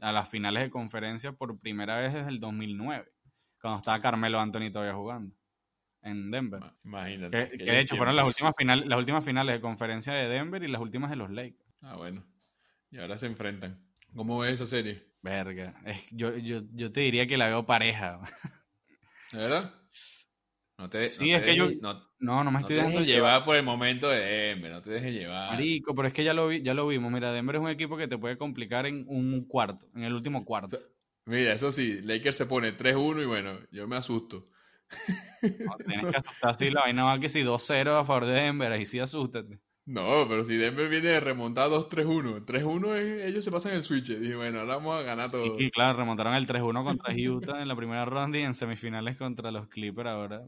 a 0.01 0.13
las 0.13 0.29
finales 0.29 0.63
de 0.63 0.71
conferencia 0.71 1.33
por 1.33 1.59
primera 1.61 1.99
vez 1.99 2.15
desde 2.15 2.29
el 2.31 2.41
2009, 2.41 3.11
cuando 3.61 3.79
estaba 3.79 4.01
Carmelo 4.01 4.41
Anthony 4.41 4.71
todavía 4.73 4.95
jugando 4.95 5.35
en 6.03 6.31
Denver. 6.31 6.61
Ma- 6.61 6.77
Imagínate. 6.85 7.51
Que, 7.59 7.65
de 7.65 7.81
hecho 7.81 7.97
fueron 7.97 8.17
las 8.17 8.27
últimas, 8.27 8.55
finales, 8.57 8.87
las 8.87 8.99
últimas 8.99 9.25
finales 9.25 9.55
de 9.55 9.61
conferencia 9.61 10.15
de 10.15 10.29
Denver 10.29 10.63
y 10.63 10.69
las 10.69 10.81
últimas 10.81 11.11
de 11.11 11.17
los 11.17 11.31
Lakers. 11.31 11.65
Ah, 11.83 11.97
bueno. 11.97 12.25
Y 12.91 12.99
ahora 12.99 13.19
se 13.19 13.27
enfrentan. 13.27 13.87
¿Cómo 14.15 14.39
ves 14.39 14.55
esa 14.55 14.67
serie? 14.67 15.05
Verga, 15.23 15.81
es- 15.85 16.03
yo, 16.11 16.37
yo, 16.39 16.63
yo 16.73 16.91
te 16.93 17.01
diría 17.01 17.27
que 17.27 17.37
la 17.37 17.47
veo 17.49 17.67
pareja. 17.67 18.21
¿De 19.33 19.39
verdad? 19.39 19.75
No 20.79 20.89
te, 20.89 21.09
Sí, 21.11 21.31
no 21.31 21.37
es 21.37 21.43
te 21.45 21.51
que 21.51 21.57
yo- 21.57 21.71
no, 21.81 22.10
No, 22.21 22.45
no 22.45 22.51
me 22.51 22.53
no 22.53 22.59
estoy 22.61 22.77
te 22.77 22.83
dejando 22.83 23.05
llevar 23.05 23.45
por 23.45 23.57
el 23.57 23.63
momento 23.63 24.09
de 24.09 24.21
Denver, 24.21 24.73
no 24.73 24.81
te 24.81 24.91
dejes 24.91 25.13
llevar. 25.13 25.55
Marico, 25.55 25.95
pero 25.95 26.07
es 26.09 26.15
que 26.15 26.23
ya 26.23 26.35
lo 26.35 26.49
vi, 26.49 26.63
ya 26.63 26.75
lo 26.75 26.87
vimos. 26.87 27.11
Mira, 27.11 27.33
Denver 27.33 27.57
es 27.57 27.63
un 27.63 27.71
equipo 27.71 27.97
que 27.97 28.09
te 28.09 28.19
puede 28.19 28.37
complicar 28.37 28.87
en 28.87 29.05
un 29.09 29.47
cuarto, 29.47 29.87
en 29.95 30.05
el 30.05 30.13
último 30.13 30.45
cuarto. 30.45 30.79
Mira, 31.25 31.53
eso 31.53 31.73
sí, 31.73 32.01
Lakers 32.03 32.37
se 32.37 32.47
pone 32.47 32.73
3-1 32.73 33.23
y 33.23 33.27
bueno, 33.27 33.53
yo 33.71 33.89
me 33.89 33.97
asusto. 33.97 34.49
No, 35.43 35.77
tienes 35.87 36.09
que 36.11 36.17
asustar 36.17 36.55
si 36.55 36.71
la 36.71 36.83
vaina 36.83 37.05
va 37.05 37.21
que 37.21 37.29
si 37.29 37.43
2-0 37.43 37.97
a 37.97 38.05
favor 38.05 38.27
de 38.27 38.33
Denver, 38.33 38.71
ahí 38.73 38.85
sí 38.85 38.99
asústate. 38.99 39.59
No, 39.87 40.27
pero 40.29 40.45
si 40.45 40.57
Denver 40.57 40.89
viene 40.89 41.09
de 41.09 41.21
remontar 41.21 41.69
2-3-1, 41.71 42.45
3-1 42.45 42.95
es- 42.95 43.25
ellos 43.25 43.45
se 43.45 43.51
pasan 43.51 43.75
el 43.75 43.83
switch. 43.83 44.09
Dije, 44.09 44.37
bueno, 44.37 44.61
ahora 44.61 44.77
vamos 44.77 45.01
a 45.01 45.03
ganar 45.03 45.31
todo. 45.31 45.59
Y, 45.59 45.65
y 45.65 45.71
claro, 45.71 45.99
remontaron 45.99 46.35
el 46.35 46.47
3-1 46.47 46.85
contra 46.85 47.13
Utah 47.15 47.61
en 47.63 47.69
la 47.69 47.77
primera 47.77 48.05
ronda 48.05 48.39
y 48.39 48.43
en 48.43 48.55
semifinales 48.55 49.17
contra 49.17 49.51
los 49.51 49.69
Clippers 49.69 50.09
ahora. 50.09 50.43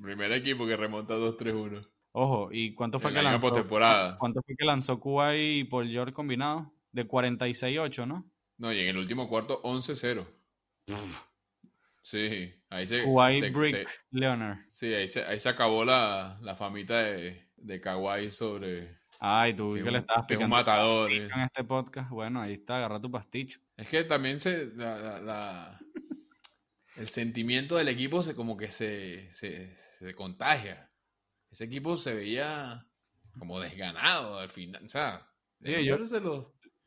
Primer 0.00 0.32
equipo 0.32 0.66
que 0.66 0.76
remonta 0.76 1.14
2-3-1. 1.14 1.88
Ojo, 2.12 2.48
¿y 2.52 2.74
cuánto 2.74 2.98
fue 2.98 3.10
que 3.12 3.16
la 3.22 3.32
lanzó? 3.32 3.40
postemporada. 3.48 4.16
¿Cuánto 4.18 4.40
fue 4.42 4.54
que 4.56 4.64
lanzó 4.64 4.98
Kuwait 5.00 5.60
y 5.60 5.64
Paul 5.64 5.88
George 5.88 6.12
combinado? 6.14 6.72
De 6.92 7.06
46-8, 7.06 8.06
¿no? 8.06 8.30
No, 8.58 8.72
y 8.72 8.80
en 8.80 8.88
el 8.88 8.96
último 8.96 9.28
cuarto 9.28 9.60
11-0. 9.62 10.26
Sí, 12.02 12.54
ahí 12.70 12.86
se, 12.86 13.02
Kuwait, 13.04 13.40
se- 13.40 13.50
Brick, 13.50 13.88
se- 13.88 13.98
Leonard. 14.10 14.58
sí, 14.68 14.94
ahí 14.94 15.08
se, 15.08 15.24
ahí 15.24 15.40
se 15.40 15.48
acabó 15.48 15.84
la, 15.84 16.38
la 16.40 16.54
famita 16.54 17.02
de, 17.02 17.48
de 17.56 17.80
Kawhi 17.80 18.30
sobre. 18.30 18.96
Ay, 19.18 19.54
tú 19.54 19.74
que, 19.74 19.90
le 19.90 19.98
estabas 19.98 20.24
picando. 20.26 20.44
un 20.44 20.50
matador. 20.50 21.10
En 21.10 21.30
este 21.40 21.64
podcast, 21.64 22.10
bueno, 22.10 22.40
ahí 22.40 22.52
está, 22.54 22.76
agarra 22.76 23.00
tu 23.00 23.10
pasticho. 23.10 23.58
Es 23.76 23.88
que 23.88 24.04
también 24.04 24.38
se. 24.38 24.72
La, 24.76 25.80
el 26.96 27.08
sentimiento 27.08 27.76
del 27.76 27.88
equipo 27.88 28.22
se 28.22 28.34
como 28.34 28.56
que 28.56 28.70
se, 28.70 29.32
se, 29.32 29.76
se 29.76 30.14
contagia. 30.14 30.90
Ese 31.50 31.64
equipo 31.64 31.96
se 31.96 32.14
veía 32.14 32.86
como 33.38 33.60
desganado 33.60 34.38
al 34.38 34.50
final. 34.50 34.84
O 34.84 34.88
sea, 34.88 35.26
sí, 35.62 35.84
yo, 35.84 35.98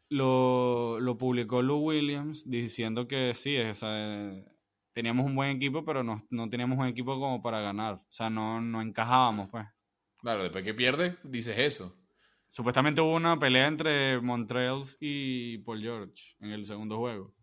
lo, 0.09 0.99
lo, 0.99 1.17
publicó 1.17 1.61
Lou 1.61 1.79
Williams 1.79 2.49
diciendo 2.49 3.07
que 3.07 3.33
sí, 3.35 3.57
o 3.57 3.75
sea, 3.75 4.31
teníamos 4.93 5.25
un 5.25 5.35
buen 5.35 5.57
equipo, 5.57 5.85
pero 5.85 6.03
no, 6.03 6.25
no 6.29 6.49
teníamos 6.49 6.77
un 6.79 6.87
equipo 6.87 7.19
como 7.19 7.41
para 7.41 7.61
ganar. 7.61 7.95
O 7.95 8.11
sea, 8.11 8.29
no, 8.29 8.59
no 8.61 8.81
encajábamos, 8.81 9.49
pues. 9.49 9.65
Claro, 10.17 10.43
después 10.43 10.63
que 10.63 10.73
pierde, 10.73 11.15
dices 11.23 11.57
eso. 11.57 11.95
Supuestamente 12.49 12.99
hubo 12.99 13.15
una 13.15 13.37
pelea 13.37 13.67
entre 13.67 14.19
Montreals 14.19 14.97
y 14.99 15.59
Paul 15.59 15.81
George 15.81 16.35
en 16.39 16.49
el 16.49 16.65
segundo 16.65 16.97
juego. 16.97 17.33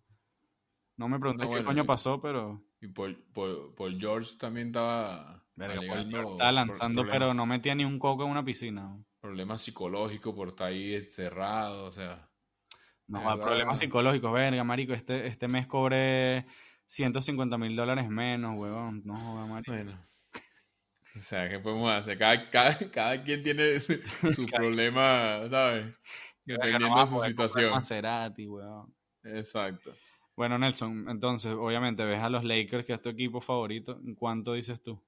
No 0.97 1.09
me 1.09 1.19
pregunté 1.19 1.49
qué 1.49 1.65
coño 1.65 1.85
pasó, 1.85 2.21
pero. 2.21 2.63
Y 2.81 2.89
Paul, 2.89 3.23
Paul, 3.35 3.99
George 4.01 4.37
también 4.39 4.69
estaba. 4.69 5.43
estaba 5.57 6.53
lanzando, 6.53 7.05
pero 7.07 7.35
no 7.35 7.47
metía 7.47 7.75
ni 7.75 7.85
un 7.85 7.99
coco 7.99 8.25
en 8.25 8.31
una 8.31 8.45
piscina. 8.45 8.97
Problemas 9.21 9.63
psicológicos 9.63 10.35
por 10.35 10.49
estar 10.49 10.69
ahí 10.69 10.95
encerrado, 10.95 11.87
o 11.87 11.93
sea. 11.93 12.29
No, 13.09 13.21
problemas 13.39 13.79
psicológicos, 13.79 14.33
verga, 14.33 14.65
marico. 14.65 14.93
Este, 14.93 15.27
este 15.27 15.49
mes 15.49 15.67
cobré 15.67 16.47
150 16.87 17.59
mil 17.59 17.77
dólares 17.77 18.09
menos, 18.09 18.57
huevón. 18.57 19.03
No 19.05 19.17
joda, 19.17 19.47
marico. 19.47 19.73
Bueno. 19.73 20.07
O 21.15 21.19
sea, 21.19 21.49
¿qué 21.49 21.59
podemos 21.59 21.91
hacer? 21.93 22.19
Cada, 22.19 22.51
cada, 22.51 22.91
cada 22.91 23.23
quien 23.23 23.43
tiene 23.43 23.79
su, 23.81 23.99
problema, 24.55 25.49
¿sabes? 25.49 25.95
Dependiendo 26.45 27.01
de 27.01 27.07
su 27.07 27.21
situación. 27.23 27.71
Maserati, 27.71 28.47
weón. 28.47 28.95
Exacto. 29.25 29.95
Bueno, 30.37 30.59
Nelson, 30.59 31.07
entonces, 31.09 31.55
obviamente, 31.55 32.05
ves 32.05 32.21
a 32.21 32.29
los 32.29 32.45
Lakers, 32.45 32.85
que 32.85 32.93
es 32.93 33.01
tu 33.01 33.09
equipo 33.09 33.41
favorito. 33.41 33.99
¿En 34.05 34.15
cuánto 34.15 34.53
dices 34.53 34.83
tú? 34.83 35.03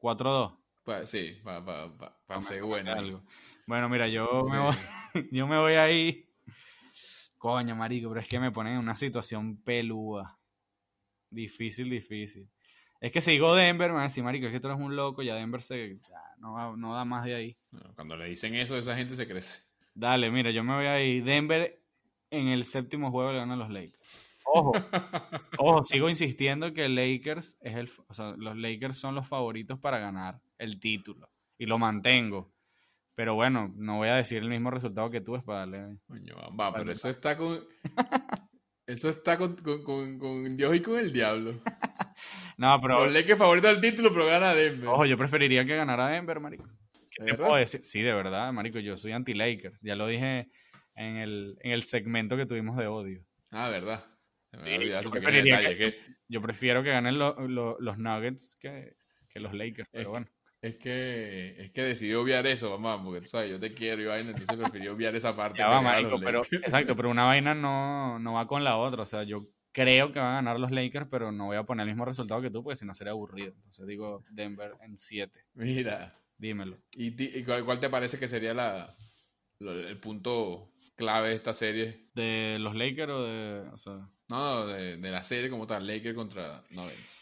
¿4-2? 0.00 0.56
Pues, 0.84 1.10
sí, 1.10 1.36
para 1.42 1.64
pa, 1.64 2.16
pa, 2.26 2.40
ser 2.40 2.62
bueno. 2.62 2.92
Algo. 2.92 3.22
Bueno, 3.66 3.88
mira, 3.88 4.06
yo, 4.08 4.26
me 4.48 4.58
voy, 4.60 4.74
yo 5.32 5.46
me 5.48 5.58
voy 5.58 5.74
ahí. 5.74 6.24
Coño, 7.38 7.74
marico, 7.74 8.08
pero 8.08 8.20
es 8.20 8.28
que 8.28 8.38
me 8.38 8.52
ponen 8.52 8.74
en 8.74 8.78
una 8.78 8.94
situación 8.94 9.60
pelúa. 9.62 10.38
Difícil, 11.28 11.90
difícil. 11.90 12.48
Es 13.00 13.12
que 13.12 13.20
si 13.20 13.32
digo 13.32 13.54
Denver, 13.54 13.88
me 13.88 13.94
van 13.94 14.04
a 14.04 14.08
decir, 14.08 14.22
marico, 14.22 14.46
es 14.46 14.52
que 14.52 14.60
tú 14.60 14.68
eres 14.68 14.80
un 14.80 14.94
loco, 14.94 15.22
ya 15.22 15.34
Denver 15.34 15.62
se, 15.62 15.98
no, 16.38 16.76
no 16.76 16.94
da 16.94 17.04
más 17.04 17.24
de 17.24 17.34
ahí. 17.34 17.56
Cuando 17.96 18.16
le 18.16 18.26
dicen 18.26 18.54
eso, 18.54 18.78
esa 18.78 18.96
gente 18.96 19.16
se 19.16 19.26
crece. 19.26 19.62
Dale, 19.92 20.30
mira, 20.30 20.52
yo 20.52 20.62
me 20.62 20.74
voy 20.74 20.86
ahí. 20.86 21.20
Denver 21.20 21.82
en 22.30 22.48
el 22.48 22.64
séptimo 22.64 23.10
juego 23.10 23.32
le 23.32 23.38
ganan 23.38 23.58
los 23.58 23.70
Lakers. 23.70 24.27
Ojo, 24.50 24.72
ojo, 25.58 25.84
sigo 25.84 26.08
insistiendo 26.08 26.72
que 26.72 26.88
Lakers 26.88 27.58
es 27.60 27.76
el, 27.76 27.90
o 28.08 28.14
sea, 28.14 28.34
los 28.36 28.56
Lakers 28.56 28.96
son 28.96 29.14
los 29.14 29.28
favoritos 29.28 29.78
para 29.78 29.98
ganar 29.98 30.40
el 30.58 30.80
título 30.80 31.28
y 31.58 31.66
lo 31.66 31.78
mantengo. 31.78 32.52
Pero 33.14 33.34
bueno, 33.34 33.72
no 33.76 33.96
voy 33.96 34.08
a 34.08 34.14
decir 34.14 34.38
el 34.38 34.48
mismo 34.48 34.70
resultado 34.70 35.10
que 35.10 35.20
tú, 35.20 35.36
es 35.36 35.42
para 35.42 35.60
darle. 35.60 35.98
Coño, 36.06 36.36
va, 36.58 36.72
pero 36.72 36.92
eso 36.92 37.08
está 37.08 37.36
con 37.36 37.60
eso 38.86 39.10
está 39.10 39.36
con, 39.36 39.56
con, 39.56 40.18
con 40.18 40.56
Dios 40.56 40.74
y 40.74 40.80
con 40.80 40.98
el 40.98 41.12
diablo. 41.12 41.60
No, 42.56 42.80
pero. 42.80 43.04
Los 43.04 43.14
Lakers 43.14 43.38
favorito 43.38 43.68
del 43.68 43.80
título, 43.80 44.12
pero 44.12 44.26
gana 44.26 44.52
Denver. 44.52 44.88
Ojo, 44.88 45.06
yo 45.06 45.16
preferiría 45.16 45.64
que 45.64 45.76
ganara 45.76 46.08
Denver, 46.08 46.40
marico. 46.40 46.68
¿Qué 47.12 47.24
te 47.24 47.34
puedo 47.36 47.54
decir? 47.54 47.84
Sí, 47.84 48.02
de 48.02 48.12
verdad, 48.12 48.52
marico. 48.52 48.80
Yo 48.80 48.96
soy 48.96 49.12
anti-Lakers. 49.12 49.80
Ya 49.82 49.94
lo 49.94 50.08
dije 50.08 50.48
en 50.96 51.16
el, 51.18 51.56
en 51.60 51.70
el 51.70 51.84
segmento 51.84 52.36
que 52.36 52.46
tuvimos 52.46 52.76
de 52.76 52.88
odio. 52.88 53.22
Ah, 53.52 53.68
verdad. 53.68 54.04
Yo, 56.28 56.42
prefiero 56.42 56.82
que 56.82 56.90
ganen 56.90 57.18
los 57.18 57.98
Nuggets 57.98 58.56
que, 58.60 58.96
que, 59.28 59.40
los 59.40 59.52
Lakers, 59.54 59.88
pero 59.92 60.10
bueno. 60.10 60.26
Es 60.60 60.76
que, 60.76 61.54
es 61.56 61.70
que 61.70 61.82
decidí 61.82 62.14
obviar 62.14 62.46
eso, 62.46 62.76
mamá, 62.76 63.02
porque 63.02 63.26
sabes, 63.26 63.50
yo 63.50 63.60
te 63.60 63.74
quiero 63.74 64.02
y 64.02 64.06
vaina, 64.06 64.30
entonces 64.30 64.56
preferí 64.56 64.88
obviar 64.88 65.14
esa 65.14 65.36
parte. 65.36 65.58
Ya 65.58 65.68
va, 65.68 65.80
marico, 65.80 66.18
pero, 66.18 66.42
exacto, 66.42 66.96
pero 66.96 67.10
una 67.10 67.24
vaina 67.24 67.54
no, 67.54 68.18
no 68.18 68.34
va 68.34 68.48
con 68.48 68.64
la 68.64 68.76
otra. 68.76 69.02
O 69.02 69.06
sea, 69.06 69.22
yo 69.22 69.46
creo 69.72 70.12
que 70.12 70.18
van 70.18 70.30
a 70.30 70.34
ganar 70.34 70.58
los 70.58 70.72
Lakers, 70.72 71.06
pero 71.08 71.30
no 71.30 71.46
voy 71.46 71.56
a 71.56 71.62
poner 71.62 71.84
el 71.84 71.92
mismo 71.92 72.04
resultado 72.04 72.42
que 72.42 72.50
tú, 72.50 72.64
porque 72.64 72.76
si 72.76 72.84
no 72.84 72.94
sería 72.94 73.12
aburrido. 73.12 73.52
Entonces 73.54 73.86
digo 73.86 74.24
Denver 74.30 74.72
en 74.82 74.98
7. 74.98 75.38
Mira. 75.54 76.18
Dímelo. 76.38 76.78
¿Y, 76.92 77.44
cuál, 77.44 77.80
te 77.80 77.90
parece 77.90 78.18
que 78.18 78.28
sería 78.28 78.54
la, 78.54 78.96
el 79.60 79.98
punto 79.98 80.72
clave 80.96 81.30
de 81.30 81.34
esta 81.34 81.52
serie? 81.52 82.08
¿De 82.14 82.58
los 82.60 82.76
Lakers 82.76 83.12
o 83.12 83.22
de...? 83.24 83.64
No, 84.28 84.66
de, 84.66 84.98
la 84.98 85.22
serie 85.22 85.48
como 85.48 85.66
tal, 85.66 85.86
Lakers 85.86 86.14
contra 86.14 86.62
Nuggets. 86.70 87.18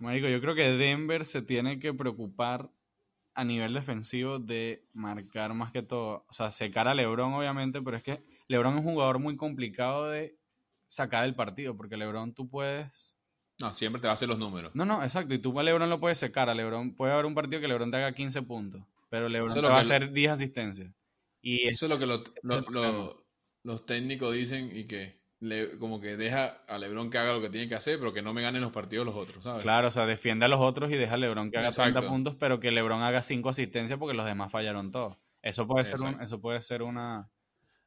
Marico, 0.00 0.28
yo 0.28 0.40
creo 0.40 0.54
que 0.54 0.62
Denver 0.62 1.24
se 1.24 1.40
tiene 1.40 1.78
que 1.78 1.94
preocupar 1.94 2.68
a 3.34 3.44
nivel 3.44 3.72
defensivo 3.72 4.38
de 4.38 4.84
marcar 4.92 5.54
más 5.54 5.72
que 5.72 5.82
todo. 5.82 6.26
O 6.28 6.34
sea, 6.34 6.50
secar 6.50 6.88
a 6.88 6.94
LeBron, 6.94 7.32
obviamente, 7.32 7.80
pero 7.80 7.96
es 7.96 8.02
que 8.02 8.22
LeBron 8.48 8.78
es 8.78 8.84
un 8.84 8.92
jugador 8.92 9.18
muy 9.20 9.36
complicado 9.36 10.10
de 10.10 10.36
sacar 10.88 11.24
el 11.24 11.34
partido, 11.34 11.76
porque 11.76 11.96
LeBron 11.96 12.34
tú 12.34 12.48
puedes... 12.48 13.16
No, 13.60 13.72
siempre 13.72 14.00
te 14.00 14.08
va 14.08 14.12
a 14.12 14.14
hacer 14.14 14.28
los 14.28 14.38
números. 14.38 14.74
No, 14.74 14.84
no, 14.84 15.02
exacto. 15.04 15.32
Y 15.32 15.38
tú 15.38 15.58
a 15.58 15.62
LeBron 15.62 15.88
lo 15.88 16.00
puedes 16.00 16.18
secar. 16.18 16.50
A 16.50 16.54
LeBron 16.54 16.94
puede 16.94 17.12
haber 17.12 17.26
un 17.26 17.34
partido 17.34 17.60
que 17.60 17.68
LeBron 17.68 17.90
te 17.90 17.98
haga 17.98 18.12
15 18.12 18.42
puntos, 18.42 18.82
pero 19.08 19.28
LeBron 19.28 19.54
te 19.54 19.60
va 19.60 19.78
a 19.78 19.82
hacer 19.82 20.12
10 20.12 20.32
asistencias. 20.32 20.92
Y 21.40 21.68
eso 21.68 21.86
es 21.86 21.90
lo 21.90 21.98
que 21.98 22.06
los 23.64 23.86
técnicos 23.86 24.34
dicen 24.34 24.76
y 24.76 24.86
que 24.86 25.21
le, 25.42 25.78
como 25.78 26.00
que 26.00 26.16
deja 26.16 26.62
a 26.68 26.78
LeBron 26.78 27.10
que 27.10 27.18
haga 27.18 27.34
lo 27.34 27.40
que 27.40 27.50
tiene 27.50 27.68
que 27.68 27.74
hacer, 27.74 27.98
pero 27.98 28.12
que 28.12 28.22
no 28.22 28.32
me 28.32 28.42
ganen 28.42 28.62
los 28.62 28.72
partidos 28.72 29.04
los 29.04 29.14
otros, 29.14 29.42
¿sabes? 29.42 29.62
Claro, 29.62 29.88
o 29.88 29.90
sea, 29.90 30.06
defiende 30.06 30.46
a 30.46 30.48
los 30.48 30.60
otros 30.60 30.90
y 30.90 30.96
deja 30.96 31.14
a 31.14 31.18
LeBron 31.18 31.50
que 31.50 31.58
haga 31.58 31.70
30 31.70 32.08
puntos, 32.08 32.36
pero 32.38 32.60
que 32.60 32.70
LeBron 32.70 33.02
haga 33.02 33.22
5 33.22 33.48
asistencias 33.48 33.98
porque 33.98 34.16
los 34.16 34.26
demás 34.26 34.50
fallaron 34.50 34.90
todos. 34.90 35.16
Eso 35.42 35.66
puede 35.66 35.84
ser 35.84 35.98
eso 36.20 36.40
puede 36.40 36.62
ser 36.62 36.82
una 36.82 37.28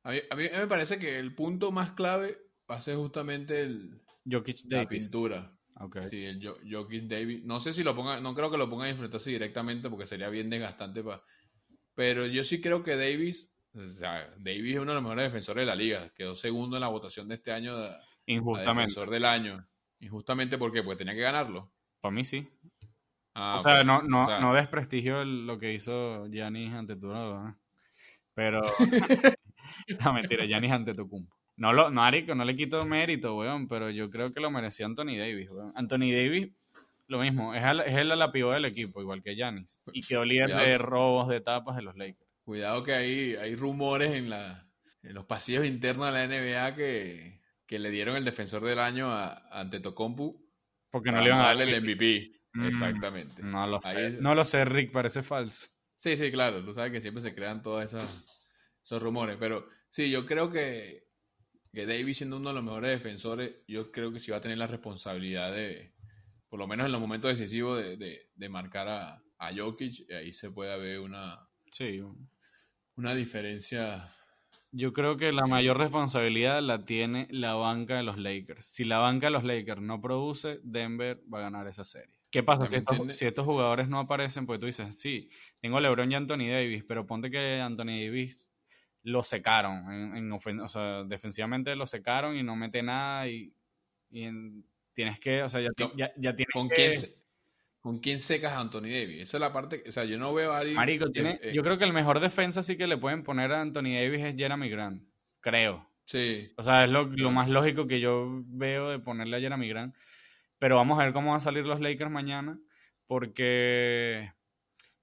a 0.05 0.11
mí, 0.11 0.19
a 0.29 0.35
mí, 0.35 0.43
me 0.55 0.67
parece 0.67 0.99
que 0.99 1.17
el 1.17 1.33
punto 1.33 1.71
más 1.71 1.93
clave 1.93 2.37
va 2.69 2.75
a 2.75 2.79
ser 2.79 2.95
justamente 2.95 3.61
el, 3.61 4.01
la 4.69 4.87
pintura. 4.87 5.51
Okay. 5.77 6.03
Sí, 6.03 6.23
el 6.23 6.39
Jokic 6.71 7.05
Davis. 7.05 7.43
No 7.43 7.59
sé 7.59 7.73
si 7.73 7.83
lo 7.83 7.95
ponga, 7.95 8.21
no 8.21 8.35
creo 8.35 8.51
que 8.51 8.57
lo 8.57 8.69
pongan 8.69 8.87
a 8.87 8.91
enfrentarse 8.91 9.31
directamente 9.31 9.89
porque 9.89 10.05
sería 10.05 10.29
bien 10.29 10.51
desgastante. 10.51 11.03
Pa, 11.03 11.23
pero 11.95 12.27
yo 12.27 12.43
sí 12.43 12.61
creo 12.61 12.83
que 12.83 12.95
Davis, 12.95 13.51
o 13.75 13.89
sea, 13.89 14.29
Davis 14.37 14.75
es 14.75 14.81
uno 14.81 14.91
de 14.91 14.95
los 14.95 15.03
mejores 15.03 15.25
defensores 15.25 15.61
de 15.61 15.65
la 15.65 15.75
liga. 15.75 16.09
Quedó 16.15 16.35
segundo 16.35 16.77
en 16.77 16.81
la 16.81 16.87
votación 16.87 17.27
de 17.27 17.35
este 17.35 17.51
año 17.51 17.77
de, 17.77 17.91
Injustamente. 18.27 18.81
defensor 18.81 19.09
del 19.09 19.25
año. 19.25 19.67
Injustamente, 19.99 20.57
¿por 20.57 20.71
qué? 20.71 20.83
Porque 20.83 20.99
tenía 20.99 21.13
que 21.13 21.21
ganarlo. 21.21 21.71
Para 21.99 22.13
mí 22.13 22.23
sí. 22.23 22.47
Ah, 23.33 23.57
o 23.59 23.63
sea, 23.63 23.83
no, 23.83 24.01
no, 24.01 24.39
no 24.39 24.53
desprestigio 24.53 25.25
lo 25.25 25.59
que 25.59 25.73
hizo 25.73 26.27
Giannis 26.27 26.73
ante 26.73 26.95
tu 26.95 27.11
Pero. 28.33 28.61
no, 29.99 30.13
mentira, 30.13 30.45
Giannis 30.45 30.71
ante 30.71 30.93
tu 30.93 31.09
cumpo. 31.09 31.35
No, 31.57 31.73
lo, 31.73 31.89
no, 31.89 32.03
Arico, 32.03 32.35
no 32.35 32.45
le 32.45 32.55
quito 32.55 32.85
mérito, 32.85 33.37
weón, 33.37 33.67
pero 33.67 33.89
yo 33.89 34.09
creo 34.09 34.33
que 34.33 34.39
lo 34.39 34.51
merecía 34.51 34.85
Anthony 34.85 35.17
Davis, 35.17 35.49
weón. 35.49 35.73
Anthony 35.75 36.11
Davis, 36.11 36.49
lo 37.07 37.19
mismo, 37.19 37.53
es, 37.53 37.63
el, 37.63 37.81
es 37.81 37.95
el 37.95 38.09
la 38.09 38.27
del 38.27 38.65
equipo, 38.65 39.01
igual 39.01 39.21
que 39.21 39.35
Giannis. 39.35 39.83
Y 39.93 40.01
que 40.01 40.17
líder 40.25 40.55
de 40.55 40.77
robos 40.77 41.27
de 41.27 41.41
tapas 41.41 41.75
de 41.75 41.81
los 41.81 41.95
Lakers. 41.95 42.24
Cuidado 42.45 42.83
que 42.83 42.93
hay, 42.93 43.35
hay 43.35 43.55
rumores 43.55 44.11
en, 44.11 44.29
la, 44.29 44.69
en 45.01 45.13
los 45.15 45.25
pasillos 45.25 45.65
internos 45.65 46.05
de 46.05 46.11
la 46.13 46.27
NBA 46.27 46.75
que, 46.75 47.41
que 47.65 47.79
le 47.79 47.89
dieron 47.89 48.15
el 48.15 48.23
defensor 48.23 48.63
del 48.63 48.79
año 48.79 49.11
a, 49.11 49.49
ante 49.49 49.79
Tocompu. 49.79 50.47
Porque 50.91 51.11
no 51.11 51.21
le 51.21 51.27
iban 51.27 51.41
a 51.41 51.47
darle 51.47 51.75
el 51.75 51.81
MVP. 51.81 52.31
Mm, 52.53 52.67
Exactamente. 52.67 53.41
No 53.41 53.65
lo 53.65 53.81
sé. 53.81 54.11
No 54.21 54.35
lo 54.35 54.45
sé, 54.45 54.63
Rick, 54.63 54.91
parece 54.91 55.23
falso. 55.23 55.67
Sí, 55.95 56.15
sí, 56.15 56.31
claro. 56.31 56.63
Tú 56.63 56.71
sabes 56.71 56.91
que 56.91 57.01
siempre 57.01 57.21
se 57.21 57.33
crean 57.33 57.63
todos 57.63 57.83
esos 57.83 59.01
rumores. 59.01 59.37
Pero 59.39 59.67
sí, 59.89 60.09
yo 60.11 60.25
creo 60.25 60.51
que 60.51 61.05
que 61.75 61.85
Davis 61.85 62.17
siendo 62.17 62.37
uno 62.37 62.49
de 62.49 62.55
los 62.55 62.63
mejores 62.63 62.89
defensores, 62.91 63.57
yo 63.67 63.91
creo 63.91 64.11
que 64.13 64.21
sí 64.21 64.31
va 64.31 64.37
a 64.37 64.41
tener 64.41 64.57
la 64.57 64.65
responsabilidad 64.65 65.53
de, 65.53 65.93
por 66.47 66.57
lo 66.57 66.67
menos 66.67 66.85
en 66.85 66.93
los 66.93 67.01
momentos 67.01 67.37
decisivos, 67.37 67.83
de, 67.83 68.49
marcar 68.49 68.87
a, 68.87 69.21
a 69.37 69.53
Jokic, 69.53 70.09
y 70.09 70.13
ahí 70.13 70.31
se 70.31 70.51
puede 70.51 70.75
ver 70.79 71.01
una, 71.01 71.49
sí. 71.71 72.01
Una 72.97 73.13
diferencia. 73.13 74.09
Yo 74.71 74.93
creo 74.93 75.17
que 75.17 75.31
la 75.31 75.47
mayor 75.47 75.77
responsabilidad 75.77 76.61
la 76.61 76.83
tiene 76.83 77.27
la 77.29 77.53
banca 77.53 77.95
de 77.95 78.03
los 78.03 78.17
Lakers. 78.17 78.65
Si 78.65 78.83
la 78.83 78.97
banca 78.97 79.27
de 79.27 79.31
los 79.31 79.43
Lakers 79.43 79.81
no 79.81 80.01
produce, 80.01 80.59
Denver 80.63 81.21
va 81.33 81.39
a 81.39 81.43
ganar 81.43 81.67
esa 81.67 81.85
serie. 81.85 82.15
¿Qué 82.29 82.43
pasa 82.43 82.67
si 82.67 82.75
estos, 82.75 83.15
si 83.15 83.25
estos, 83.25 83.45
jugadores 83.45 83.87
no 83.87 83.99
aparecen? 83.99 84.45
Pues 84.45 84.59
tú 84.59 84.65
dices, 84.65 84.95
sí, 84.97 85.29
tengo 85.61 85.79
LeBron 85.79 86.11
y 86.11 86.15
Anthony 86.15 86.49
Davis, 86.49 86.83
pero 86.85 87.07
ponte 87.07 87.31
que 87.31 87.61
Anthony 87.61 88.03
Davis 88.05 88.49
lo 89.03 89.23
secaron. 89.23 90.17
En, 90.17 90.31
o 90.31 90.67
sea, 90.67 91.03
defensivamente 91.05 91.75
lo 91.75 91.87
secaron 91.87 92.35
y 92.35 92.43
no 92.43 92.57
mete 92.57 92.83
nada 92.83 93.29
y, 93.29 93.53
tienes 94.09 95.19
que, 95.19 95.43
o 95.43 95.49
sea, 95.49 95.61
ya, 95.61 95.69
ya, 95.95 96.35
tienes 96.35 96.53
¿Con 96.53 96.67
que... 96.67 96.75
Quién 96.75 96.91
¿Con 97.85 97.99
quién 97.99 98.17
secas 98.17 98.53
a 98.53 98.61
Anthony 98.61 98.89
Davis? 98.89 99.21
Esa 99.21 99.37
es 99.37 99.41
la 99.41 99.53
parte, 99.53 99.83
o 99.87 99.91
sea, 99.91 100.05
yo 100.05 100.17
no 100.17 100.33
veo 100.33 100.53
a 100.53 100.57
alguien... 100.57 100.75
Marico, 100.75 101.11
tiene, 101.11 101.39
eh, 101.43 101.51
yo 101.53 101.61
creo 101.61 101.77
que 101.77 101.83
el 101.83 101.93
mejor 101.93 102.19
defensa 102.19 102.63
sí 102.63 102.77
que 102.77 102.87
le 102.87 102.97
pueden 102.97 103.21
poner 103.21 103.51
a 103.51 103.61
Anthony 103.61 103.93
Davis 103.93 104.23
es 104.23 104.35
Jeremy 104.35 104.69
Grant, 104.69 105.03
creo. 105.39 105.87
Sí. 106.03 106.51
O 106.57 106.63
sea, 106.63 106.85
es 106.85 106.89
lo, 106.89 107.03
lo 107.03 107.29
más 107.29 107.47
lógico 107.47 107.85
que 107.85 107.99
yo 107.99 108.41
veo 108.47 108.89
de 108.89 108.97
ponerle 108.97 109.37
a 109.37 109.39
Jeremy 109.39 109.69
Grant. 109.69 109.95
Pero 110.57 110.77
vamos 110.77 110.99
a 110.99 111.03
ver 111.03 111.13
cómo 111.13 111.29
van 111.29 111.37
a 111.37 111.43
salir 111.43 111.63
los 111.63 111.79
Lakers 111.79 112.09
mañana, 112.09 112.57
porque, 113.05 114.31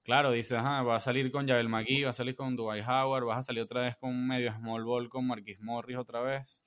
claro, 0.03 0.33
dices, 0.33 0.57
ajá, 0.57 0.83
va 0.83 0.97
a 0.97 0.99
salir 0.99 1.31
con 1.31 1.47
Javel 1.47 1.69
McGee, 1.69 2.03
va 2.03 2.09
a 2.09 2.13
salir 2.13 2.35
con 2.35 2.57
Dwight 2.57 2.83
Howard, 2.85 3.23
vas 3.23 3.39
a 3.39 3.43
salir 3.43 3.63
otra 3.63 3.83
vez 3.83 3.95
con 3.95 4.27
medio 4.27 4.53
small 4.55 4.83
ball 4.83 5.07
con 5.07 5.25
Marquis 5.25 5.61
Morris 5.61 5.95
otra 5.95 6.19
vez. 6.19 6.61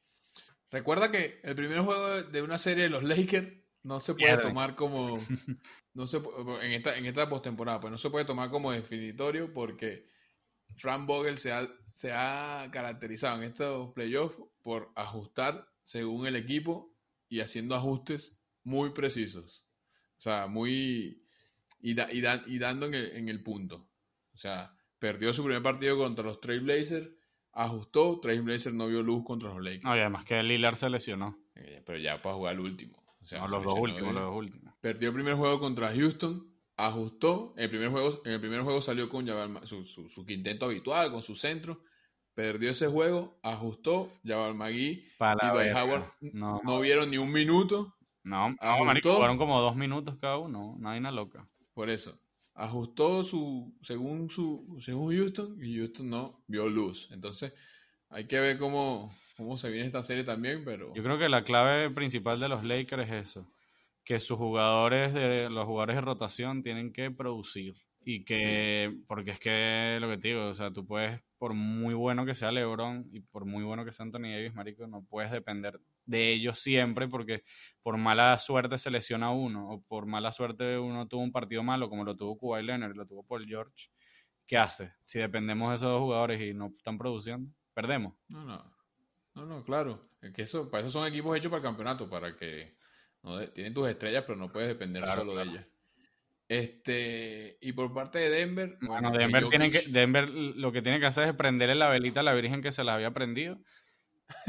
Recuerda 0.71 1.13
que 1.13 1.41
el 1.43 1.55
primer 1.55 1.81
juego 1.81 2.23
de 2.23 2.41
una 2.41 2.57
serie 2.57 2.85
de 2.85 2.89
los 2.89 3.03
Lakers 3.03 3.66
no 3.87 4.01
se 4.01 4.15
puede 4.15 4.33
tomar 4.43 4.75
como 4.75 5.19
no 5.95 6.07
se 6.07 6.17
en 6.63 6.73
esta 6.73 6.97
en 6.99 7.07
esta 7.07 7.29
postemporada 7.29 7.81
pues 7.81 7.91
no 7.93 7.99
se 7.99 8.11
puede 8.11 8.25
tomar 8.25 8.51
como 8.51 8.73
definitorio 8.73 9.53
porque 9.53 10.09
Frank 10.75 11.07
Vogel 11.07 11.39
se 11.39 11.53
ha, 11.53 11.69
se 11.87 12.13
ha 12.13 12.69
caracterizado 12.73 13.37
en 13.39 13.45
estos 13.45 13.93
playoffs 13.95 14.39
por 14.63 14.91
ajustar 14.97 15.69
según 15.85 16.27
el 16.27 16.35
equipo 16.35 16.93
y 17.29 17.39
haciendo 17.41 17.77
ajustes 17.77 18.37
muy 18.65 18.91
precisos. 18.91 19.65
O 20.19 20.21
sea 20.21 20.49
muy 20.49 21.23
y, 21.79 21.95
da- 21.95 22.13
y, 22.13 22.21
da- 22.21 22.43
y 22.47 22.59
dando 22.59 22.87
en 22.87 22.95
el, 22.95 23.17
en 23.17 23.29
el 23.29 23.43
punto. 23.45 23.89
O 24.35 24.37
sea 24.37 24.75
perdió 24.99 25.33
su 25.33 25.45
primer 25.45 25.63
partido 25.63 25.97
contra 25.97 26.25
los 26.25 26.41
Trailblazers 26.41 27.09
ajustó 27.53 28.19
Trailblazers 28.21 28.75
no 28.75 28.89
vio 28.89 29.03
luz 29.03 29.25
contra 29.25 29.51
los 29.51 29.63
Lakers. 29.63 29.85
No, 29.85 29.97
y 29.97 30.01
además 30.01 30.25
que 30.25 30.43
Lillard 30.43 30.75
se 30.77 30.91
lesionó. 30.91 31.39
Eh, 31.55 31.83
pero 31.87 31.99
ya 31.99 32.21
para 32.21 32.35
jugar 32.35 32.55
el 32.55 32.61
último 32.61 33.06
o 33.27 33.29
sea, 33.29 33.41
No, 33.41 33.49
se 33.49 33.55
los 33.57 33.65
dos 33.65 33.79
últimos, 33.81 34.15
los 34.15 34.23
dos 34.23 34.37
últimos. 34.37 34.75
Perdió 34.81 35.09
el 35.09 35.15
primer 35.15 35.35
juego 35.35 35.59
contra 35.59 35.93
Houston, 35.93 36.47
ajustó. 36.77 37.55
En 37.57 37.65
el 37.65 37.71
primer 37.71 37.89
juego, 37.91 38.23
en 38.25 38.33
el 38.33 38.41
primer 38.41 38.61
juego 38.63 38.81
salió 38.81 39.09
con 39.09 39.27
Jabal 39.27 39.49
Ma- 39.49 39.67
su, 39.67 39.85
su, 39.85 40.09
su 40.09 40.25
quinteto 40.25 40.67
habitual, 40.67 41.11
con 41.11 41.23
su 41.23 41.35
centro. 41.35 41.81
Perdió 42.35 42.71
ese 42.71 42.87
juego, 42.87 43.41
ajustó. 43.43 44.13
Jabal 44.25 44.55
Magui 44.55 45.09
Para 45.19 45.67
y. 45.67 45.73
Howard 45.73 46.05
No, 46.33 46.61
no 46.63 46.81
vieron 46.81 47.11
ni 47.11 47.19
un 47.19 47.33
minuto. 47.33 47.95
no, 48.23 48.55
marico, 48.85 49.15
jugaron 49.15 49.39
como 49.39 49.61
dos 49.61 49.75
minutos 49.75 50.17
cada 50.21 50.39
uno, 50.39 50.77
no 50.79 50.89
hay 50.89 50.99
una 51.01 51.11
loca. 51.11 51.49
Por 51.75 51.91
eso. 51.91 52.17
Ajustó 52.55 53.25
su, 53.25 53.75
según 53.83 54.31
su, 54.31 54.79
según 54.81 55.15
Houston, 55.15 55.59
y 55.61 55.77
Houston 55.79 56.09
no 56.09 56.45
vio 56.47 56.69
luz. 56.69 57.09
Entonces, 57.11 57.53
hay 58.09 58.27
que 58.29 58.39
ver 58.39 58.59
cómo, 58.59 59.13
cómo 59.37 59.57
se 59.57 59.71
viene 59.71 59.87
esta 59.87 60.03
serie 60.03 60.25
también, 60.25 60.65
pero 60.65 60.95
Yo 60.95 61.03
creo 61.03 61.19
que 61.19 61.29
la 61.29 61.45
clave 61.45 61.91
principal 61.91 62.41
de 62.41 62.49
los 62.49 62.65
Lakers 62.65 63.09
es 63.09 63.29
eso, 63.29 63.47
que 64.05 64.21
sus 64.21 64.39
jugadores 64.39 65.13
de 65.13 65.51
los 65.51 65.67
jugadores 65.67 65.97
de 65.97 66.03
rotación 66.03 66.63
tienen 66.63 66.93
que 66.93 67.11
producir 67.11 67.75
y 68.05 68.25
que 68.25 68.97
porque 69.09 69.33
es 69.33 69.41
que 69.41 69.99
lo 70.01 70.09
que 70.09 70.19
te 70.19 70.29
digo, 70.29 70.47
o 70.47 70.55
sea, 70.55 70.71
tú 70.71 70.87
puedes 70.87 71.21
por 71.39 71.55
muy 71.55 71.93
bueno 71.93 72.25
que 72.25 72.37
sea 72.37 72.53
LeBron 72.53 73.09
y 73.13 73.21
por 73.21 73.45
muy 73.45 73.65
bueno 73.65 73.85
que 73.85 73.93
sea 73.93 74.05
Anthony 74.05 74.31
Davis, 74.31 74.55
marico, 74.55 74.87
no 74.87 75.05
puedes 75.05 75.31
depender 75.33 75.81
de 76.05 76.33
ellos 76.33 76.61
siempre 76.61 77.09
porque 77.09 77.43
por 77.83 77.97
mala 77.97 78.39
suerte 78.39 78.79
se 78.79 78.91
lesiona 78.91 79.33
uno 79.33 79.71
o 79.71 79.83
por 79.83 80.07
mala 80.07 80.31
suerte 80.31 80.79
uno 80.79 81.09
tuvo 81.09 81.23
un 81.23 81.33
partido 81.33 81.65
malo 81.65 81.91
como 81.91 82.05
lo 82.05 82.17
tuvo 82.17 82.39
Kawhi 82.39 82.65
Leonard, 82.65 82.95
lo 82.95 83.07
tuvo 83.07 83.25
Paul 83.25 83.45
George. 83.45 83.91
¿Qué 84.47 84.57
hace? 84.57 84.93
Si 85.05 85.19
dependemos 85.19 85.71
de 85.71 85.77
esos 85.77 85.91
dos 85.91 86.01
jugadores 86.01 86.41
y 86.41 86.55
no 86.55 86.69
están 86.79 86.97
produciendo, 86.97 87.51
perdemos. 87.75 88.15
No, 88.29 88.45
no. 88.45 88.76
No, 89.37 89.45
no, 89.45 89.63
claro. 89.65 90.01
Es 90.23 90.33
que 90.33 90.43
eso, 90.43 90.71
para 90.71 90.83
eso 90.87 90.99
son 90.99 91.07
equipos 91.07 91.37
hechos 91.37 91.51
para 91.51 91.59
el 91.59 91.65
campeonato, 91.65 92.09
para 92.09 92.35
que 92.37 92.75
no 93.23 93.37
de- 93.37 93.49
tienen 93.49 93.75
tus 93.75 93.87
estrellas, 93.89 94.25
pero 94.27 94.37
no 94.39 94.51
puedes 94.51 94.69
depender 94.69 95.03
Claro, 95.03 95.21
solo 95.21 95.33
claro. 95.35 95.51
de 95.51 95.57
ellas. 95.57 95.67
Este, 96.49 97.59
y 97.61 97.73
por 97.73 97.93
parte 97.93 98.19
de 98.19 98.31
Denver, 98.31 98.79
Bueno, 98.81 99.11
Denver, 99.11 99.45
que, 99.71 99.83
Denver 99.91 100.29
lo 100.29 100.73
que 100.73 100.81
tiene 100.81 101.01
que 101.01 101.07
hacer 101.07 101.29
es 101.29 101.35
prenderle 101.35 101.75
la 101.75 101.89
velita 101.89 102.21
a 102.21 102.23
la 102.23 102.35
virgen 102.35 102.63
que 102.63 102.73
se 102.73 102.85
la 102.85 102.95
había 102.95 103.13
prendido. 103.13 103.59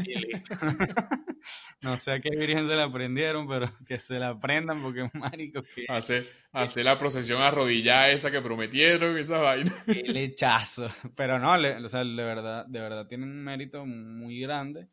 Y 0.04 0.16
listo. 0.16 0.56
no 1.82 2.00
sé 2.00 2.14
a 2.14 2.20
qué 2.20 2.30
virgen 2.36 2.68
se 2.68 2.76
la 2.76 2.92
prendieron, 2.92 3.48
pero 3.48 3.68
que 3.88 4.00
se 4.00 4.20
la 4.20 4.40
prendan 4.40 4.82
porque, 4.82 5.10
marico, 5.14 5.62
que 5.76 5.86
hacer, 5.88 6.28
hacer 6.52 6.86
la 6.86 6.98
procesión 6.98 7.42
arrodillada 7.42 8.10
esa 8.12 8.32
que 8.32 8.42
prometieron, 8.42 9.18
esa 9.18 9.40
vaina. 9.40 9.72
qué 9.86 10.04
lechazo. 10.04 10.88
Pero 11.16 11.40
no, 11.40 11.58
le- 11.58 11.78
o 11.84 11.90
sea, 11.90 12.04
de 12.04 12.14
verdad, 12.16 12.66
de 12.68 12.80
verdad 12.80 13.08
tienen 13.08 13.30
un 13.30 13.44
mérito 13.44 13.86
muy 13.86 14.40
grande. 14.40 14.88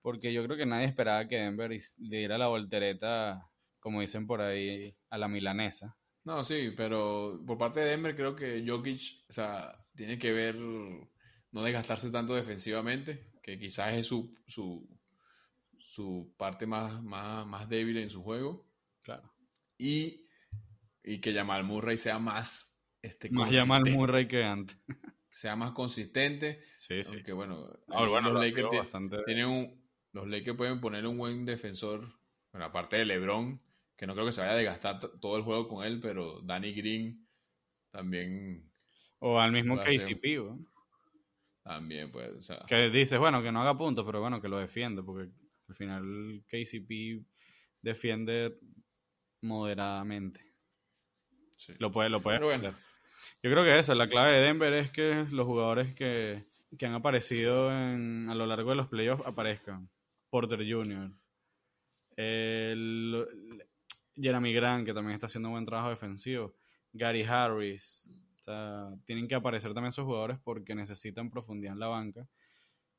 Porque 0.00 0.32
yo 0.32 0.44
creo 0.44 0.56
que 0.56 0.64
nadie 0.66 0.86
esperaba 0.86 1.26
que 1.28 1.36
Denver 1.36 1.70
le 1.70 2.16
diera 2.18 2.38
la 2.38 2.46
voltereta, 2.46 3.42
como 3.80 4.00
dicen 4.00 4.26
por 4.26 4.40
ahí, 4.40 4.94
a 5.10 5.18
la 5.18 5.28
milanesa. 5.28 5.96
No, 6.24 6.44
sí, 6.44 6.72
pero 6.76 7.42
por 7.46 7.58
parte 7.58 7.80
de 7.80 7.90
Denver 7.90 8.14
creo 8.14 8.34
que 8.36 8.64
Jokic, 8.66 9.24
o 9.28 9.32
sea, 9.32 9.74
tiene 9.94 10.18
que 10.18 10.32
ver 10.32 10.56
no 10.56 11.62
desgastarse 11.62 12.10
tanto 12.10 12.34
defensivamente, 12.34 13.26
que 13.48 13.58
quizás 13.58 13.94
es 13.94 14.06
su, 14.06 14.34
su, 14.46 14.86
su 15.78 16.34
parte 16.36 16.66
más, 16.66 17.02
más, 17.02 17.46
más 17.46 17.66
débil 17.68 17.96
en 17.96 18.10
su 18.10 18.22
juego. 18.22 18.66
Claro. 19.02 19.32
y, 19.78 20.26
y 21.02 21.18
que 21.20 21.32
Jamal 21.32 21.64
Murray 21.64 21.96
sea 21.96 22.18
más 22.18 22.76
este, 23.00 23.30
Más 23.30 23.50
Murray 23.90 24.28
que 24.28 24.44
antes. 24.44 24.76
sea 25.30 25.56
más 25.56 25.72
consistente 25.72 26.60
Sí, 26.76 27.02
sí. 27.02 27.12
porque 27.14 27.32
bueno, 27.32 27.66
Ah, 27.88 28.04
los 28.04 28.22
lo 28.22 28.32
Lakers 28.38 28.68
bastante. 28.70 29.16
tienen 29.24 29.46
un 29.46 29.88
los 30.12 30.26
Lakers 30.28 30.56
pueden 30.58 30.80
poner 30.80 31.06
un 31.06 31.16
buen 31.16 31.46
defensor 31.46 32.06
bueno, 32.52 32.66
aparte 32.66 32.96
de 32.96 33.06
LeBron 33.06 33.62
que 33.96 34.06
no 34.06 34.12
creo 34.14 34.26
que 34.26 34.32
se 34.32 34.40
vaya 34.42 34.52
a 34.52 34.56
desgastar 34.56 35.00
todo 35.20 35.36
el 35.38 35.42
juego 35.42 35.68
con 35.68 35.86
él 35.86 36.00
pero 36.02 36.42
Danny 36.42 36.74
Green 36.74 37.26
también 37.90 38.70
O 39.20 39.40
al 39.40 39.52
mismo. 39.52 39.78
KCP, 39.78 40.24
¿no? 40.36 40.66
También 41.68 42.10
pues 42.10 42.30
o 42.30 42.40
sea, 42.40 42.58
Que 42.66 42.88
dices, 42.90 43.18
bueno, 43.18 43.42
que 43.42 43.52
no 43.52 43.60
haga 43.62 43.76
puntos, 43.76 44.04
pero 44.06 44.20
bueno, 44.20 44.40
que 44.40 44.48
lo 44.48 44.58
defiende, 44.58 45.02
porque 45.02 45.30
al 45.68 45.74
final 45.74 46.42
KCP 46.48 47.22
defiende 47.82 48.58
moderadamente. 49.42 50.40
sí. 51.56 51.74
Lo 51.78 51.92
puede, 51.92 52.08
lo 52.08 52.20
puede 52.20 52.38
bueno. 52.40 52.74
Yo 53.42 53.50
creo 53.50 53.64
que 53.64 53.78
eso, 53.78 53.94
la 53.94 54.08
clave 54.08 54.32
de 54.36 54.40
Denver 54.46 54.72
es 54.72 54.90
que 54.90 55.26
los 55.30 55.46
jugadores 55.46 55.94
que, 55.94 56.44
que 56.78 56.86
han 56.86 56.94
aparecido 56.94 57.70
en- 57.70 58.28
a 58.30 58.34
lo 58.34 58.46
largo 58.46 58.70
de 58.70 58.76
los 58.76 58.88
playoffs 58.88 59.24
aparezcan. 59.26 59.88
Porter 60.30 60.60
Jr., 60.68 61.10
el, 62.16 63.26
Jeremy 64.16 64.52
Grant, 64.52 64.86
que 64.86 64.92
también 64.94 65.14
está 65.14 65.26
haciendo 65.26 65.48
un 65.48 65.54
buen 65.54 65.66
trabajo 65.66 65.90
defensivo, 65.90 66.54
Gary 66.92 67.22
Harris. 67.22 68.10
O 68.38 68.42
sea, 68.42 68.88
tienen 69.04 69.26
que 69.28 69.34
aparecer 69.34 69.74
también 69.74 69.90
esos 69.90 70.04
jugadores 70.04 70.38
porque 70.42 70.74
necesitan 70.74 71.30
profundidad 71.30 71.72
en 71.74 71.80
la 71.80 71.88
banca. 71.88 72.26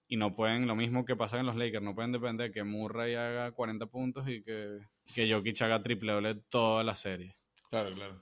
Y 0.08 0.18
no 0.18 0.36
pueden, 0.36 0.68
lo 0.68 0.76
mismo 0.76 1.06
que 1.06 1.16
pasa 1.16 1.40
en 1.40 1.46
los 1.46 1.56
Lakers, 1.56 1.84
no 1.84 1.94
pueden 1.96 2.12
depender 2.12 2.48
de 2.48 2.54
que 2.54 2.64
Murray 2.64 3.14
haga 3.16 3.52
40 3.52 3.86
puntos 3.86 4.28
y 4.28 4.44
que, 4.44 4.80
que 5.14 5.32
Jokic 5.32 5.62
haga 5.62 5.82
triple 5.84 6.12
doble 6.12 6.36
toda 6.50 6.84
la 6.84 6.96
serie. 6.96 7.36
Claro, 7.70 7.94
claro. 7.94 8.22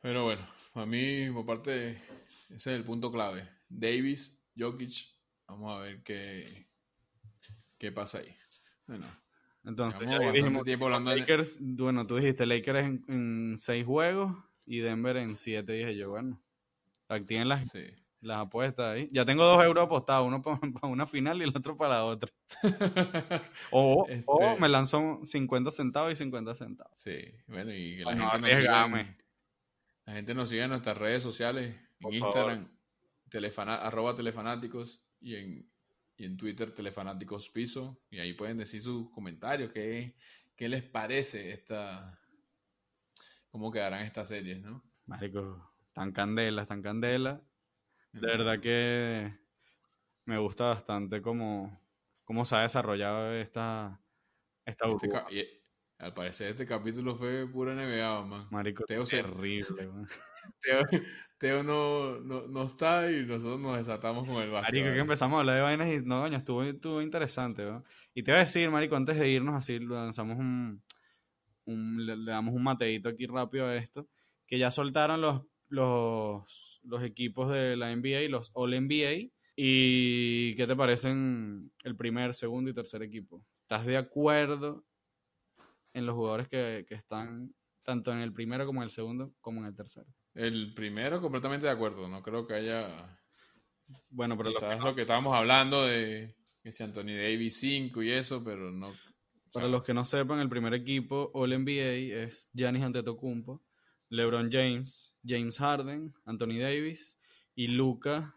Pero 0.00 0.24
bueno, 0.24 0.46
a 0.74 0.86
mí, 0.86 1.28
por 1.30 1.44
parte, 1.44 1.90
ese 2.48 2.54
es 2.54 2.66
el 2.68 2.84
punto 2.84 3.10
clave. 3.10 3.46
Davis, 3.68 4.42
Jokic, 4.56 5.08
vamos 5.48 5.76
a 5.76 5.80
ver 5.80 6.02
qué, 6.02 6.68
qué 7.78 7.92
pasa 7.92 8.18
ahí. 8.18 8.34
Bueno, 8.86 9.06
Entonces, 9.64 10.08
ya 10.08 10.32
dijimos, 10.32 10.64
tiempo 10.64 10.86
hablando 10.86 11.10
de- 11.10 11.18
Lakers, 11.18 11.58
bueno, 11.60 12.06
tú 12.06 12.16
dijiste 12.16 12.46
Lakers 12.46 12.78
en, 12.80 13.04
en 13.08 13.58
seis 13.58 13.84
juegos 13.84 14.36
y 14.70 14.78
Denver 14.80 15.16
en 15.16 15.36
siete. 15.36 15.72
Dije 15.72 15.96
yo, 15.96 16.10
bueno, 16.10 16.40
aquí 17.08 17.24
tienen 17.24 17.48
las, 17.48 17.68
sí. 17.70 17.84
las 18.20 18.38
apuestas 18.38 18.94
ahí. 18.94 19.08
Ya 19.12 19.24
tengo 19.24 19.44
dos 19.44 19.62
euros 19.64 19.84
apostados, 19.84 20.26
uno 20.28 20.42
para 20.42 20.58
una 20.92 21.06
final 21.06 21.40
y 21.40 21.44
el 21.44 21.56
otro 21.56 21.76
para 21.76 21.94
la 21.94 22.04
otra. 22.04 22.30
O, 23.72 24.06
Este- 24.08 24.24
o 24.26 24.56
me 24.58 24.68
lanzó 24.68 25.20
50 25.24 25.70
centavos 25.70 26.12
y 26.12 26.16
50 26.16 26.54
centavos. 26.54 26.92
sí, 27.00 27.16
bueno, 27.46 27.72
y 27.74 27.96
que 27.96 28.04
la 28.04 28.04
Para 28.04 28.16
no 28.16 28.30
gente 28.30 28.40
nos 28.48 28.56
siga 28.56 28.68
en, 28.68 28.74
arriesgarme. 28.92 29.16
la 30.06 30.12
gente 30.12 30.34
nos 30.34 30.48
siga 30.48 30.64
en 30.64 30.70
nuestras 30.70 30.96
redes 30.98 31.22
sociales, 31.22 31.76
en 32.00 32.14
Instagram, 32.14 32.68
telefana- 33.30 33.76
arroba 33.76 34.14
telefanáticos 34.14 35.02
y 35.20 35.36
en, 35.36 35.70
y 36.16 36.24
en 36.26 36.36
Twitter 36.36 36.72
telefanáticos 36.72 37.48
piso. 37.48 38.00
Y 38.10 38.18
ahí 38.20 38.34
pueden 38.34 38.58
decir 38.58 38.82
sus 38.82 39.10
comentarios, 39.10 39.72
qué, 39.72 40.14
qué 40.56 40.68
les 40.68 40.82
parece 40.82 41.50
esta, 41.52 42.19
cómo 43.50 43.70
quedarán 43.70 44.02
estas 44.02 44.28
series, 44.28 44.60
¿no? 44.60 44.82
Marico, 45.06 45.72
tan 45.92 46.12
candela, 46.12 46.66
tan 46.66 46.82
candela. 46.82 47.40
De 48.12 48.26
verdad 48.26 48.60
que 48.60 49.32
me 50.24 50.38
gusta 50.38 50.64
bastante 50.64 51.20
cómo, 51.22 51.80
cómo 52.24 52.44
se 52.44 52.56
ha 52.56 52.60
desarrollado 52.60 53.32
esta, 53.34 54.00
esta 54.64 54.86
Este 54.88 55.08
y, 55.34 55.60
al 55.98 56.14
parecer 56.14 56.50
este 56.50 56.66
capítulo 56.66 57.16
fue 57.16 57.46
pura 57.46 57.74
NBA, 57.74 58.24
man. 58.24 58.46
Marico, 58.50 58.84
Teo 58.84 59.04
terrible, 59.04 59.86
man. 59.86 60.06
Teo, 60.62 60.80
Teo 61.38 61.62
no, 61.62 62.20
no, 62.20 62.46
no 62.46 62.64
está 62.64 63.10
y 63.10 63.26
nosotros 63.26 63.60
nos 63.60 63.76
desatamos 63.76 64.26
con 64.26 64.42
el 64.42 64.50
básquet. 64.50 64.74
Marico, 64.74 64.94
que 64.94 65.00
empezamos 65.00 65.36
a 65.36 65.40
hablar 65.40 65.56
de 65.56 65.62
vainas 65.62 65.88
y 65.88 66.06
no, 66.06 66.22
coño, 66.22 66.38
estuvo, 66.38 66.62
estuvo 66.62 67.02
interesante, 67.02 67.64
¿no? 67.64 67.84
Y 68.14 68.22
te 68.22 68.32
voy 68.32 68.38
a 68.38 68.44
decir, 68.44 68.70
Marico, 68.70 68.96
antes 68.96 69.18
de 69.18 69.28
irnos 69.28 69.54
así, 69.56 69.78
lanzamos 69.78 70.38
un, 70.38 70.82
un- 71.70 72.04
le, 72.06 72.16
le 72.16 72.30
damos 72.32 72.54
un 72.54 72.62
mateito 72.62 73.08
aquí 73.08 73.26
rápido 73.26 73.66
a 73.66 73.76
esto, 73.76 74.08
que 74.46 74.58
ya 74.58 74.70
soltaron 74.70 75.20
los, 75.20 75.42
los, 75.68 76.80
los 76.84 77.02
equipos 77.02 77.50
de 77.50 77.76
la 77.76 77.92
NBA, 77.92 78.28
los 78.28 78.50
All 78.54 78.74
NBA. 78.74 79.30
¿Y 79.56 80.54
qué 80.56 80.66
te 80.66 80.74
parecen 80.76 81.70
el 81.84 81.96
primer, 81.96 82.34
segundo 82.34 82.70
y 82.70 82.74
tercer 82.74 83.02
equipo? 83.02 83.44
¿Estás 83.62 83.84
de 83.86 83.96
acuerdo 83.96 84.84
en 85.92 86.06
los 86.06 86.14
jugadores 86.14 86.48
que, 86.48 86.84
que 86.88 86.94
están 86.94 87.54
tanto 87.84 88.12
en 88.12 88.18
el 88.20 88.32
primero 88.32 88.64
como 88.66 88.80
en 88.80 88.84
el 88.84 88.90
segundo 88.90 89.32
como 89.40 89.60
en 89.60 89.66
el 89.66 89.74
tercero? 89.76 90.06
El 90.34 90.72
primero, 90.74 91.20
completamente 91.20 91.66
de 91.66 91.72
acuerdo. 91.72 92.08
No 92.08 92.22
creo 92.22 92.46
que 92.46 92.54
haya. 92.54 93.18
Bueno, 94.08 94.36
pero 94.36 94.50
que 94.50 94.56
Quizás 94.56 94.78
no- 94.78 94.84
lo 94.86 94.94
que 94.94 95.02
estábamos 95.02 95.36
hablando 95.36 95.84
de 95.84 96.34
que 96.62 96.72
si 96.72 96.82
Anthony 96.82 97.16
Davis 97.16 97.58
5 97.58 98.02
y 98.02 98.12
eso, 98.12 98.42
pero 98.44 98.70
no. 98.70 98.92
Para 99.52 99.68
los 99.68 99.82
que 99.82 99.94
no 99.94 100.04
sepan, 100.04 100.38
el 100.38 100.48
primer 100.48 100.74
equipo 100.74 101.30
All 101.34 101.50
NBA 101.50 102.22
es 102.24 102.48
Giannis 102.52 102.84
Antetokounmpo, 102.84 103.62
LeBron 104.08 104.50
James, 104.50 105.16
James 105.24 105.58
Harden, 105.58 106.14
Anthony 106.24 106.58
Davis 106.58 107.18
y 107.54 107.68
Luca, 107.68 108.36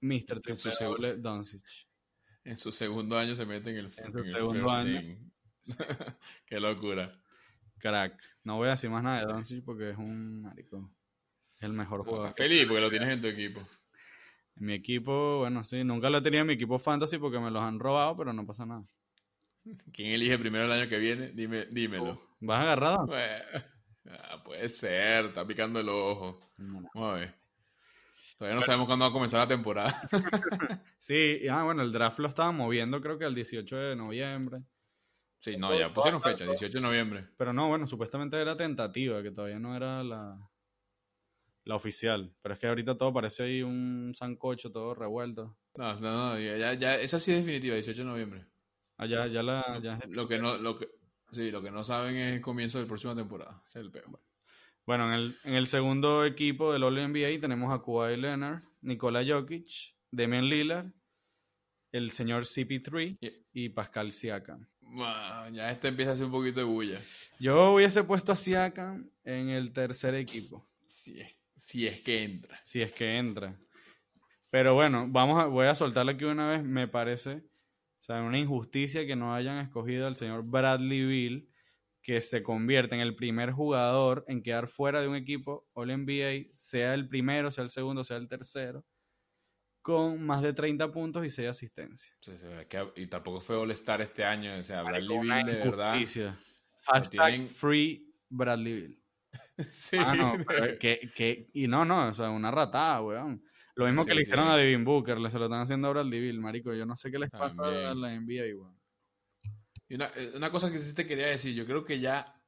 Mr. 0.00 0.40
Triple 0.40 1.16
Doncic. 1.16 1.62
En 2.44 2.56
su 2.56 2.72
segundo 2.72 3.18
año 3.18 3.34
se 3.34 3.44
mete 3.44 3.70
en 3.70 3.76
el, 3.76 3.84
En 3.96 4.12
su 4.12 4.18
en 4.18 4.32
segundo 4.32 4.70
año. 4.70 5.18
Qué 6.46 6.60
locura. 6.60 7.20
Crack. 7.78 8.18
No 8.44 8.56
voy 8.56 8.68
a 8.68 8.72
decir 8.72 8.90
más 8.90 9.02
nada 9.02 9.20
de 9.20 9.26
Doncic 9.26 9.64
porque 9.64 9.90
es 9.90 9.96
un 9.98 10.42
marico. 10.42 10.90
Es 11.56 11.64
el 11.64 11.72
mejor 11.72 12.04
jugador. 12.04 12.28
estás 12.28 12.46
feliz 12.46 12.64
porque 12.66 12.80
lo 12.80 12.90
tienes 12.90 13.08
en 13.08 13.20
tu 13.20 13.26
equipo. 13.26 13.60
En 14.56 14.66
mi 14.66 14.74
equipo, 14.74 15.38
bueno, 15.38 15.62
sí, 15.64 15.84
nunca 15.84 16.10
lo 16.10 16.18
he 16.18 16.22
tenido 16.22 16.42
en 16.42 16.46
mi 16.46 16.54
equipo 16.54 16.78
fantasy 16.78 17.18
porque 17.18 17.38
me 17.38 17.50
los 17.50 17.62
han 17.62 17.78
robado, 17.78 18.16
pero 18.16 18.32
no 18.32 18.46
pasa 18.46 18.64
nada. 18.64 18.84
¿Quién 19.92 20.10
elige 20.12 20.38
primero 20.38 20.64
el 20.64 20.72
año 20.72 20.88
que 20.88 20.98
viene? 20.98 21.28
Dime, 21.32 21.66
dímelo. 21.66 22.20
¿Vas 22.40 22.60
agarrado? 22.62 23.06
Bueno, 23.06 23.44
ah, 24.10 24.42
puede 24.44 24.68
ser, 24.68 25.26
está 25.26 25.46
picando 25.46 25.80
el 25.80 25.88
ojo. 25.88 26.40
Vamos 26.58 26.90
a 26.94 27.12
ver. 27.14 27.34
Todavía 28.38 28.54
no 28.56 28.62
sabemos 28.62 28.86
cuándo 28.86 29.04
va 29.04 29.10
a 29.10 29.12
comenzar 29.12 29.40
la 29.40 29.48
temporada. 29.48 30.08
Sí, 31.00 31.48
ah, 31.48 31.62
bueno, 31.62 31.82
el 31.82 31.90
draft 31.92 32.18
lo 32.18 32.28
estaban 32.28 32.54
moviendo 32.56 33.00
creo 33.00 33.18
que 33.18 33.24
al 33.24 33.34
18 33.34 33.76
de 33.76 33.96
noviembre. 33.96 34.62
Sí, 35.40 35.56
no, 35.56 35.78
ya 35.78 35.92
pusieron 35.92 36.20
fecha, 36.20 36.44
18 36.44 36.78
de 36.78 36.82
noviembre. 36.82 37.28
Pero 37.36 37.52
no, 37.52 37.68
bueno, 37.68 37.86
supuestamente 37.86 38.36
era 38.40 38.56
tentativa, 38.56 39.22
que 39.22 39.30
todavía 39.30 39.58
no 39.58 39.74
era 39.74 40.02
la, 40.02 40.36
la 41.64 41.74
oficial. 41.76 42.34
Pero 42.42 42.54
es 42.54 42.60
que 42.60 42.66
ahorita 42.66 42.98
todo 42.98 43.12
parece 43.12 43.44
ahí 43.44 43.62
un 43.62 44.12
sancocho, 44.14 44.70
todo 44.70 44.94
revuelto. 44.94 45.56
No, 45.76 45.94
no, 45.94 46.34
no, 46.34 46.38
ya, 46.40 46.56
ya, 46.56 46.74
ya- 46.74 46.96
esa 46.96 47.18
sí 47.20 47.32
es 47.32 47.38
definitiva, 47.38 47.74
18 47.76 48.02
de 48.02 48.08
noviembre. 48.08 48.46
Allá, 48.98 49.26
ya 49.28 49.42
la, 49.42 49.80
ya 49.82 49.96
es- 49.96 50.10
Lo 50.10 50.28
que 50.28 50.38
no, 50.38 50.56
lo 50.58 50.78
que, 50.78 50.88
sí, 51.32 51.50
lo 51.50 51.62
que 51.62 51.70
no 51.70 51.82
saben 51.84 52.16
es 52.16 52.34
el 52.34 52.40
comienzo 52.40 52.78
de 52.78 52.84
la 52.84 52.88
próxima 52.88 53.14
temporada. 53.14 53.62
Es 53.68 53.76
el 53.76 53.90
peor. 53.90 54.20
Bueno, 54.86 55.06
en 55.08 55.12
el, 55.14 55.36
en 55.44 55.54
el 55.54 55.66
segundo 55.66 56.24
equipo 56.24 56.72
del 56.72 56.82
All 56.82 56.98
NBA 56.98 57.40
tenemos 57.40 57.72
a 57.72 57.82
Kawhi 57.82 58.16
Leonard, 58.16 58.62
Nikola 58.82 59.22
Jokic, 59.26 59.66
Damian 60.10 60.48
Lillard, 60.48 60.86
el 61.92 62.10
señor 62.10 62.44
CP3 62.44 63.16
Y- 63.20 63.64
y 63.64 63.68
Pascal 63.70 64.12
Siakam. 64.12 64.66
Ah, 65.00 65.48
Ya 65.52 65.70
este 65.70 65.88
empieza 65.88 66.12
a 66.12 66.14
hacer 66.14 66.26
un 66.26 66.32
poquito 66.32 66.60
de 66.60 66.64
bulla. 66.64 67.00
Yo 67.38 67.72
hubiese 67.74 68.02
puesto 68.04 68.32
a 68.32 68.36
Siakam 68.36 69.10
en 69.24 69.50
el 69.50 69.72
tercer 69.72 70.14
equipo. 70.14 70.66
Si 70.86 71.20
es, 71.20 71.36
si 71.54 71.86
es 71.86 72.00
que 72.00 72.22
entra. 72.22 72.58
si 72.64 72.80
es 72.80 72.92
que 72.92 73.16
entra. 73.18 73.54
Pero 74.50 74.72
bueno, 74.74 75.06
vamos 75.08 75.42
a, 75.42 75.46
voy 75.46 75.66
a 75.66 75.74
soltarle 75.74 76.12
aquí 76.12 76.24
una 76.24 76.48
vez. 76.48 76.64
Me 76.64 76.88
parece, 76.88 77.42
sea, 78.12 78.22
una 78.22 78.38
injusticia 78.38 79.06
que 79.06 79.16
no 79.16 79.34
hayan 79.34 79.58
escogido 79.58 80.06
al 80.06 80.16
señor 80.16 80.42
Bradley 80.44 81.04
Bill, 81.04 81.48
que 82.02 82.20
se 82.20 82.42
convierte 82.42 82.94
en 82.94 83.00
el 83.02 83.14
primer 83.14 83.52
jugador 83.52 84.24
en 84.28 84.42
quedar 84.42 84.68
fuera 84.68 85.00
de 85.00 85.08
un 85.08 85.16
equipo 85.16 85.68
All 85.74 85.90
NBA, 85.90 86.52
sea 86.56 86.94
el 86.94 87.06
primero, 87.08 87.50
sea 87.50 87.64
el 87.64 87.70
segundo, 87.70 88.02
sea 88.04 88.16
el 88.16 88.28
tercero, 88.28 88.84
con 89.82 90.22
más 90.24 90.42
de 90.42 90.52
30 90.52 90.90
puntos 90.90 91.24
y 91.24 91.30
6 91.30 91.48
asistencias. 91.48 92.16
Sí, 92.20 92.32
sí, 92.36 92.46
es 92.46 92.66
que- 92.66 92.92
y 92.96 93.06
tampoco 93.06 93.40
fue 93.40 93.56
All-Star 93.56 94.00
este 94.02 94.24
año. 94.24 94.56
O 94.58 94.62
sea, 94.62 94.82
Bradley 94.82 95.18
Beal 95.18 95.46
de 95.46 95.52
verdad. 95.70 95.94
Hashtag 96.86 97.10
tienen- 97.10 97.48
free 97.48 98.10
Bradley 98.28 98.72
Bill. 98.74 99.02
Sí, 99.58 99.96
Ah, 100.00 100.14
no, 100.14 100.36
pero 100.46 100.78
que, 100.78 101.10
que, 101.14 101.50
y 101.52 101.66
no, 101.66 101.84
no, 101.84 102.08
o 102.08 102.14
sea, 102.14 102.30
una 102.30 102.50
ratada, 102.50 103.02
weón. 103.02 103.42
Lo 103.78 103.86
mismo 103.86 104.04
que 104.04 104.14
le 104.14 104.22
sí. 104.22 104.24
hicieron 104.24 104.48
a 104.48 104.56
Devin 104.56 104.84
Booker, 104.84 105.18
le 105.18 105.30
se 105.30 105.38
lo 105.38 105.46
están 105.46 105.60
haciendo 105.62 105.88
ahora 105.88 106.00
al 106.02 106.10
Bill, 106.10 106.40
marico. 106.40 106.74
Yo 106.74 106.84
no 106.86 106.96
sé 106.96 107.10
qué 107.12 107.18
les 107.18 107.32
pasa 107.32 107.62
También. 107.62 107.86
a 107.86 107.94
la 107.94 108.14
NBA. 108.20 108.46
Y 109.88 109.94
una, 109.94 110.06
eh, 110.16 110.32
una 110.34 110.50
cosa 110.50 110.70
que 110.72 110.80
sí 110.80 110.94
te 110.94 111.06
quería 111.06 111.28
decir, 111.28 111.54
yo 111.54 111.64
creo 111.66 111.84
que 111.84 112.00
ya, 112.00 112.42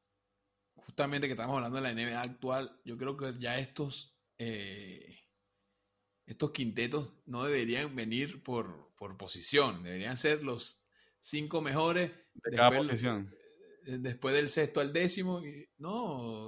justamente 0.75 1.29
que 1.29 1.33
estamos 1.35 1.57
hablando 1.57 1.77
de 1.81 1.83
la 1.83 1.93
NBA 1.95 2.21
actual, 2.21 2.81
yo 2.85 2.97
creo 2.99 3.17
que 3.17 3.33
ya 3.39 3.57
estos, 3.59 4.17
eh, 4.39 5.17
estos 6.27 6.51
quintetos 6.53 7.15
no 7.27 7.45
deberían 7.45 7.95
venir 7.97 8.43
por, 8.43 8.93
por 8.97 9.17
posición, 9.17 9.83
deberían 9.85 10.17
ser 10.17 10.43
los 10.43 10.85
cinco 11.21 11.63
mejores 11.63 12.11
De 12.35 12.57
cada 12.57 12.73
posición. 12.73 13.31
eh, 13.87 13.99
después 14.01 14.35
del 14.35 14.49
sexto 14.49 14.81
al 14.81 14.93
décimo. 14.93 15.41
no, 15.79 15.93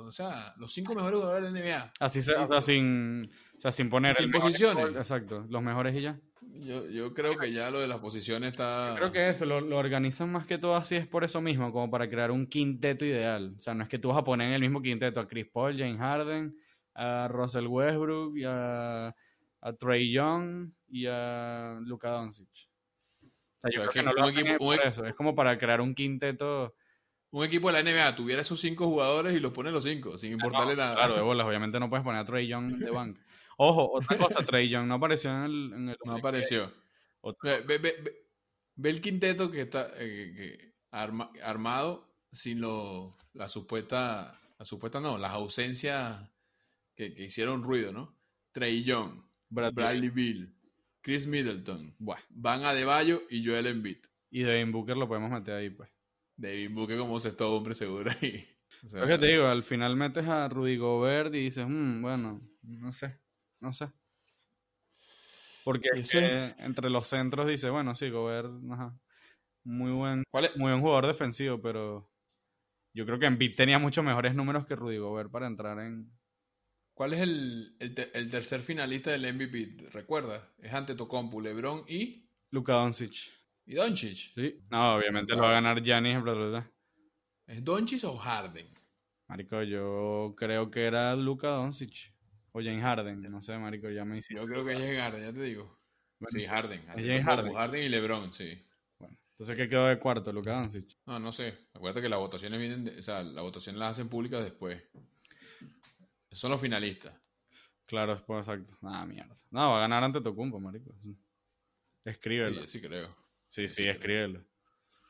o 0.07 0.13
sea, 0.13 0.55
los 0.59 0.73
cinco 0.73 0.95
mejores 0.95 1.17
jugadores 1.21 1.53
de 1.53 1.61
la 1.61 1.67
NBA. 1.79 1.93
Así 2.01 2.21
se, 2.23 2.35
o 2.35 2.47
sea, 2.49 2.61
sin, 2.63 3.31
sea, 3.63 3.73
sin 3.73 3.89
poner 3.89 4.15
Sin 4.17 4.31
mejor 4.31 4.51
posiciones. 4.51 4.97
Exacto, 4.97 5.47
los 5.49 5.63
mejores 5.63 5.95
y 5.95 6.01
ya. 6.03 6.19
Yo, 6.61 6.89
yo 6.89 7.15
creo 7.15 7.37
que 7.39 7.53
ya 7.53 7.71
lo 7.71 7.81
de 7.81 7.87
las 7.89 7.99
posiciones 7.99 8.51
está... 8.51 8.95
Creo 8.97 9.13
que 9.13 9.31
eso, 9.31 9.47
lo, 9.47 9.61
lo 9.61 9.79
organizan 9.79 10.31
más 10.31 10.47
que 10.47 10.59
todo 10.59 10.77
así 10.77 10.97
es 10.97 11.07
por 11.07 11.25
eso 11.25 11.41
mismo, 11.41 11.73
como 11.73 11.91
para 11.91 12.09
crear 12.11 12.31
un 12.31 12.47
quinteto 12.47 13.05
ideal. 13.05 13.55
O 13.59 13.63
sea, 13.63 13.75
no 13.75 13.83
es 13.85 13.89
que 13.89 13.99
tú 13.99 14.09
vas 14.09 14.19
a 14.19 14.25
poner 14.25 14.49
en 14.49 14.55
el 14.55 14.61
mismo 14.61 14.83
quinteto 14.83 15.21
a 15.21 15.27
Chris 15.29 15.47
Paul, 15.53 15.77
James 15.79 15.99
Harden, 15.99 16.55
a 16.95 17.29
Russell 17.29 17.67
Westbrook, 17.67 18.37
y 18.37 18.45
a, 18.45 19.09
a 19.09 19.73
Trey 19.79 20.13
Young 20.13 20.71
y 20.89 21.07
a 21.09 21.79
Luka 21.83 22.11
Doncic. 22.11 22.49
O 23.23 23.69
sea, 23.69 23.71
yo 23.71 23.81
creo 23.81 23.85
es 23.85 23.91
que 23.91 24.01
que 24.01 24.05
no 24.05 24.13
lo 24.13 24.23
un 24.25 24.29
hacen 24.31 24.47
equipo- 24.47 24.73
es 24.73 24.79
un 24.79 24.83
por 24.83 24.87
eso. 24.87 25.07
Es 25.07 25.15
como 25.15 25.35
para 25.35 25.57
crear 25.59 25.81
un 25.81 25.95
quinteto. 25.95 26.75
Un 27.31 27.45
equipo 27.45 27.73
de 27.73 27.83
la 27.83 27.91
NBA 27.91 28.15
tuviera 28.17 28.43
esos 28.43 28.61
cinco 28.61 28.87
jugadores 28.87 29.35
y 29.35 29.41
los 29.41 29.53
pone 29.53 29.71
los 29.71 29.85
cinco, 29.85 30.19
sin 30.19 30.33
importarle 30.33 30.75
No, 30.77 30.83
nada. 30.83 30.95
Claro, 30.97 31.15
de 31.15 31.23
bolas. 31.23 31.47
Obviamente 31.47 31.81
no 31.81 31.89
puedes 31.89 32.05
poner 32.05 32.21
a 32.21 32.25
Trey 32.27 32.47
Young 32.47 32.77
de 32.79 32.91
banca. 32.91 33.21
Ojo, 33.65 33.93
otra 33.93 34.17
cosa, 34.19 34.45
Trey 34.45 34.69
Young 34.69 34.87
no 34.89 34.95
apareció 34.95 35.31
en 35.31 35.43
el. 35.45 35.73
En 35.75 35.89
el 35.91 35.97
No 36.05 36.17
apareció. 36.17 36.73
Ve, 37.43 37.61
ve- 37.67 37.79
ve- 37.79 38.03
ve- 38.75 38.91
el 38.91 39.01
quinteto 39.01 39.51
que 39.51 39.61
está 39.63 39.91
eh, 39.99 40.33
que 40.37 40.75
arma- 40.91 41.31
armado 41.43 42.13
sin 42.31 42.61
lo, 42.61 43.17
la 43.35 43.49
supuesta, 43.49 44.41
la 44.59 44.65
supuesta 44.65 44.99
no, 45.01 45.17
las 45.19 45.33
ausencias 45.33 46.29
que, 46.97 47.15
que 47.15 47.25
hicieron 47.25 47.63
ruido, 47.63 47.93
¿no? 47.93 48.19
Trey 48.53 48.83
Young, 48.83 49.23
Bradley. 49.49 49.75
Bradley 49.85 50.09
Bill, 50.11 50.55
Chris 51.01 51.27
Middleton, 51.27 51.95
Buah. 51.99 52.19
Van 52.31 52.65
Adebayo 52.65 53.23
y 53.31 53.45
Joel 53.47 53.67
Embiid. 53.69 53.99
Y 54.31 54.43
Devin 54.43 54.73
Booker 54.73 54.97
lo 54.97 55.07
podemos 55.07 55.31
meter 55.31 55.55
ahí, 55.55 55.71
pues. 55.71 55.89
David 56.37 56.71
Booker 56.73 56.99
como 56.99 57.21
sexto 57.21 57.55
hombre 57.55 57.75
seguro 57.75 58.11
ahí. 58.21 58.49
O 58.85 58.89
sea, 58.89 59.03
Lo 59.03 59.07
que 59.07 59.19
te 59.19 59.27
digo, 59.27 59.47
al 59.47 59.63
final 59.63 59.95
metes 59.95 60.27
a 60.27 60.49
Rudy 60.49 60.77
Gobert 60.77 61.33
y 61.37 61.45
dices, 61.45 61.65
"Mm, 61.69 62.03
bueno, 62.03 62.41
no 62.63 62.93
sé, 62.93 63.21
no 63.63 63.73
sé. 63.73 63.89
Porque 65.65 65.89
es 65.95 66.11
que 66.11 66.55
entre 66.59 66.91
los 66.91 67.07
centros 67.07 67.47
dice, 67.47 67.71
bueno, 67.71 67.95
sí, 67.95 68.11
Gobert, 68.11 68.51
ajá, 68.73 68.99
muy 69.65 69.93
buen, 69.93 70.25
¿Cuál 70.31 70.47
es, 70.47 70.57
muy 70.57 70.73
buen 70.73 70.83
jugador 70.83 71.07
defensivo, 71.07 71.61
pero 71.63 72.11
yo 72.93 73.07
creo 73.07 73.19
que 73.19 73.27
Embiid 73.27 73.55
tenía 73.55 73.79
muchos 73.79 74.05
mejores 74.05 74.35
números 74.35 74.67
que 74.67 74.75
Rudy 74.75 74.99
Gobert 74.99 75.31
para 75.31 75.47
entrar 75.47 75.79
en... 75.79 76.11
cuál 76.95 77.13
es 77.15 77.21
el, 77.21 77.77
el 77.79 77.95
te- 77.95 78.11
el 78.19 78.29
tercer 78.29 78.61
finalista 78.61 79.13
del 79.13 79.25
MVP? 79.25 79.91
¿Recuerdas? 79.93 80.43
Es 80.59 80.73
ante 80.75 80.97
Tocompu, 80.97 81.41
LeBron 81.41 81.85
y, 81.89 82.29
Luka 82.51 82.73
Doncic. 82.75 83.31
y 83.65 83.75
Doncic. 83.75 84.35
Sí, 84.35 84.59
no, 84.69 84.97
obviamente 84.97 85.35
lo 85.37 85.43
va 85.43 85.51
a 85.51 85.53
ganar 85.53 85.81
Giannis, 85.81 86.21
bla, 86.21 86.33
bla. 86.33 86.71
¿Es 87.47 87.65
Doncic 87.65 88.03
o 88.03 88.17
Harden? 88.17 88.67
Marico, 89.29 89.63
yo 89.63 90.35
creo 90.37 90.71
que 90.71 90.85
era 90.85 91.15
Luka 91.15 91.49
Doncic 91.49 92.12
o 92.53 92.61
James 92.61 92.83
Harden, 92.83 93.23
no 93.23 93.43
sé, 93.43 93.57
marico, 93.59 93.89
ya 93.91 94.05
me 94.05 94.19
hiciste. 94.19 94.35
Yo 94.41 94.47
creo 94.47 94.65
que 94.65 94.73
es 94.73 95.01
Harden, 95.01 95.23
ya 95.23 95.33
te 95.33 95.43
digo. 95.43 95.79
Bueno, 96.21 96.39
Sí, 96.39 96.47
Harden. 96.47 96.87
James 96.87 97.25
Tocumpo, 97.27 97.55
Harden. 97.55 97.83
y 97.83 97.89
LeBron, 97.89 98.33
sí. 98.33 98.65
Bueno, 98.99 99.17
entonces, 99.33 99.57
¿qué 99.57 99.69
quedó 99.69 99.87
de 99.87 99.99
cuarto? 99.99 100.33
Luka 100.33 100.53
Doncic. 100.53 100.97
No, 101.07 101.19
no 101.19 101.33
sé. 101.33 101.67
Acuérdate 101.75 102.03
que 102.03 102.09
las 102.09 102.19
votaciones 102.21 102.61
vienen, 102.61 102.85
de- 102.85 102.99
o 102.99 103.03
sea, 103.03 103.23
las 103.23 103.43
votaciones 103.43 103.79
las 103.79 103.93
hacen 103.93 104.09
públicas 104.09 104.45
después. 104.45 104.81
Son 106.31 106.51
los 106.51 106.61
finalistas. 106.61 107.15
Claro, 107.87 108.15
después, 108.15 108.41
exacto. 108.47 108.79
Ah, 108.83 109.05
mierda. 109.05 109.37
No, 109.51 109.71
va 109.73 109.79
a 109.79 109.81
ganar 109.81 110.03
ante 110.05 110.21
Tocumpo, 110.21 110.61
marico. 110.61 110.93
Sí, 111.03 111.17
Escríbelo. 112.05 112.61
yo 112.63 112.67
sí 112.67 112.81
creo. 112.81 113.09
Sí, 113.49 113.69
sí 113.69 113.83
sí, 113.83 113.89
escríbelo. 113.89 114.45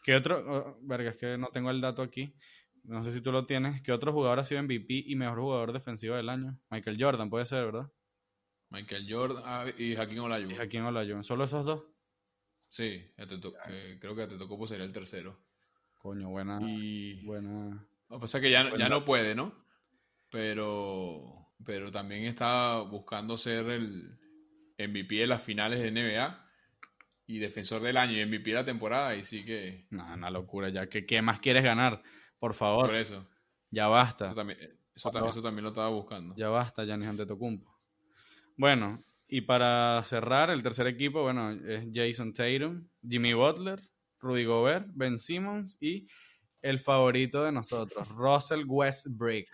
¿Qué 0.03 0.17
otro? 0.17 0.39
oh, 0.47 0.79
verga, 0.83 1.11
es 1.11 1.17
que 1.17 1.39
no 1.39 1.49
tengo 1.49 1.71
el 1.71 1.81
dato 1.81 2.03
aquí. 2.03 2.35
No 2.85 3.05
sé 3.05 3.13
si 3.13 3.21
tú 3.21 3.31
lo 3.33 3.47
tienes. 3.47 3.81
¿Qué 3.83 3.93
otro 3.93 4.13
jugador 4.13 4.41
ha 4.41 4.45
sido 4.45 4.63
MVP 4.63 5.05
y 5.07 5.15
mejor 5.15 5.39
jugador 5.39 5.73
defensivo 5.73 6.17
del 6.17 6.29
año? 6.29 6.59
Michael 6.71 6.97
Jordan, 7.01 7.31
puede 7.31 7.47
ser, 7.47 7.65
¿verdad? 7.67 7.91
Michael 8.71 9.07
Jordan 9.09 9.43
ah, 9.45 9.67
y 9.77 9.95
Hakim 9.97 10.21
Olajuwon. 10.21 10.55
¿Y 10.55 10.59
Hakim 10.59 10.87
Olajuwon? 10.87 11.25
¿Solo 11.25 11.45
esos 11.45 11.65
dos? 11.65 11.85
Sí, 12.71 12.85
eh, 13.17 13.99
creo 14.01 14.15
que 14.15 14.23
Antetokounmpo 14.23 14.67
sería 14.67 14.85
el 14.87 14.93
tercero. 14.93 15.39
Coño, 16.01 16.31
buena, 16.31 16.59
Y 16.63 17.25
buena. 17.25 17.87
Lo 18.09 18.17
que 18.17 18.21
pasa 18.21 18.39
es 18.39 18.43
que 18.43 18.51
ya, 18.51 18.69
Pues 18.69 18.81
ya 18.81 18.89
no. 18.89 19.05
puede, 19.05 19.35
¿no? 19.35 19.53
Pero, 20.31 21.53
pero 21.65 21.91
también 21.93 22.25
está 22.25 22.81
buscando 22.81 23.37
ser 23.37 23.67
el 23.69 24.19
MVP 24.79 25.17
de 25.17 25.27
las 25.27 25.43
finales 25.43 25.81
de 25.81 25.91
NBA 25.93 26.49
y 27.27 27.39
defensor 27.39 27.83
del 27.83 27.99
año 27.99 28.19
y 28.19 28.25
MVP 28.25 28.51
de 28.51 28.55
la 28.57 28.65
temporada. 28.65 29.15
Y 29.15 29.23
sí 29.23 29.45
que, 29.45 29.87
No, 29.91 30.15
una 30.15 30.31
locura 30.31 30.71
ya. 30.71 30.89
¿Qué, 30.89 31.05
qué 31.07 31.21
más 31.23 31.41
quieres 31.41 31.63
ganar? 31.63 32.03
Por 32.43 32.55
favor, 32.55 32.87
por 32.87 32.97
eso. 32.97 33.25
ya 33.71 33.87
basta. 33.87 34.27
Eso 34.27 34.35
también, 34.35 34.59
eso, 34.97 35.11
eso 35.11 35.51
lo 35.53 35.69
estaba 35.69 35.91
buscando. 35.91 36.35
Ya 36.35 36.49
basta, 36.49 36.85
Giannis 36.85 37.07
Antetokounmpo. 37.07 37.71
Bueno, 38.57 39.05
y 39.29 39.43
para 39.43 40.03
cerrar, 40.07 40.51
el 40.51 40.61
tercer 40.61 40.89
equipo, 40.89 41.23
bueno, 41.23 41.53
es 41.53 41.87
Jason 41.95 42.35
Tatum, 42.35 42.89
Jimmy 43.09 43.33
Butler, 43.33 43.81
Rudy 44.19 44.45
Gobert, 44.45 44.89
Ben 44.93 45.21
Simmons 45.21 45.77
y 45.81 46.09
el 46.63 46.81
favorito 46.81 47.45
de 47.45 47.53
nosotros, 47.53 48.09
Russell 48.17 48.65
Westbrook. 48.67 49.47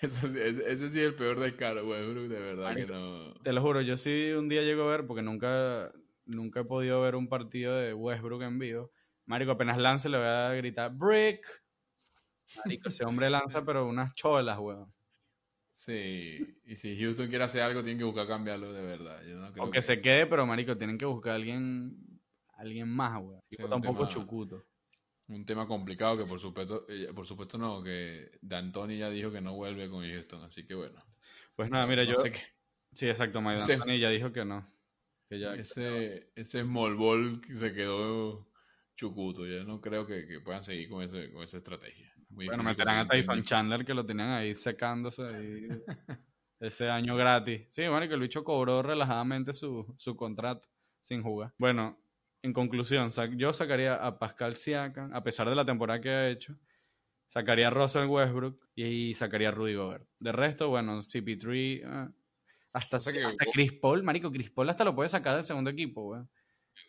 Eso 0.00 0.28
sí- 0.28 0.38
ese, 0.40 0.72
ese 0.72 0.88
sí 0.88 0.98
es 0.98 1.08
el 1.08 1.14
peor 1.14 1.40
descaro, 1.40 1.86
Westbrook, 1.86 2.28
de 2.28 2.40
verdad 2.40 2.74
que 2.74 2.86
no. 2.86 3.34
Te 3.42 3.52
lo 3.52 3.60
juro, 3.60 3.82
yo 3.82 3.98
sí 3.98 4.30
un 4.32 4.48
día 4.48 4.62
llego 4.62 4.84
a 4.84 4.92
ver, 4.92 5.06
porque 5.06 5.20
nunca, 5.20 5.92
nunca 6.24 6.60
he 6.60 6.64
podido 6.64 7.02
ver 7.02 7.16
un 7.16 7.28
partido 7.28 7.76
de 7.76 7.92
Westbrook 7.92 8.40
en 8.44 8.58
vivo. 8.58 8.92
Marico, 9.26 9.50
apenas 9.52 9.76
lance 9.76 10.08
le 10.08 10.16
voy 10.16 10.26
a 10.26 10.48
gritar, 10.54 10.90
Brick. 10.94 11.61
Marico, 12.56 12.88
ese 12.88 13.04
hombre 13.04 13.30
lanza, 13.30 13.64
pero 13.64 13.86
unas 13.86 14.14
cholas, 14.14 14.58
weón. 14.58 14.92
Sí, 15.72 16.58
y 16.66 16.76
si 16.76 16.98
Houston 16.98 17.28
quiere 17.28 17.44
hacer 17.44 17.62
algo, 17.62 17.80
tienen 17.82 17.98
que 17.98 18.04
buscar 18.04 18.26
cambiarlo 18.26 18.72
de 18.72 18.82
verdad. 18.82 19.22
Yo 19.24 19.36
no 19.36 19.52
creo 19.52 19.64
O 19.64 19.70
que 19.70 19.82
se 19.82 20.00
quede, 20.00 20.26
pero 20.26 20.46
marico, 20.46 20.76
tienen 20.76 20.98
que 20.98 21.06
buscar 21.06 21.32
a 21.32 21.36
alguien, 21.36 21.96
alguien 22.54 22.88
más, 22.88 23.20
weón. 23.22 23.40
Sí, 23.50 23.56
tampoco 23.68 24.08
chucuto. 24.08 24.64
Un 25.28 25.46
tema 25.46 25.66
complicado 25.66 26.18
que 26.18 26.24
por 26.26 26.38
supuesto, 26.38 26.84
eh, 26.88 27.10
por 27.14 27.26
supuesto 27.26 27.56
no, 27.56 27.82
que 27.82 28.30
D'Antoni 28.42 28.98
ya 28.98 29.08
dijo 29.08 29.32
que 29.32 29.40
no 29.40 29.54
vuelve 29.54 29.88
con 29.88 30.04
Houston, 30.06 30.42
así 30.44 30.66
que 30.66 30.74
bueno. 30.74 31.02
Pues 31.56 31.70
nada, 31.70 31.86
mira, 31.86 32.04
no 32.04 32.10
yo... 32.10 32.16
sé 32.16 32.32
qué- 32.32 32.40
Sí, 32.94 33.08
exacto, 33.08 33.40
Mike 33.40 33.56
Ese- 33.56 33.72
D'Antoni 33.72 33.98
ya 33.98 34.10
dijo 34.10 34.30
que 34.32 34.44
no. 34.44 34.70
Que 35.28 35.38
ya... 35.38 35.54
ese, 35.54 36.30
ese 36.34 36.62
small 36.62 36.94
ball 36.96 37.40
que 37.40 37.54
se 37.54 37.72
quedó 37.72 38.46
chucuto, 38.94 39.46
ya 39.46 39.64
no 39.64 39.80
creo 39.80 40.06
que, 40.06 40.26
que 40.26 40.40
puedan 40.40 40.62
seguir 40.62 40.90
con, 40.90 41.02
ese, 41.02 41.32
con 41.32 41.42
esa 41.42 41.56
estrategia. 41.56 42.12
Muy 42.32 42.46
Bueno, 42.46 42.62
meterán 42.62 42.98
a 42.98 43.06
Tyson 43.08 43.42
Chandler 43.42 43.84
que 43.84 43.94
lo 43.94 44.04
tenían 44.04 44.30
ahí 44.30 44.54
secándose 44.54 45.22
ahí 45.22 45.68
ese 46.60 46.88
año 46.88 47.14
gratis. 47.16 47.66
Sí, 47.70 47.86
bueno, 47.86 48.08
que 48.08 48.14
el 48.14 48.20
bicho 48.20 48.42
cobró 48.42 48.82
relajadamente 48.82 49.52
su, 49.52 49.94
su 49.98 50.16
contrato 50.16 50.68
sin 51.00 51.22
jugar. 51.22 51.52
Bueno, 51.58 51.98
en 52.42 52.52
conclusión, 52.52 53.10
yo 53.36 53.52
sacaría 53.52 53.94
a 53.94 54.18
Pascal 54.18 54.56
Siakam, 54.56 55.14
a 55.14 55.22
pesar 55.22 55.48
de 55.48 55.54
la 55.54 55.64
temporada 55.64 56.00
que 56.00 56.10
ha 56.10 56.28
hecho, 56.28 56.56
sacaría 57.26 57.68
a 57.68 57.70
Russell 57.70 58.06
Westbrook 58.06 58.56
y 58.74 59.14
sacaría 59.14 59.48
a 59.48 59.52
Rudy 59.52 59.74
Gobert. 59.74 60.06
De 60.18 60.32
resto, 60.32 60.68
bueno, 60.68 61.02
CP3, 61.02 61.82
ah, 61.84 62.10
hasta, 62.72 62.98
que- 63.12 63.24
hasta 63.24 63.44
Chris 63.52 63.72
Paul, 63.74 64.02
marico, 64.02 64.30
Chris 64.32 64.50
Paul 64.50 64.70
hasta 64.70 64.84
lo 64.84 64.94
puede 64.94 65.08
sacar 65.08 65.36
del 65.36 65.44
segundo 65.44 65.70
equipo. 65.70 66.26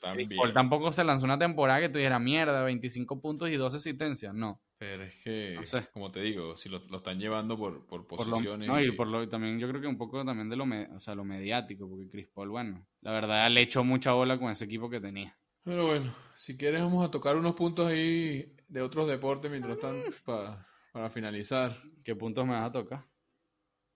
También, 0.02 0.30
Chris 0.30 0.40
Paul 0.40 0.54
tampoco 0.54 0.92
se 0.92 1.04
lanzó 1.04 1.26
una 1.26 1.38
temporada 1.38 1.82
que 1.82 1.90
tuviera 1.90 2.20
mierda, 2.20 2.64
25 2.64 3.22
puntos 3.22 3.50
y 3.50 3.56
12 3.56 3.78
asistencias, 3.78 4.34
no. 4.34 4.62
Pero 4.84 5.04
es 5.04 5.16
que, 5.16 5.56
No 5.56 5.64
sé. 5.66 5.88
como 5.94 6.12
te 6.12 6.20
digo, 6.22 6.56
si 6.58 6.68
lo, 6.70 6.80
lo 6.90 6.98
están 6.98 7.18
llevando 7.20 7.58
por, 7.58 7.86
por 7.86 8.06
por 8.08 8.28
lo, 8.28 8.36
posiciones. 8.38 8.68
no, 8.68 8.82
y 8.82 8.92
por 8.92 9.08
lo 9.08 9.28
también 9.30 9.60
yo 9.60 9.70
creo 9.70 9.80
que 9.82 9.88
un 9.88 9.98
poco 9.98 10.24
también 10.26 10.50
de 10.50 10.56
lo, 10.56 10.66
me- 10.66 10.88
o 10.96 11.00
sea, 11.00 11.16
lo 11.16 11.24
mediático, 11.24 11.88
porque 11.90 12.10
Chris 12.10 12.28
Paul, 12.28 12.50
bueno, 12.50 12.86
la 13.02 13.12
verdad 13.12 13.50
le 13.50 13.62
echó 13.62 13.84
mucha 13.84 14.12
bola 14.14 14.38
con 14.38 14.52
ese 14.52 14.66
equipo 14.66 14.90
que 14.90 15.00
tenía. 15.00 15.36
Pero 15.64 15.88
bueno, 15.88 16.14
si 16.36 16.58
quieres 16.58 16.82
vamos 16.82 17.06
a 17.08 17.12
tocar 17.12 17.38
unos 17.38 17.56
puntos 17.56 17.88
ahí 17.88 18.54
de 18.68 18.82
otros 18.82 19.08
deportes 19.08 19.50
mientras 19.50 19.80
tanto 19.80 20.12
pa- 20.26 20.66
para 20.92 21.10
finalizar. 21.10 21.72
¿Qué 22.04 22.16
puntos 22.16 22.46
me 22.46 22.52
vas 22.54 22.68
a 22.70 22.72
tocar? 22.72 23.06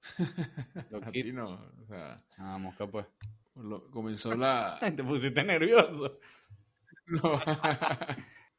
A 1.08 1.12
ti 1.12 1.32
no, 1.34 1.50
o 1.84 1.86
sea, 1.88 2.24
Ah, 2.38 2.58
mosca 2.58 2.88
pues. 2.88 3.06
lo- 3.56 3.90
comenzó 3.92 4.34
la... 4.36 4.80
Te 4.96 5.04
pusiste 5.04 5.44
nervioso. 5.44 6.20
No, 7.08 7.40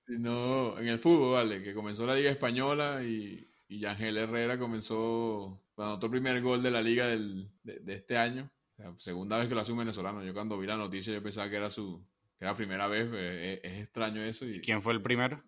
sino 0.09 0.79
en 0.79 0.89
el 0.89 0.99
fútbol, 0.99 1.35
vale, 1.35 1.63
que 1.63 1.75
comenzó 1.75 2.07
la 2.07 2.17
Liga 2.17 2.31
Española 2.31 3.03
y, 3.05 3.47
y 3.69 3.79
Yangel 3.81 4.17
Herrera 4.17 4.59
comenzó, 4.59 5.61
bueno, 5.77 5.93
anotó 5.93 6.07
el 6.07 6.13
primer 6.13 6.43
gol 6.43 6.63
de 6.63 6.71
la 6.73 6.83
Liga 6.83 7.07
del- 7.07 7.49
de, 7.63 7.79
de 7.81 7.95
este 7.95 8.17
año. 8.17 8.51
O 8.75 8.77
sea, 8.77 8.95
segunda 8.99 9.39
vez 9.39 9.49
que 9.49 9.55
lo 9.55 9.61
hace 9.61 9.73
un 9.73 9.79
venezolano. 9.79 10.25
Yo 10.25 10.33
cuando 10.35 10.59
vi 10.59 10.67
la 10.67 10.77
noticia 10.77 11.13
yo 11.13 11.23
pensaba 11.23 11.51
que 11.51 11.57
era 11.57 11.71
su 11.71 12.01
que 12.39 12.45
era 12.45 12.53
la 12.53 12.57
primera 12.57 12.87
vez, 12.89 13.09
eh, 13.13 13.61
es, 13.65 13.73
es 13.73 13.83
extraño 13.83 14.23
eso. 14.23 14.47
Y, 14.47 14.61
¿Quién 14.61 14.83
fue 14.83 14.93
el 14.95 15.03
primero? 15.03 15.43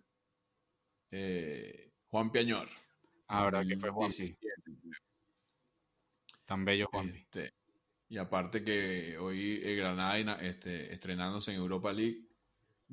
eh, 1.11 1.91
Juan 2.09 2.31
Piañor. 2.31 2.69
Ah, 3.27 3.45
verdad 3.45 3.65
que 3.67 3.77
fue 3.77 3.89
Juan. 3.89 4.09
17. 4.09 4.37
Tan 6.45 6.65
bello 6.65 6.87
Juan. 6.91 7.09
Este, 7.15 7.53
y 8.09 8.17
aparte 8.17 8.63
que 8.63 9.17
hoy 9.17 9.61
el 9.63 9.77
Granada 9.77 10.19
ina- 10.19 10.41
este, 10.41 10.93
estrenándose 10.93 11.51
en 11.51 11.57
Europa 11.57 11.93
League 11.93 12.27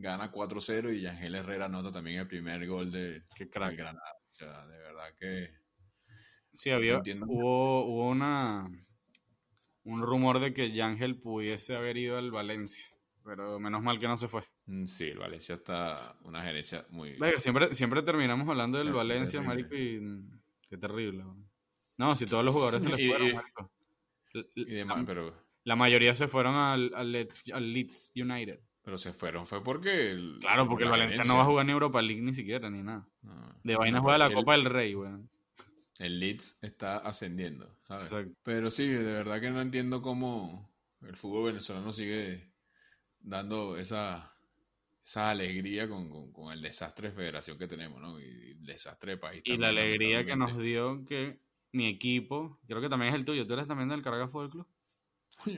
gana 0.00 0.30
4-0 0.30 0.92
y 0.96 1.02
Yangel 1.02 1.34
Herrera 1.34 1.66
anota 1.66 1.90
también 1.92 2.20
el 2.20 2.28
primer 2.28 2.66
gol 2.66 2.90
de, 2.90 3.22
Qué. 3.36 3.46
Granada. 3.46 4.12
O 4.28 4.32
sea, 4.32 4.66
de 4.66 4.78
verdad 4.78 5.08
que 5.18 5.50
Sí, 6.56 6.70
había, 6.70 7.00
hubo, 7.26 7.84
hubo 7.84 8.08
una 8.08 8.66
un 9.84 10.02
rumor 10.02 10.38
de 10.40 10.52
que 10.52 10.72
Yangel 10.72 11.20
pudiese 11.20 11.74
haber 11.76 11.96
ido 11.96 12.18
al 12.18 12.30
Valencia, 12.30 12.86
pero 13.24 13.58
menos 13.58 13.82
mal 13.82 13.98
que 13.98 14.06
no 14.08 14.16
se 14.16 14.28
fue. 14.28 14.42
mm, 14.66 14.84
sí, 14.86 15.04
el 15.08 15.18
Valencia 15.18 15.54
está 15.56 16.16
una 16.24 16.42
gerencia 16.42 16.84
muy... 16.90 17.16
Venga, 17.16 17.38
siempre, 17.40 17.74
siempre 17.74 18.02
terminamos 18.02 18.48
hablando 18.48 18.78
del 18.78 18.88
Es 18.88 18.94
Valencia, 18.94 19.40
terrible. 19.40 19.62
marico, 19.68 19.74
y 19.76 20.00
mm, 20.00 20.40
qué 20.68 20.76
terrible. 20.78 21.24
No, 21.96 22.14
si 22.14 22.26
todos 22.26 22.44
los 22.44 22.54
jugadores 22.54 22.82
se 22.82 22.88
les 22.96 23.00
Y- 23.00 23.08
fueron, 23.08 23.34
marico. 23.34 23.70
Y 24.56 24.64
demás, 24.74 24.98
la, 24.98 25.06
pero, 25.06 25.34
la 25.64 25.76
mayoría 25.76 26.14
se 26.14 26.28
fueron 26.28 26.54
al, 26.54 26.92
al, 26.94 27.28
al 27.54 27.72
Leeds 27.72 28.12
United. 28.14 28.60
Pero 28.88 28.96
se 28.96 29.12
fueron, 29.12 29.46
fue 29.46 29.62
porque... 29.62 30.12
El, 30.12 30.38
Claro, 30.40 30.62
por 30.62 30.70
porque 30.70 30.84
el 30.84 30.90
Valencia 30.90 31.22
no 31.24 31.36
va 31.36 31.42
a 31.42 31.44
jugar 31.44 31.66
ni 31.66 31.72
Europa 31.72 32.00
League 32.00 32.22
ni 32.22 32.32
siquiera, 32.32 32.70
ni 32.70 32.82
nada. 32.82 33.06
No, 33.20 33.52
De 33.62 33.76
vaina 33.76 34.00
juega 34.00 34.16
la 34.16 34.32
Copa 34.32 34.52
del 34.52 34.64
Rey, 34.64 34.94
weón. 34.94 35.28
El 35.98 36.18
Leeds 36.18 36.58
está 36.62 36.96
ascendiendo, 36.96 37.68
¿sabes? 37.82 38.10
Exacto. 38.10 38.32
Pero 38.44 38.70
sí, 38.70 38.88
de 38.88 39.12
verdad 39.12 39.42
que 39.42 39.50
no 39.50 39.60
entiendo 39.60 40.00
cómo 40.00 40.70
el 41.02 41.16
fútbol 41.16 41.52
venezolano 41.52 41.92
sigue 41.92 42.50
dando 43.20 43.76
esa, 43.76 44.32
esa 45.04 45.28
alegría 45.28 45.86
con, 45.86 46.08
con- 46.08 46.32
con 46.32 46.50
el 46.50 46.62
desastre 46.62 47.10
de 47.10 47.14
federación 47.14 47.58
que 47.58 47.68
tenemos, 47.68 48.00
¿no? 48.00 48.18
Y 48.18 48.52
el 48.52 48.64
desastre 48.64 49.12
de 49.12 49.18
país. 49.18 49.42
Y 49.44 49.58
la 49.58 49.68
alegría 49.68 50.24
que 50.24 50.34
nos 50.34 50.56
dio 50.58 51.04
que 51.04 51.40
mi 51.72 51.88
equipo, 51.88 52.58
creo 52.66 52.80
que 52.80 52.88
también 52.88 53.12
es 53.12 53.18
el 53.18 53.26
tuyo, 53.26 53.46
tú 53.46 53.52
eres 53.52 53.68
también 53.68 53.90
del 53.90 54.00
Caracas 54.00 54.30
Fútbol 54.30 54.48
Club. 54.48 54.66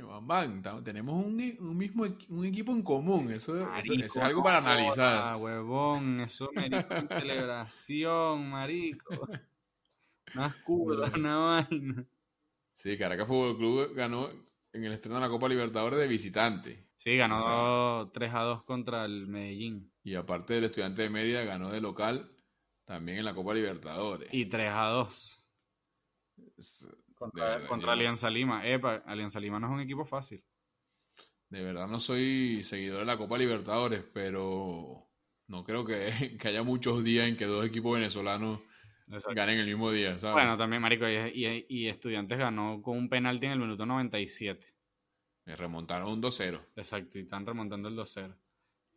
Bambán, 0.07 0.63
ta- 0.63 0.83
tenemos 0.83 1.25
un, 1.25 1.41
un 1.61 1.77
mismo 1.77 2.05
un 2.29 2.45
equipo 2.45 2.73
en 2.73 2.83
común, 2.83 3.31
eso, 3.33 3.57
eso- 3.57 3.65
eso 3.65 3.71
Marico, 3.93 4.05
es 4.05 4.17
algo 4.19 4.43
para 4.43 4.59
analizar. 4.59 4.95
joda, 5.23 5.37
huevón, 5.39 6.21
eso 6.21 6.51
una 6.55 6.83
celebración, 7.21 8.51
marico. 8.51 9.29
Una 10.35 10.55
culo, 10.63 11.11
una 11.13 11.37
vaina. 11.39 12.05
Sí, 12.73 12.97
Caracas 12.97 13.27
Fútbol 13.27 13.57
Club 13.57 13.95
ganó 13.97 14.29
en 14.73 14.85
el 14.85 14.93
estreno 14.93 15.17
de 15.17 15.23
la 15.23 15.29
Copa 15.29 15.49
Libertadores 15.49 15.99
de 15.99 16.07
visitante. 16.07 16.87
Sí, 16.99 17.17
ganó 17.17 17.35
O 17.35 18.05
sea- 18.05 18.13
3 18.13 18.33
a 18.35 18.41
2 18.43 18.63
contra 18.63 19.05
el 19.07 19.27
Medellín. 19.27 19.91
Y 20.05 20.15
aparte 20.15 20.55
del 20.55 20.65
estudiante 20.65 21.03
de 21.03 21.11
Mérida, 21.11 21.43
ganó 21.43 21.71
de 21.71 21.81
local 21.81 22.31
también 22.85 23.19
en 23.19 23.25
la 23.25 23.35
Copa 23.35 23.55
Libertadores. 23.55 24.29
Y 24.33 24.47
3 24.47 24.71
a 24.73 24.85
2 24.91 25.45
Es- 26.57 26.89
de 27.09 27.10
contra, 27.21 27.45
verdad, 27.51 27.67
contra 27.69 27.87
yo- 27.89 27.93
Alianza 27.93 28.31
Lima. 28.31 28.67
Epa, 28.67 28.97
Alianza 29.07 29.39
Lima 29.41 29.61
no 29.61 29.67
es 29.69 29.73
un 29.75 29.81
equipo 29.81 30.05
fácil. 30.05 30.43
De 31.51 31.63
verdad 31.63 31.87
no 31.89 32.01
soy 32.01 32.63
seguidor 32.65 33.01
de 33.01 33.05
la 33.07 33.19
Copa 33.19 33.37
Libertadores, 33.37 34.05
pero 34.13 35.07
no 35.49 35.65
creo 35.65 35.85
que, 35.85 36.11
que 36.41 36.49
haya 36.49 36.63
muchos 36.63 37.05
días 37.05 37.29
en 37.29 37.37
que 37.37 37.45
dos 37.45 37.65
equipos 37.67 37.95
venezolanos 37.95 38.61
Exacto. 39.09 39.35
ganen 39.35 39.59
el 39.59 39.67
mismo 39.67 39.91
día, 39.91 40.19
¿sabes? 40.19 40.35
Bueno, 40.35 40.57
también, 40.57 40.81
marico, 40.81 41.09
y, 41.09 41.15
y- 41.17 41.67
y 41.69 41.89
Estudiantes 41.89 42.39
ganó 42.39 42.81
con 42.83 42.97
un 42.97 43.09
penalti 43.09 43.47
en 43.47 43.53
el 43.53 43.59
minuto 43.59 43.85
97. 43.85 44.65
Me 45.47 45.57
remontaron 45.57 46.13
un 46.13 46.21
2-0. 46.23 46.61
Exacto, 46.77 47.19
y 47.19 47.23
están 47.23 47.45
remontando 47.45 47.89
el 47.89 47.97
2-0. 47.97 48.35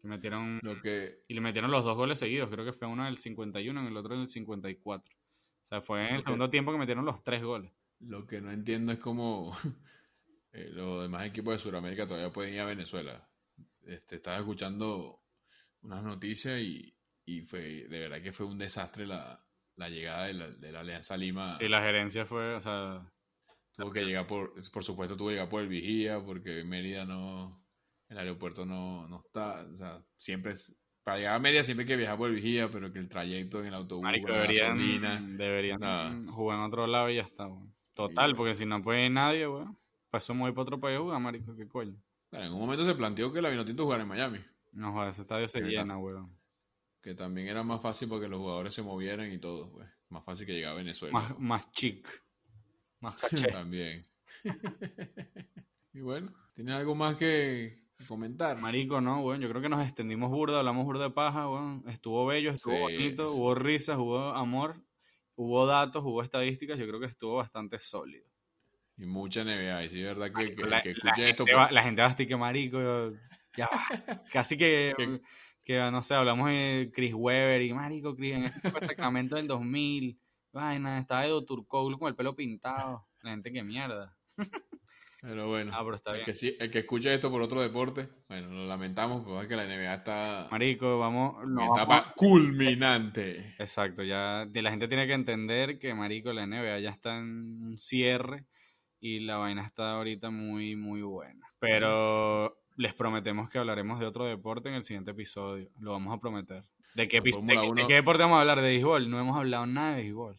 Y 0.03 0.07
metieron, 0.07 0.59
Lo 0.61 0.80
que, 0.82 1.24
y 1.28 1.34
le 1.34 1.41
metieron 1.41 1.71
los 1.71 1.84
dos 1.84 1.95
goles 1.97 2.19
seguidos. 2.19 2.49
Creo 2.49 2.65
que 2.65 2.74
fue 2.74 2.88
uno 2.88 3.03
en 3.03 3.07
el 3.07 3.17
51 3.17 3.84
y 3.84 3.88
el 3.88 3.97
otro 3.97 4.13
en 4.13 4.21
el 4.21 4.28
54. 4.30 5.15
O 5.15 5.67
sea, 5.69 5.82
fue 5.82 6.07
en 6.07 6.15
el 6.15 6.24
segundo 6.24 6.49
tiempo 6.51 6.71
que 6.71 6.78
metieron 6.78 7.05
los 7.05 7.24
tres 7.24 7.41
goles. 7.41 7.71
Lo 8.08 8.26
que 8.26 8.41
no 8.41 8.51
entiendo 8.51 8.91
es 8.91 8.99
cómo 8.99 9.56
eh, 10.54 10.70
los 10.72 11.04
demás 11.04 11.26
equipos 11.26 11.54
de 11.54 11.60
Sudamérica 11.60 12.08
todavía 12.08 12.32
pueden 12.32 12.54
ir 12.54 12.60
a 12.62 12.66
Venezuela. 12.66 13.28
Este, 13.86 14.16
estaba 14.16 14.38
escuchando 14.38 15.22
unas 15.82 16.04
noticias 16.04 16.60
y, 16.60 16.95
y 17.26 17.41
fue, 17.41 17.88
de 17.88 17.99
verdad 17.99 18.22
que 18.22 18.32
fue 18.32 18.45
un 18.45 18.58
desastre 18.58 19.06
la, 19.06 19.43
la 19.76 19.89
llegada 19.89 20.26
de 20.28 20.34
la, 20.34 20.49
de 20.49 20.72
la 20.72 20.80
Alianza 20.82 21.18
Lima. 21.18 21.58
Sí, 21.58 21.68
la 21.68 21.82
gerencia 21.82 22.26
fue, 22.26 22.56
o 22.56 22.62
sea, 22.62 23.10
Tuvo 23.76 23.91
que 23.91 24.01
llegar 24.06 24.28
por, 24.28 24.54
por 24.72 24.84
supuesto, 24.84 25.18
tuvo 25.18 25.30
que 25.30 25.34
llegar 25.34 25.49
por 25.49 25.64
el 25.64 25.68
vigía, 25.68 26.24
porque 26.24 26.64
Mérida 26.64 27.06
no, 27.06 27.66
el 28.08 28.18
aeropuerto 28.20 28.66
no, 28.68 29.08
no 29.08 29.22
está, 29.26 29.66
o 29.66 29.76
sea, 29.76 29.99
siempre 30.16 30.51
es- 30.51 30.80
para 31.04 31.18
llegar 31.18 31.36
a 31.36 31.39
Mérida 31.39 31.64
siempre 31.64 31.84
hay 31.84 31.88
que 31.88 31.97
viajar 31.97 32.18
por 32.18 32.30
el 32.30 32.36
vigía, 32.36 32.70
pero 32.72 32.93
que 32.93 32.99
el 32.99 33.10
trayecto 33.10 33.60
en 33.60 33.66
el 33.66 33.74
autobús, 33.74 34.04
Marico, 34.04 34.32
deberían, 34.32 34.78
gasolina, 34.78 35.22
deberían 35.38 35.80
nada. 35.82 36.32
jugar 36.32 36.60
en 36.60 36.64
otro 36.66 36.86
lado 36.88 37.10
y 37.10 37.16
ya 37.16 37.24
está, 37.24 37.47
weón. 37.47 37.72
Total, 37.94 38.34
weón. 38.34 38.38
porque 38.38 38.56
si 38.56 38.66
no 38.66 38.82
puede 38.82 39.10
nadie, 39.10 39.48
weón. 39.48 39.78
Para 40.10 40.20
eso 40.22 40.34
me 40.34 40.41
voy 40.41 40.52
para 40.52 40.62
otro 40.64 40.80
país 40.80 40.98
a 40.98 41.02
jugar, 41.02 41.20
marico, 41.20 41.56
qué 41.56 41.68
coño. 41.68 41.96
En 42.32 42.52
un 42.54 42.60
momento 42.60 42.86
se 42.86 42.96
planteó 42.96 43.32
que 43.32 43.41
la 43.41 43.50
Vinotinto 43.50 43.84
jugara 43.84 44.04
en 44.04 44.10
Miami, 44.10 44.39
No, 44.72 44.91
joder, 44.94 45.10
ese 45.10 45.22
estadio 45.22 45.48
se 45.48 45.62
llena, 45.62 45.98
weón. 45.98 46.36
que 47.02 47.14
también 47.16 47.48
era 47.48 47.64
más 47.64 47.82
fácil 47.82 48.08
porque 48.10 48.28
los 48.28 48.39
jugadores 48.39 48.74
se 48.74 48.82
movieran 48.82 49.32
y 49.32 49.38
todo, 49.39 49.72
pues. 49.72 49.88
Más 50.10 50.24
fácil 50.24 50.46
que 50.46 50.54
llegar 50.54 50.74
a 50.74 50.76
Venezuela. 50.76 51.14
Más, 51.14 51.38
más 51.39 51.72
chic. 51.72 52.08
Más 53.00 53.16
caché. 53.22 53.48
También. 53.52 54.08
y 55.94 56.02
bueno, 56.02 56.34
¿tienes 56.54 56.76
algo 56.76 56.96
más 56.96 57.18
que 57.18 57.84
comentar? 58.08 58.58
Marico, 58.60 59.02
no, 59.02 59.22
weón. 59.22 59.41
Yo 59.41 59.50
creo 59.50 59.62
que 59.62 59.70
nos 59.70 59.84
extendimos 59.86 60.30
burda, 60.30 60.60
hablamos 60.60 60.86
burda 60.86 61.04
de 61.06 61.12
paja, 61.12 61.50
weón. 61.50 61.84
Estuvo 61.88 62.26
bello, 62.26 62.52
estuvo 62.52 62.74
Sí, 62.76 62.82
bonito, 62.82 63.28
sí. 63.28 63.39
hubo 63.39 63.56
risas, 63.56 63.98
hubo 63.98 64.30
amor, 64.34 64.76
hubo 65.36 65.66
datos, 65.66 66.04
hubo 66.04 66.22
estadísticas. 66.24 66.78
Yo 66.78 66.88
creo 66.88 67.00
que 67.00 67.06
estuvo 67.08 67.36
bastante 67.38 67.80
sólido. 67.80 68.26
Y 68.98 69.06
mucha 69.06 69.44
NBA. 69.44 69.86
Y 69.86 69.90
sí, 69.90 70.00
es 70.02 70.06
verdad 70.06 70.28
que, 70.28 70.34
Marico, 70.34 70.64
que, 70.64 70.70
la, 70.70 70.82
que 70.82 70.90
la 70.90 70.96
escuche 70.96 71.30
esto. 71.30 71.46
gente 71.46 71.56
va, 71.58 71.72
la 71.72 71.84
gente 71.84 72.02
va 72.02 72.08
a 72.08 72.12
estar 72.12 72.28
que 72.28 72.38
marico, 72.38 72.80
yo- 72.82 73.14
ya 73.56 73.68
va. 73.68 73.82
Casi 74.34 74.58
que, 74.58 74.94
Que- 74.98 75.22
que, 75.66 75.78
no 75.92 76.02
sé, 76.02 76.14
hablamos 76.16 76.50
de 76.50 76.92
Chris 76.94 77.14
Webber 77.16 77.62
y 77.62 77.74
marico, 77.74 78.16
Chris, 78.16 78.34
en 78.36 78.44
ese 78.44 78.60
tipo 78.60 78.80
de 78.80 78.86
Sacramento 78.88 79.36
del 79.36 79.48
2000, 79.48 80.20
vaina, 80.52 81.00
estaba 81.00 81.26
Edo 81.26 81.44
Turkoglu 81.46 81.98
con 81.98 82.10
el 82.10 82.16
pelo 82.16 82.36
pintado. 82.36 83.06
La 83.22 83.32
gente 83.32 83.52
que 83.52 83.64
mierda. 83.64 84.16
Pero 85.26 85.47
bueno, 85.47 85.71
Ah, 85.74 85.82
pero 85.86 85.95
está 85.95 86.09
el, 86.11 86.17
bien. 86.17 86.26
que, 86.26 86.34
sí- 86.34 86.55
el 86.59 86.69
que 86.69 86.80
escuche 86.80 87.13
esto 87.13 87.32
por 87.32 87.41
otro 87.41 87.61
deporte, 87.61 88.09
bueno, 88.28 88.49
lo 88.49 88.65
lamentamos, 88.67 89.24
porque 89.24 89.43
es 89.43 89.47
que 89.47 89.55
la 89.55 89.63
NBA 89.63 89.93
está 89.93 90.47
Marico, 90.51 90.99
vamos, 90.99 91.47
no, 91.47 91.74
etapa 91.74 91.86
vamos- 92.01 92.13
culminante. 92.17 93.55
Exacto, 93.57 94.03
ya 94.03 94.45
de 94.45 94.61
la 94.61 94.69
gente 94.71 94.89
tiene 94.89 95.07
que 95.07 95.13
entender 95.13 95.80
que 95.80 95.93
Marico, 95.93 96.34
la 96.34 96.45
NBA 96.45 96.80
ya 96.80 96.89
está 96.89 97.17
en 97.19 97.63
un 97.63 97.78
cierre 97.78 98.45
y 98.99 99.21
la 99.21 99.38
vaina 99.38 99.65
está 99.65 99.93
ahorita 99.93 100.30
muy, 100.30 100.76
muy 100.76 101.01
buena. 101.01 101.47
Pero 101.57 102.57
les 102.76 102.93
prometemos 102.93 103.49
que 103.49 103.59
hablaremos 103.59 104.01
de 104.01 104.05
otro 104.07 104.26
deporte 104.26 104.67
en 104.67 104.76
el 104.76 104.84
siguiente 104.84 105.11
episodio. 105.11 105.69
Lo 105.80 105.91
vamos 105.93 106.13
a 106.13 106.19
prometer. 106.19 106.63
¿De 106.95 107.07
qué, 107.07 107.21
de 107.21 107.86
qué 107.88 107.93
deporte 107.93 108.24
vamos 108.24 108.38
a 108.38 108.41
hablar? 108.41 108.57
¿De 108.61 108.67
béisbol? 108.67 109.09
No 109.09 109.19
hemos 109.21 109.38
hablado 109.38 109.65
nada 109.67 109.95
de 109.95 110.01
béisbol. 110.03 110.38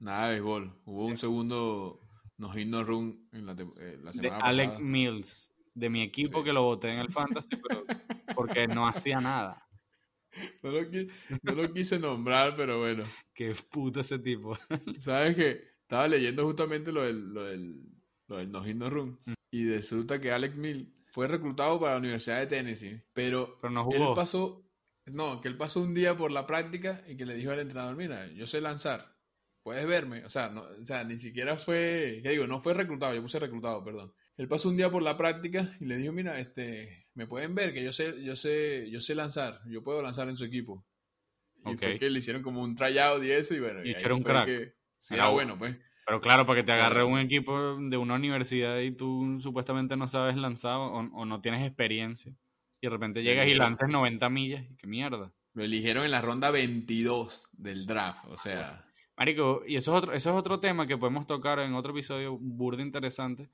Nada 0.00 0.26
de 0.26 0.32
béisbol. 0.32 0.72
Hubo 0.84 1.06
un 1.06 1.16
segundo 1.16 2.00
no 2.38 2.50
hit 2.52 2.66
no 2.68 2.82
run 2.84 3.28
en 3.32 3.46
la, 3.46 3.52
eh, 3.52 3.98
la 4.02 4.10
De 4.12 4.14
semana 4.14 4.38
Alec 4.44 4.68
pasada. 4.70 4.84
Mills, 4.84 5.52
de 5.74 5.90
mi 5.90 6.02
equipo 6.02 6.38
Sí. 6.38 6.44
que 6.44 6.52
lo 6.52 6.62
voté 6.62 6.88
en 6.92 6.98
el 7.00 7.12
Fantasy, 7.12 7.50
pero 7.68 7.84
porque 8.36 8.66
no 8.66 8.88
hacía 8.88 9.20
nada. 9.20 9.64
No 10.62 10.70
lo, 10.70 10.80
qui- 10.82 11.10
no 11.42 11.52
lo 11.52 11.72
quise 11.72 11.98
nombrar, 11.98 12.54
pero 12.56 12.78
bueno. 12.80 13.04
Qué 13.34 13.54
puto 13.70 14.00
ese 14.00 14.18
tipo. 14.18 14.56
¿Sabes 14.98 15.36
qué? 15.36 15.62
Estaba 15.82 16.06
leyendo 16.08 16.44
justamente 16.44 16.92
lo 16.92 17.02
del, 17.02 17.32
lo 17.32 17.44
del, 17.44 17.80
lo 18.28 18.36
del 18.36 18.50
no 18.52 18.62
hit 18.64 18.76
no 18.76 18.90
run. 18.90 19.18
Mm. 19.24 19.32
Y 19.50 19.68
resulta 19.70 20.20
que 20.20 20.30
Alec 20.30 20.54
Mill 20.54 20.94
fue 21.06 21.26
reclutado 21.28 21.80
para 21.80 21.92
la 21.94 21.98
Universidad 22.00 22.40
de 22.40 22.46
Tennessee. 22.46 23.02
Pero 23.14 23.58
Pero 23.62 23.72
no 23.72 23.88
él 23.90 23.98
jugó. 23.98 24.14
pasó, 24.14 24.68
no, 25.06 25.40
que 25.40 25.48
él 25.48 25.56
pasó 25.56 25.80
un 25.80 25.94
día 25.94 26.14
por 26.16 26.30
la 26.30 26.46
práctica 26.46 27.02
y 27.08 27.16
que 27.16 27.24
le 27.24 27.34
dijo 27.34 27.50
al 27.50 27.60
entrenador, 27.60 27.96
mira, 27.96 28.26
yo 28.32 28.46
sé 28.46 28.60
lanzar, 28.60 29.16
puedes 29.68 29.86
verme. 29.86 30.24
O 30.24 30.30
sea, 30.30 30.48
no, 30.48 30.62
o 30.62 30.84
sea, 30.84 31.04
ni 31.04 31.18
siquiera 31.18 31.58
fue, 31.58 32.20
¿qué 32.22 32.30
digo? 32.30 32.46
No 32.46 32.62
fue 32.62 32.72
reclutado, 32.72 33.14
yo 33.14 33.20
puse 33.20 33.38
reclutado, 33.38 33.84
perdón. 33.84 34.14
Él 34.38 34.48
pasó 34.48 34.70
un 34.70 34.78
día 34.78 34.90
por 34.90 35.02
la 35.02 35.18
práctica 35.18 35.76
y 35.78 35.84
le 35.84 35.98
dijo, 35.98 36.10
mira, 36.10 36.38
este, 36.40 37.06
me 37.14 37.26
pueden 37.26 37.54
ver 37.54 37.74
que 37.74 37.84
yo 37.84 37.92
sé, 37.92 38.22
yo 38.24 38.34
sé, 38.34 38.90
yo 38.90 38.98
sé 39.02 39.14
lanzar, 39.14 39.58
yo 39.66 39.82
puedo 39.82 40.00
lanzar 40.00 40.26
en 40.30 40.36
su 40.36 40.44
equipo. 40.44 40.86
Y 41.66 41.74
Ok. 41.74 41.80
fue 41.80 41.98
que 41.98 42.08
le 42.08 42.18
hicieron 42.20 42.42
como 42.42 42.62
un 42.62 42.74
tryout 42.74 43.22
y 43.22 43.30
eso, 43.30 43.54
y 43.54 43.60
bueno, 43.60 43.84
Y 43.84 43.88
ahí 43.94 44.02
era 44.02 44.14
un 44.14 44.22
crack. 44.22 44.46
que- 44.46 44.72
sí, 45.00 45.14
Era 45.14 45.28
bueno. 45.28 45.58
pues. 45.58 45.76
Pero 46.06 46.22
claro, 46.22 46.46
para 46.46 46.60
que 46.60 46.64
te 46.66 46.72
agarre 46.72 47.04
un 47.04 47.18
equipo 47.18 47.76
de 47.78 47.96
una 47.98 48.14
universidad 48.14 48.78
y 48.80 48.92
tú 48.96 49.38
supuestamente 49.42 49.94
no 49.98 50.08
sabes 50.08 50.36
lanzar 50.36 50.76
o, 50.76 50.92
o 51.00 51.24
no 51.26 51.42
tienes 51.42 51.66
experiencia. 51.66 52.32
Y 52.80 52.86
de 52.86 52.90
repente 52.90 53.22
llegas 53.22 53.46
y 53.48 53.54
lanzas 53.54 53.90
90 53.90 54.30
millas. 54.30 54.64
y 54.70 54.76
¡Qué 54.76 54.86
mierda! 54.86 55.30
Lo 55.52 55.64
eligieron 55.64 56.04
en 56.06 56.12
la 56.12 56.22
ronda 56.22 56.50
22 56.50 57.50
del 57.52 57.84
draft, 57.86 58.24
o 58.28 58.36
sea, 58.38 58.87
Marico, 59.18 59.62
y 59.66 59.76
eso 59.76 59.92
es 59.96 59.98
otro, 60.04 60.12
eso 60.12 60.30
es 60.30 60.36
otro 60.36 60.60
tema 60.60 60.86
que 60.86 60.96
podemos 60.96 61.26
tocar 61.26 61.58
en 61.58 61.74
otro 61.74 61.90
episodio 61.92 62.38
burdo 62.38 62.82
interesante 62.82 63.48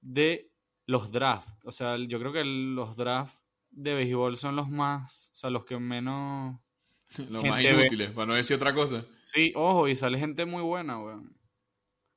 de 0.00 0.50
los 0.86 1.12
drafts. 1.12 1.64
O 1.64 1.70
sea, 1.72 1.96
yo 1.96 2.18
creo 2.18 2.32
que 2.32 2.42
los 2.44 2.96
drafts 2.96 3.38
de 3.70 3.94
béisbol 3.94 4.36
son 4.36 4.56
los 4.56 4.68
más, 4.68 5.30
o 5.32 5.36
sea, 5.36 5.50
los 5.50 5.64
que 5.64 5.78
menos... 5.78 6.58
los 7.30 7.44
más 7.44 7.56
Gente 7.60 7.72
ve- 7.72 7.80
inútiles, 7.82 8.10
para 8.10 8.26
no 8.26 8.34
decir 8.34 8.56
otra 8.56 8.74
cosa. 8.74 9.04
Sí, 9.22 9.52
ojo, 9.54 9.86
y 9.88 9.94
sale 9.94 10.18
gente 10.18 10.44
muy 10.44 10.62
buena, 10.62 10.98
weón. 10.98 11.36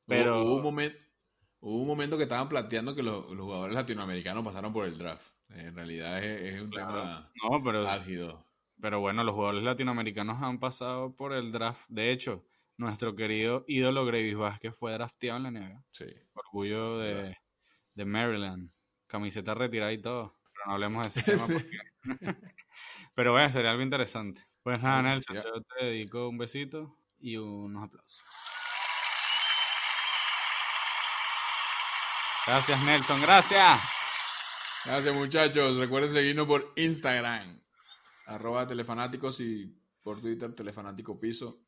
Pero- 0.07 0.41
Hubo, 0.41 0.45
hubo 0.45 0.55
un 0.57 0.63
momento, 0.63 0.97
hubo 1.59 1.81
un 1.81 1.87
momento 1.87 2.17
que 2.17 2.23
estaban 2.23 2.49
planteando 2.49 2.95
que 2.95 3.03
los, 3.03 3.29
los 3.29 3.45
jugadores 3.45 3.75
latinoamericanos 3.75 4.43
pasaron 4.43 4.73
por 4.73 4.85
el 4.85 4.97
draft. 4.97 5.27
En 5.49 5.75
realidad 5.75 6.23
es, 6.23 6.55
es 6.55 6.61
un 6.61 6.69
Claro. 6.71 6.93
tema 6.93 7.31
No, 7.43 7.63
pero... 7.63 7.87
álgido. 7.87 8.43
Pero 8.81 8.99
bueno, 8.99 9.23
los 9.23 9.35
jugadores 9.35 9.63
latinoamericanos 9.63 10.41
han 10.41 10.59
pasado 10.59 11.15
por 11.15 11.31
el 11.33 11.51
draft. 11.51 11.81
De 11.87 12.11
hecho, 12.11 12.43
nuestro 12.77 13.15
querido 13.15 13.63
ídolo 13.67 14.05
Gravis 14.05 14.35
Vázquez 14.35 14.75
fue 14.77 14.93
drafteado 14.93 15.37
en 15.37 15.43
la 15.43 15.51
NBA. 15.51 15.83
Sí. 15.91 16.05
Orgullo 16.33 16.99
de, 16.99 17.37
de 17.93 18.05
Maryland. 18.05 18.71
Camiseta 19.07 19.53
retirada 19.53 19.93
y 19.93 20.01
todo. 20.01 20.35
Pero 20.51 20.65
no 20.65 20.73
hablemos 20.73 21.03
de 21.03 21.09
ese 21.09 21.31
tema 21.31 21.47
porque... 21.47 21.77
Pero 23.15 23.31
bueno, 23.31 23.49
sería 23.49 23.71
algo 23.71 23.83
interesante. 23.83 24.43
Pues 24.63 24.81
nada, 24.81 25.01
Nelson, 25.01 25.35
yo 25.35 25.61
te 25.61 25.85
dedico 25.85 26.29
un 26.29 26.37
besito 26.37 26.97
y 27.19 27.37
unos 27.37 27.83
aplausos. 27.83 28.23
Gracias, 32.45 32.83
Nelson. 32.83 33.21
Gracias. 33.21 33.81
Gracias 34.83 35.15
muchachos. 35.15 35.77
Recuerden 35.77 36.11
seguirnos 36.11 36.47
por 36.47 36.73
Instagram. 36.75 37.61
Arroba 38.25 38.67
telefanáticos 38.67 39.39
y 39.39 39.73
por 40.01 40.19
Twitter 40.19 40.53
telefanático 40.53 41.19
piso. 41.19 41.61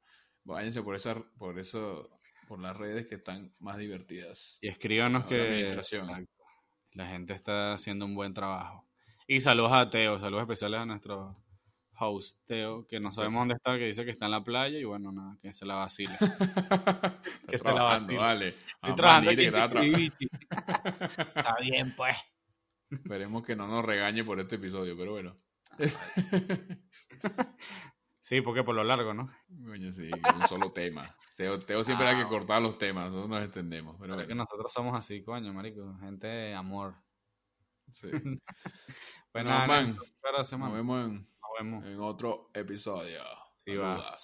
Váyanse 0.45 0.81
por 0.83 0.95
esa, 0.95 1.15
por 1.37 1.59
eso, 1.59 2.09
por 2.47 2.59
las 2.59 2.77
redes 2.77 3.07
que 3.07 3.15
están 3.15 3.53
más 3.59 3.77
divertidas. 3.77 4.59
Y 4.61 4.69
escríbanos 4.69 5.25
que 5.25 5.77
la 6.93 7.07
gente 7.07 7.33
está 7.33 7.73
haciendo 7.73 8.05
un 8.05 8.15
buen 8.15 8.33
trabajo. 8.33 8.87
Y 9.27 9.41
saludos 9.41 9.73
a 9.73 9.89
Teo, 9.89 10.19
saludos 10.19 10.43
especiales 10.43 10.79
a 10.79 10.85
nuestro 10.85 11.35
host 11.97 12.39
Teo, 12.45 12.85
que 12.87 12.99
no 12.99 13.11
sabemos 13.11 13.41
dónde 13.41 13.55
está, 13.55 13.77
que 13.77 13.87
dice 13.87 14.05
que 14.05 14.11
está 14.11 14.25
en 14.25 14.31
la 14.31 14.43
playa 14.43 14.77
y 14.77 14.83
bueno, 14.83 15.11
nada, 15.11 15.35
que 15.41 15.51
se 15.51 15.65
la 15.65 15.75
vacile. 15.75 16.13
Está 16.19 17.19
Que 17.47 17.57
se 17.57 17.65
la 17.65 17.73
trabajando, 17.73 18.13
vacile. 18.13 18.17
vale. 18.17 18.55
Estoy 18.75 18.95
trabajando 18.95 19.31
aquí 19.31 19.49
que. 19.49 19.69
Trivichi. 19.69 20.27
Está 21.35 21.55
bien, 21.61 21.95
pues. 21.95 22.15
Esperemos 22.91 23.43
que 23.43 23.55
no 23.55 23.67
nos 23.67 23.83
regañe 23.83 24.23
por 24.23 24.39
este 24.39 24.55
episodio, 24.55 24.95
pero 24.95 25.13
bueno. 25.13 25.35
Sí, 28.25 28.41
porque 28.41 28.63
por 28.63 28.73
lo 28.73 28.83
largo, 28.83 29.13
¿no? 29.13 29.29
Coño, 29.67 29.91
sí, 29.91 30.09
un 30.11 30.47
solo 30.47 30.71
tema. 30.71 31.15
Teo, 31.37 31.59
Teo 31.59 31.83
siempre 31.83 32.07
hay 32.07 32.23
que 32.23 32.27
cortar 32.27 32.59
los 32.59 32.75
temas, 32.79 33.11
nosotros 33.11 33.29
nos 33.29 33.43
extendemos. 33.43 33.97
Pero 33.99 34.13
Pero 34.13 34.21
es 34.23 34.27
que 34.27 34.33
nosotros 34.33 34.73
somos 34.73 34.97
así, 34.97 35.23
coño, 35.23 35.53
marico, 35.53 35.93
gente 35.97 36.25
de 36.25 36.55
amor. 36.55 36.95
sí. 37.87 38.09
Bueno, 39.31 39.49
nada, 39.49 39.67
man, 39.67 39.97
Nos 40.57 40.73
vemos 40.73 41.05
en, 41.05 41.13
Nos 41.13 41.51
vemos. 41.59 41.85
en 41.85 41.99
otro 41.99 42.49
episodio. 42.53 43.21
Sí, 43.57 43.75
va. 43.75 44.17